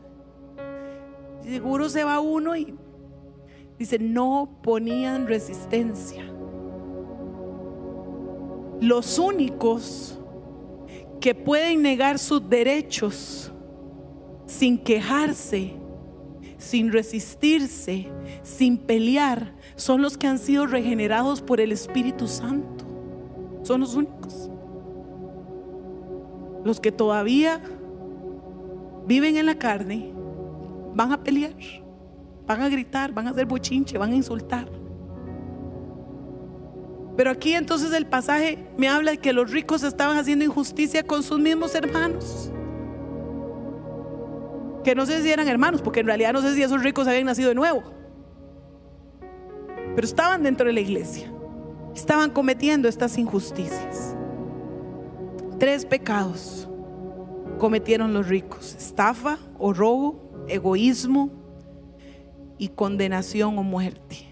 Seguro 1.44 1.88
se 1.88 2.02
va 2.02 2.18
uno 2.18 2.56
y 2.56 2.74
dice, 3.78 4.00
no 4.00 4.58
ponían 4.60 5.28
resistencia. 5.28 6.24
Los 8.80 9.18
únicos 9.18 10.18
que 11.20 11.34
pueden 11.34 11.82
negar 11.82 12.18
sus 12.18 12.48
derechos 12.48 13.52
sin 14.46 14.78
quejarse, 14.78 15.74
sin 16.56 16.90
resistirse, 16.90 18.08
sin 18.42 18.78
pelear, 18.78 19.54
son 19.76 20.00
los 20.02 20.16
que 20.16 20.26
han 20.26 20.38
sido 20.38 20.66
regenerados 20.66 21.42
por 21.42 21.60
el 21.60 21.72
Espíritu 21.72 22.26
Santo. 22.26 22.84
Son 23.62 23.80
los 23.80 23.94
únicos. 23.94 24.50
Los 26.64 26.80
que 26.80 26.90
todavía 26.90 27.60
viven 29.06 29.36
en 29.36 29.46
la 29.46 29.58
carne 29.58 30.12
van 30.94 31.12
a 31.12 31.22
pelear, 31.22 31.54
van 32.46 32.62
a 32.62 32.68
gritar, 32.68 33.12
van 33.12 33.26
a 33.26 33.30
hacer 33.30 33.46
bochinche, 33.46 33.98
van 33.98 34.12
a 34.12 34.16
insultar. 34.16 34.79
Pero 37.16 37.30
aquí 37.30 37.54
entonces 37.54 37.92
el 37.92 38.06
pasaje 38.06 38.66
me 38.76 38.88
habla 38.88 39.12
de 39.12 39.18
que 39.18 39.32
los 39.32 39.50
ricos 39.50 39.82
estaban 39.82 40.16
haciendo 40.16 40.44
injusticia 40.44 41.02
con 41.02 41.22
sus 41.22 41.38
mismos 41.38 41.74
hermanos. 41.74 42.50
Que 44.84 44.94
no 44.94 45.04
sé 45.04 45.22
si 45.22 45.30
eran 45.30 45.48
hermanos, 45.48 45.82
porque 45.82 46.00
en 46.00 46.06
realidad 46.06 46.32
no 46.32 46.40
sé 46.40 46.54
si 46.54 46.62
esos 46.62 46.82
ricos 46.82 47.06
habían 47.06 47.26
nacido 47.26 47.50
de 47.50 47.54
nuevo. 47.54 47.82
Pero 49.94 50.06
estaban 50.06 50.42
dentro 50.42 50.66
de 50.66 50.72
la 50.72 50.80
iglesia. 50.80 51.30
Estaban 51.94 52.30
cometiendo 52.30 52.88
estas 52.88 53.18
injusticias. 53.18 54.16
Tres 55.58 55.84
pecados 55.84 56.68
cometieron 57.58 58.14
los 58.14 58.28
ricos. 58.28 58.74
Estafa 58.76 59.38
o 59.58 59.74
robo, 59.74 60.46
egoísmo 60.48 61.30
y 62.56 62.68
condenación 62.68 63.58
o 63.58 63.62
muerte. 63.62 64.29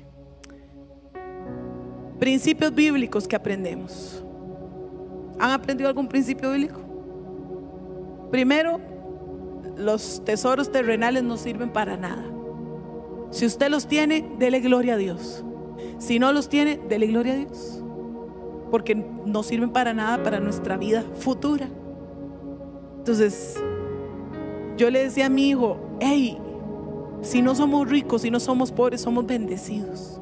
Principios 2.19 2.75
bíblicos 2.75 3.29
que 3.29 3.37
aprendemos. 3.37 4.25
¿Han 5.39 5.53
aprendido 5.53 5.89
algún 5.89 6.09
principio 6.09 6.51
bíblico? 6.51 6.81
Primero, 8.31 8.81
los 9.77 10.23
tesoros 10.25 10.71
terrenales 10.73 11.23
no 11.23 11.37
sirven 11.37 11.71
para 11.71 11.97
nada. 11.97 12.25
Si 13.31 13.47
usted 13.47 13.71
los 13.71 13.87
tiene, 13.87 14.29
dele 14.39 14.61
gloria 14.61 14.95
a 14.95 14.97
Dios. 14.97 15.45
Si 15.99 16.19
no 16.19 16.33
los 16.33 16.49
tiene, 16.49 16.81
dele 16.89 17.07
gloria 17.07 17.35
a 17.35 17.37
Dios. 17.37 17.83
Porque 18.71 18.95
no 18.95 19.43
sirven 19.43 19.71
para 19.71 19.95
nada 19.95 20.23
para 20.23 20.41
nuestra 20.41 20.77
vida 20.77 21.05
futura. 21.15 21.69
Entonces, 22.99 23.55
yo 24.77 24.91
le 24.91 25.05
decía 25.05 25.27
a 25.27 25.31
mi 25.31 25.51
hijo, 25.51 25.79
hey, 26.01 26.39
si 27.23 27.43
no 27.43 27.55
somos 27.55 27.89
ricos, 27.89 28.23
si 28.23 28.31
no 28.31 28.41
somos 28.41 28.73
pobres, 28.73 29.01
somos 29.01 29.27
bendecidos. 29.27 30.21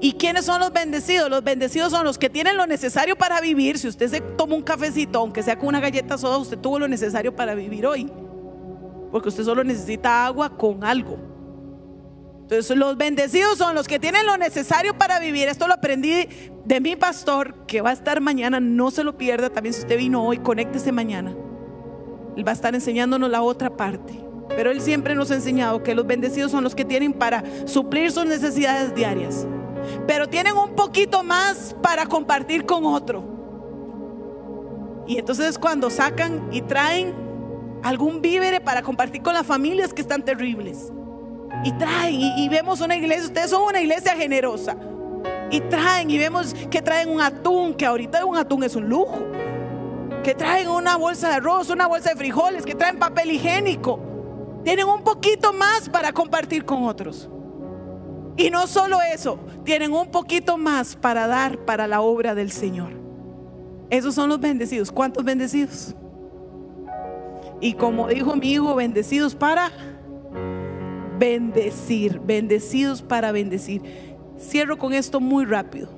¿Y 0.00 0.14
quiénes 0.14 0.44
son 0.44 0.60
los 0.60 0.72
bendecidos? 0.72 1.28
Los 1.30 1.42
bendecidos 1.42 1.90
son 1.92 2.04
los 2.04 2.18
que 2.18 2.30
tienen 2.30 2.56
lo 2.56 2.66
necesario 2.66 3.16
para 3.16 3.40
vivir. 3.40 3.78
Si 3.78 3.88
usted 3.88 4.08
se 4.08 4.20
toma 4.20 4.54
un 4.54 4.62
cafecito, 4.62 5.18
aunque 5.18 5.42
sea 5.42 5.58
con 5.58 5.68
una 5.68 5.80
galleta 5.80 6.16
soda, 6.18 6.38
usted 6.38 6.58
tuvo 6.58 6.78
lo 6.78 6.88
necesario 6.88 7.34
para 7.34 7.54
vivir 7.54 7.86
hoy. 7.86 8.10
Porque 9.10 9.28
usted 9.28 9.44
solo 9.44 9.64
necesita 9.64 10.26
agua 10.26 10.56
con 10.56 10.84
algo. 10.84 11.18
Entonces 12.42 12.76
los 12.78 12.96
bendecidos 12.96 13.58
son 13.58 13.74
los 13.74 13.86
que 13.86 13.98
tienen 13.98 14.24
lo 14.24 14.38
necesario 14.38 14.96
para 14.96 15.18
vivir. 15.18 15.48
Esto 15.48 15.66
lo 15.66 15.74
aprendí 15.74 16.28
de 16.64 16.80
mi 16.80 16.96
pastor, 16.96 17.66
que 17.66 17.82
va 17.82 17.90
a 17.90 17.92
estar 17.92 18.20
mañana. 18.22 18.58
No 18.58 18.90
se 18.90 19.04
lo 19.04 19.18
pierda. 19.18 19.50
También 19.50 19.74
si 19.74 19.80
usted 19.80 19.98
vino 19.98 20.24
hoy, 20.24 20.38
conéctese 20.38 20.90
mañana. 20.90 21.36
Él 22.36 22.46
va 22.46 22.52
a 22.52 22.54
estar 22.54 22.74
enseñándonos 22.74 23.28
la 23.28 23.42
otra 23.42 23.76
parte. 23.76 24.18
Pero 24.48 24.70
Él 24.70 24.80
siempre 24.80 25.14
nos 25.14 25.30
ha 25.30 25.34
enseñado 25.34 25.82
que 25.82 25.94
los 25.94 26.06
bendecidos 26.06 26.50
son 26.50 26.64
los 26.64 26.74
que 26.74 26.84
tienen 26.84 27.12
para 27.12 27.44
suplir 27.66 28.10
sus 28.10 28.24
necesidades 28.24 28.94
diarias. 28.94 29.46
Pero 30.06 30.28
tienen 30.28 30.56
un 30.56 30.74
poquito 30.74 31.22
más 31.22 31.76
para 31.82 32.06
compartir 32.06 32.64
con 32.66 32.84
otro. 32.84 33.24
Y 35.06 35.18
entonces 35.18 35.58
cuando 35.58 35.90
sacan 35.90 36.48
y 36.52 36.62
traen 36.62 37.14
algún 37.82 38.20
vívere 38.20 38.60
para 38.60 38.82
compartir 38.82 39.22
con 39.22 39.34
las 39.34 39.46
familias 39.46 39.94
que 39.94 40.02
están 40.02 40.24
terribles. 40.24 40.92
Y 41.64 41.72
traen 41.72 42.20
y, 42.20 42.48
vemos 42.48 42.80
una 42.80 42.96
iglesia, 42.96 43.24
ustedes 43.24 43.50
son 43.50 43.62
una 43.62 43.80
iglesia 43.80 44.14
generosa. 44.14 44.76
Y 45.50 45.60
traen 45.62 46.10
y 46.10 46.18
vemos 46.18 46.54
que 46.70 46.82
traen 46.82 47.08
un 47.08 47.20
atún, 47.20 47.74
que 47.74 47.86
ahorita 47.86 48.24
un 48.24 48.36
atún 48.36 48.64
es 48.64 48.76
un 48.76 48.88
lujo 48.88 49.18
que 50.22 50.34
traen 50.34 50.68
una 50.68 50.96
bolsa 50.96 51.28
de 51.28 51.34
arroz, 51.36 51.70
una 51.70 51.86
bolsa 51.86 52.10
de 52.10 52.16
frijoles, 52.16 52.66
que 52.66 52.74
traen 52.74 52.98
papel 52.98 53.30
higiénico. 53.30 53.98
Tienen 54.62 54.86
un 54.86 55.02
poquito 55.02 55.54
más 55.54 55.88
para 55.88 56.12
compartir 56.12 56.66
con 56.66 56.84
otros. 56.84 57.30
Y 58.38 58.50
no 58.50 58.68
solo 58.68 58.98
eso, 59.02 59.40
tienen 59.64 59.92
un 59.92 60.12
poquito 60.12 60.56
más 60.56 60.94
para 60.94 61.26
dar 61.26 61.58
para 61.64 61.88
la 61.88 62.00
obra 62.00 62.36
del 62.36 62.52
Señor. 62.52 62.92
Esos 63.90 64.14
son 64.14 64.28
los 64.28 64.38
bendecidos. 64.38 64.92
¿Cuántos 64.92 65.24
bendecidos? 65.24 65.96
Y 67.60 67.72
como 67.74 68.06
dijo 68.06 68.36
mi 68.36 68.52
hijo, 68.52 68.76
bendecidos 68.76 69.34
para 69.34 69.72
bendecir, 71.18 72.20
bendecidos 72.20 73.02
para 73.02 73.32
bendecir. 73.32 73.82
Cierro 74.38 74.78
con 74.78 74.92
esto 74.92 75.18
muy 75.18 75.44
rápido. 75.44 75.88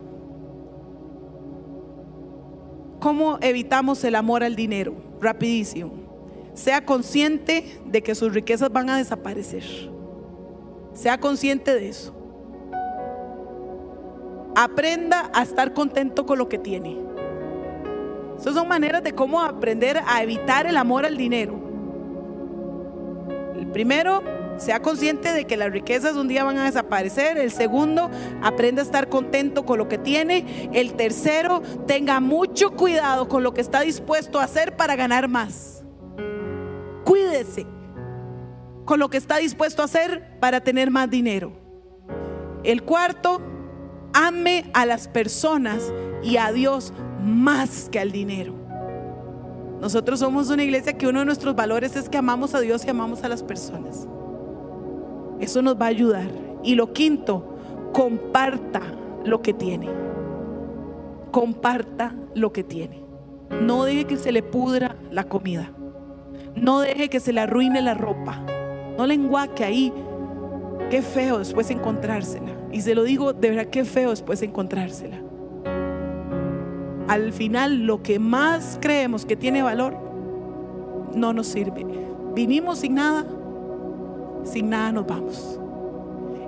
¿Cómo 3.01 3.39
evitamos 3.43 4.03
el 4.03 4.15
amor 4.15 4.43
al 4.43 4.57
dinero? 4.57 4.95
Rapidísimo. 5.21 5.93
Sea 6.55 6.87
consciente 6.87 7.81
de 7.85 8.03
que 8.03 8.15
sus 8.15 8.33
riquezas 8.33 8.73
van 8.73 8.89
a 8.89 8.97
desaparecer. 8.97 9.65
Sea 10.95 11.19
consciente 11.19 11.75
de 11.75 11.89
eso. 11.91 12.20
Aprenda 14.55 15.31
a 15.33 15.43
estar 15.43 15.73
contento 15.73 16.27
con 16.27 16.39
lo 16.39 16.49
que 16.49 16.59
tiene. 16.59 16.99
Esas 18.39 18.55
son 18.55 18.69
maneras 18.69 19.03
de 19.03 19.15
cómo 19.15 19.43
aprender 19.43 20.01
a 20.07 20.23
evitar 20.23 20.67
el 20.67 20.77
amor 20.77 21.05
al 21.05 21.17
dinero. 21.17 21.61
El 23.57 23.67
primero, 23.67 24.23
sea 24.61 24.83
consciente 24.83 25.33
de 25.33 25.47
que 25.47 25.57
las 25.57 25.73
riquezas 25.73 26.17
un 26.17 26.29
día 26.29 26.45
van 26.45 26.59
a 26.59 26.65
desaparecer. 26.65 27.39
El 27.39 27.51
segundo, 27.51 28.11
aprenda 28.43 28.83
a 28.83 28.85
estar 28.85 29.09
contento 29.09 29.65
con 29.65 29.79
lo 29.79 29.89
que 29.89 29.99
tiene. 29.99 30.71
El 30.73 30.95
tercero, 30.95 31.63
tenga 31.87 32.21
mucho 32.21 32.71
cuidado 32.73 33.29
con 33.29 33.43
lo 33.43 33.55
que 33.55 33.63
está 33.63 33.81
dispuesto 33.81 34.39
a 34.39 34.45
hacer 34.45 34.77
para 34.77 34.97
ganar 34.97 35.29
más. 35.29 35.83
Cuídese 37.05 37.67
con 38.85 38.99
lo 38.99 39.09
que 39.09 39.17
está 39.17 39.39
dispuesto 39.39 39.83
a 39.83 39.87
hacer 39.87 40.39
para 40.41 40.61
tener 40.61 40.91
más 40.91 41.09
dinero. 41.09 41.53
El 42.63 42.83
cuarto, 42.83 43.41
ame 44.13 44.71
a 44.75 44.87
las 44.87 45.09
personas 45.09 45.93
y 46.23 46.37
a 46.37 46.53
Dios 46.53 46.93
más 47.23 47.89
que 47.91 48.01
al 48.01 48.13
dinero. 48.13 48.55
Nosotros 49.81 50.21
somos 50.21 50.51
una 50.51 50.63
iglesia 50.63 50.99
que 50.99 51.07
uno 51.07 51.21
de 51.21 51.25
nuestros 51.25 51.57
valores 51.57 51.97
es 51.97 52.09
que 52.09 52.19
amamos 52.19 52.55
a 52.55 52.61
Dios 52.61 52.85
y 52.85 52.91
amamos 52.91 53.25
a 53.25 53.29
las 53.29 53.43
personas. 53.43 54.07
Eso 55.41 55.63
nos 55.63 55.81
va 55.81 55.87
a 55.87 55.89
ayudar. 55.89 56.31
Y 56.63 56.75
lo 56.75 56.93
quinto, 56.93 57.57
comparta 57.95 58.83
lo 59.25 59.41
que 59.41 59.55
tiene. 59.55 59.89
Comparta 61.31 62.15
lo 62.35 62.53
que 62.53 62.63
tiene. 62.63 63.03
No 63.63 63.85
deje 63.85 64.05
que 64.05 64.17
se 64.19 64.33
le 64.33 64.43
pudra 64.43 64.97
la 65.11 65.25
comida. 65.25 65.73
No 66.55 66.81
deje 66.81 67.09
que 67.09 67.21
se 67.21 67.33
le 67.33 67.41
arruine 67.41 67.81
la 67.81 67.95
ropa. 67.95 68.45
No 68.99 69.07
le 69.07 69.15
enguaque 69.15 69.65
ahí. 69.65 69.93
Qué 70.91 71.01
feo 71.01 71.39
después 71.39 71.71
encontrársela. 71.71 72.60
Y 72.73 72.83
se 72.83 72.95
lo 72.95 73.03
digo 73.03 73.33
de 73.33 73.51
verdad, 73.51 73.67
qué 73.67 73.85
feo 73.85 74.11
después 74.11 74.43
encontrársela. 74.43 75.21
Al 77.09 77.33
final, 77.33 77.87
lo 77.87 78.03
que 78.03 78.19
más 78.19 78.79
creemos 78.81 79.25
que 79.25 79.37
tiene 79.37 79.63
valor, 79.63 79.97
no 81.15 81.33
nos 81.33 81.49
sirve. 81.49 81.85
Vinimos 82.35 82.79
sin 82.79 82.95
nada, 82.95 83.27
sin 84.45 84.71
nada 84.71 84.93
nos 84.93 85.07
vamos. 85.07 85.59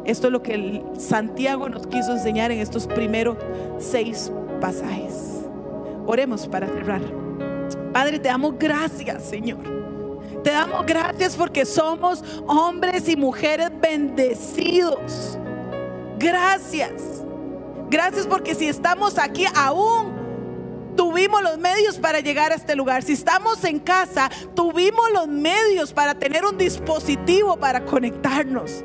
Esto 0.05 0.29
es 0.29 0.33
lo 0.33 0.43
que 0.43 0.83
Santiago 0.99 1.69
nos 1.69 1.87
quiso 1.87 2.13
enseñar 2.13 2.51
en 2.51 2.61
estos 2.61 2.87
primeros 2.87 3.37
seis 3.79 4.31
pasajes. 4.61 5.41
Oremos 6.07 6.47
para 6.47 6.67
cerrar. 6.67 7.03
Padre, 7.93 8.19
te 8.19 8.29
damos 8.29 8.59
gracias, 8.59 9.23
Señor. 9.25 9.59
Te 10.43 10.51
damos 10.51 10.85
gracias 10.87 11.37
porque 11.37 11.65
somos 11.65 12.25
hombres 12.47 13.09
y 13.09 13.17
mujeres 13.17 13.71
bendecidos. 13.81 15.39
Gracias. 16.23 16.93
Gracias 17.91 18.27
porque 18.27 18.55
si 18.55 18.69
estamos 18.69 19.19
aquí 19.19 19.45
aún 19.55 20.13
tuvimos 20.97 21.43
los 21.43 21.59
medios 21.59 21.99
para 21.99 22.21
llegar 22.21 22.53
a 22.53 22.55
este 22.55 22.77
lugar. 22.77 23.03
Si 23.03 23.13
estamos 23.13 23.65
en 23.65 23.81
casa, 23.81 24.31
tuvimos 24.55 25.11
los 25.13 25.27
medios 25.27 25.93
para 25.93 26.15
tener 26.15 26.45
un 26.47 26.57
dispositivo 26.57 27.57
para 27.57 27.85
conectarnos 27.85 28.85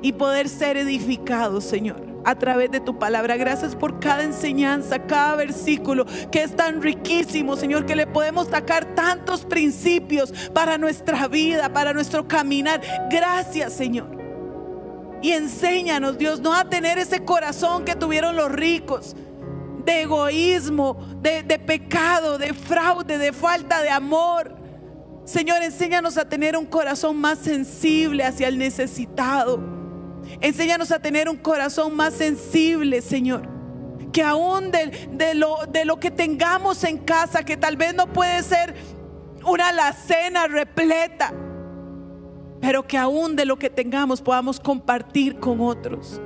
y 0.00 0.12
poder 0.12 0.48
ser 0.48 0.76
edificados, 0.76 1.64
Señor, 1.64 2.00
a 2.24 2.36
través 2.36 2.70
de 2.70 2.80
tu 2.80 2.98
palabra. 2.98 3.36
Gracias 3.36 3.74
por 3.74 3.98
cada 3.98 4.22
enseñanza, 4.22 5.00
cada 5.00 5.34
versículo 5.34 6.06
que 6.30 6.44
es 6.44 6.54
tan 6.54 6.80
riquísimo, 6.80 7.56
Señor, 7.56 7.84
que 7.84 7.96
le 7.96 8.06
podemos 8.06 8.48
sacar 8.48 8.94
tantos 8.94 9.44
principios 9.44 10.32
para 10.54 10.78
nuestra 10.78 11.26
vida, 11.26 11.72
para 11.72 11.92
nuestro 11.92 12.28
caminar. 12.28 12.80
Gracias, 13.10 13.72
Señor. 13.72 14.15
Y 15.26 15.32
enséñanos, 15.32 16.18
Dios, 16.18 16.38
no 16.38 16.54
a 16.54 16.68
tener 16.68 16.98
ese 16.98 17.24
corazón 17.24 17.84
que 17.84 17.96
tuvieron 17.96 18.36
los 18.36 18.52
ricos, 18.52 19.16
de 19.84 20.02
egoísmo, 20.02 21.04
de, 21.20 21.42
de 21.42 21.58
pecado, 21.58 22.38
de 22.38 22.54
fraude, 22.54 23.18
de 23.18 23.32
falta 23.32 23.82
de 23.82 23.90
amor. 23.90 24.54
Señor, 25.24 25.64
enséñanos 25.64 26.16
a 26.16 26.28
tener 26.28 26.56
un 26.56 26.64
corazón 26.64 27.16
más 27.16 27.40
sensible 27.40 28.22
hacia 28.22 28.46
el 28.46 28.56
necesitado 28.56 29.76
Enséñanos 30.40 30.92
a 30.92 31.00
tener 31.00 31.28
un 31.28 31.36
corazón 31.36 31.96
más 31.96 32.14
sensible, 32.14 33.02
Señor. 33.02 33.48
Que 34.12 34.22
aún 34.22 34.70
de, 34.70 35.34
lo, 35.34 35.66
de 35.66 35.84
lo 35.84 35.98
que 35.98 36.12
tengamos 36.12 36.84
en 36.84 36.98
casa, 36.98 37.44
que 37.44 37.56
tal 37.56 37.76
vez 37.76 37.94
no 37.94 38.12
puede 38.12 38.44
ser 38.44 38.76
una 39.44 39.70
alacena 39.70 40.46
repleta, 40.46 41.32
pero 42.66 42.84
que 42.84 42.98
aún 42.98 43.36
de 43.36 43.44
lo 43.44 43.56
que 43.56 43.70
tengamos 43.70 44.20
podamos 44.20 44.58
compartir 44.58 45.38
con 45.38 45.60
otros. 45.60 46.20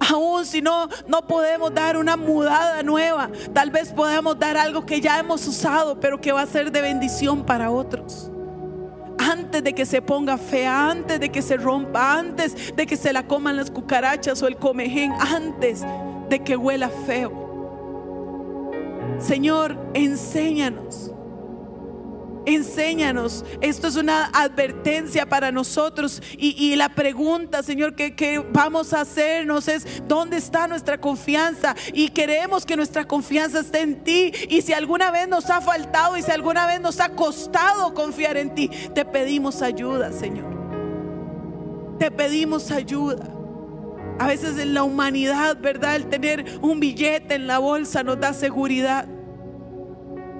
Aún 0.00 0.44
si 0.44 0.60
no, 0.60 0.88
no 1.06 1.28
podemos 1.28 1.72
dar 1.72 1.96
una 1.96 2.16
mudada 2.16 2.82
nueva, 2.82 3.30
tal 3.52 3.70
vez 3.70 3.92
podamos 3.92 4.36
dar 4.36 4.56
algo 4.56 4.84
que 4.84 5.00
ya 5.00 5.20
hemos 5.20 5.46
usado, 5.46 6.00
pero 6.00 6.20
que 6.20 6.32
va 6.32 6.40
a 6.40 6.46
ser 6.46 6.72
de 6.72 6.80
bendición 6.80 7.46
para 7.46 7.70
otros 7.70 8.32
antes 9.16 9.62
de 9.62 9.72
que 9.72 9.86
se 9.86 10.02
ponga 10.02 10.36
fea, 10.36 10.90
antes 10.90 11.20
de 11.20 11.28
que 11.28 11.40
se 11.40 11.56
rompa, 11.56 12.18
antes 12.18 12.74
de 12.74 12.84
que 12.84 12.96
se 12.96 13.12
la 13.12 13.24
coman 13.24 13.56
las 13.56 13.70
cucarachas 13.70 14.42
o 14.42 14.48
el 14.48 14.56
comején, 14.56 15.12
antes 15.12 15.84
de 16.28 16.40
que 16.40 16.56
huela 16.56 16.88
feo. 17.06 17.30
Señor, 19.20 19.78
enséñanos 19.94 21.11
Enséñanos. 22.44 23.44
Esto 23.60 23.88
es 23.88 23.96
una 23.96 24.26
advertencia 24.32 25.26
para 25.26 25.52
nosotros. 25.52 26.22
Y, 26.36 26.74
la 26.76 26.88
pregunta, 26.88 27.62
Señor, 27.62 27.94
que, 27.94 28.44
vamos 28.52 28.92
a 28.92 29.02
hacernos 29.02 29.68
es, 29.68 30.02
¿dónde 30.08 30.36
está 30.36 30.66
nuestra 30.66 30.98
confianza? 30.98 31.74
Y 31.92 32.08
queremos 32.08 32.66
que 32.66 32.76
nuestra 32.76 33.04
confianza 33.04 33.60
esté 33.60 33.80
en 33.80 34.02
ti. 34.02 34.32
Y 34.48 34.62
si 34.62 34.72
alguna 34.72 35.10
vez 35.10 35.28
nos 35.28 35.50
ha 35.50 35.60
faltado 35.60 36.16
y 36.16 36.22
si 36.22 36.30
alguna 36.30 36.66
vez 36.66 36.80
nos 36.80 37.00
ha 37.00 37.10
costado 37.10 37.94
confiar 37.94 38.36
en 38.36 38.54
ti, 38.54 38.68
te 38.94 39.04
pedimos 39.04 39.62
ayuda, 39.62 40.12
Señor. 40.12 40.52
Te 41.98 42.10
pedimos 42.10 42.70
ayuda. 42.70 43.28
A 44.18 44.26
veces 44.26 44.58
en 44.58 44.74
la 44.74 44.82
humanidad, 44.82 45.58
¿verdad? 45.60 45.96
El 45.96 46.06
tener 46.06 46.44
un 46.60 46.80
billete 46.80 47.34
en 47.34 47.46
la 47.46 47.58
bolsa 47.58 48.02
nos 48.02 48.20
da 48.20 48.32
seguridad. 48.32 49.06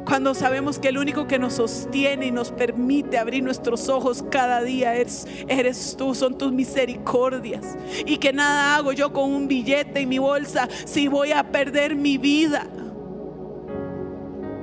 Cuando 0.04 0.34
sabemos 0.34 0.78
que 0.78 0.88
el 0.88 0.98
único 0.98 1.26
que 1.26 1.38
nos 1.38 1.54
sostiene 1.54 2.26
y 2.26 2.30
nos 2.32 2.50
permite 2.50 3.18
abrir 3.18 3.42
nuestros 3.42 3.88
ojos 3.88 4.24
cada 4.30 4.62
día 4.62 4.94
eres, 4.94 5.96
tú, 5.96 6.14
son 6.14 6.36
tus 6.36 6.52
misericordias. 6.52 7.76
Y 8.04 8.18
que 8.18 8.32
nada 8.32 8.76
hago 8.76 8.92
yo 8.92 9.12
con 9.12 9.32
un 9.32 9.48
billete 9.48 10.00
en 10.00 10.08
mi 10.08 10.18
bolsa 10.18 10.68
si 10.84 11.08
voy 11.08 11.32
a 11.32 11.50
perder 11.50 11.94
mi 11.94 12.18
vida. 12.18 12.66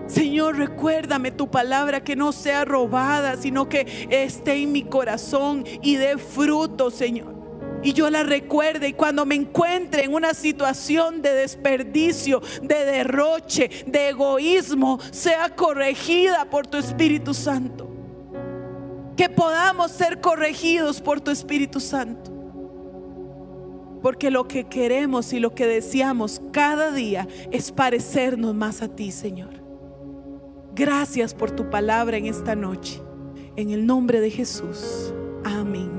Señor, 0.07 0.57
recuérdame 0.57 1.31
tu 1.31 1.49
palabra 1.49 2.03
que 2.03 2.15
no 2.15 2.31
sea 2.31 2.65
robada, 2.65 3.37
sino 3.37 3.69
que 3.69 4.07
esté 4.09 4.55
en 4.63 4.71
mi 4.71 4.83
corazón 4.83 5.63
y 5.81 5.95
dé 5.95 6.17
fruto, 6.17 6.91
Señor 6.91 7.38
y 7.83 7.93
yo 7.93 8.09
la 8.09 8.23
recuerde 8.23 8.89
y 8.89 8.93
cuando 8.93 9.25
me 9.25 9.35
encuentre 9.35 10.03
en 10.03 10.13
una 10.13 10.33
situación 10.33 11.21
de 11.21 11.33
desperdicio, 11.33 12.41
de 12.61 12.85
derroche, 12.85 13.69
de 13.85 14.09
egoísmo, 14.09 14.99
sea 15.11 15.55
corregida 15.55 16.49
por 16.49 16.67
tu 16.67 16.77
Espíritu 16.77 17.33
Santo. 17.33 17.89
Que 19.15 19.29
podamos 19.29 19.91
ser 19.91 20.21
corregidos 20.21 21.01
por 21.01 21.21
tu 21.21 21.31
Espíritu 21.31 21.79
Santo. 21.79 22.31
Porque 24.01 24.31
lo 24.31 24.47
que 24.47 24.63
queremos 24.63 25.33
y 25.33 25.39
lo 25.39 25.53
que 25.53 25.67
deseamos 25.67 26.41
cada 26.51 26.91
día 26.91 27.27
es 27.51 27.71
parecernos 27.71 28.55
más 28.55 28.81
a 28.81 28.87
ti, 28.87 29.11
Señor. 29.11 29.59
Gracias 30.73 31.33
por 31.33 31.51
tu 31.51 31.69
palabra 31.69 32.15
en 32.15 32.25
esta 32.25 32.55
noche. 32.55 33.01
En 33.57 33.71
el 33.71 33.85
nombre 33.85 34.21
de 34.21 34.31
Jesús. 34.31 35.13
Amén. 35.43 35.98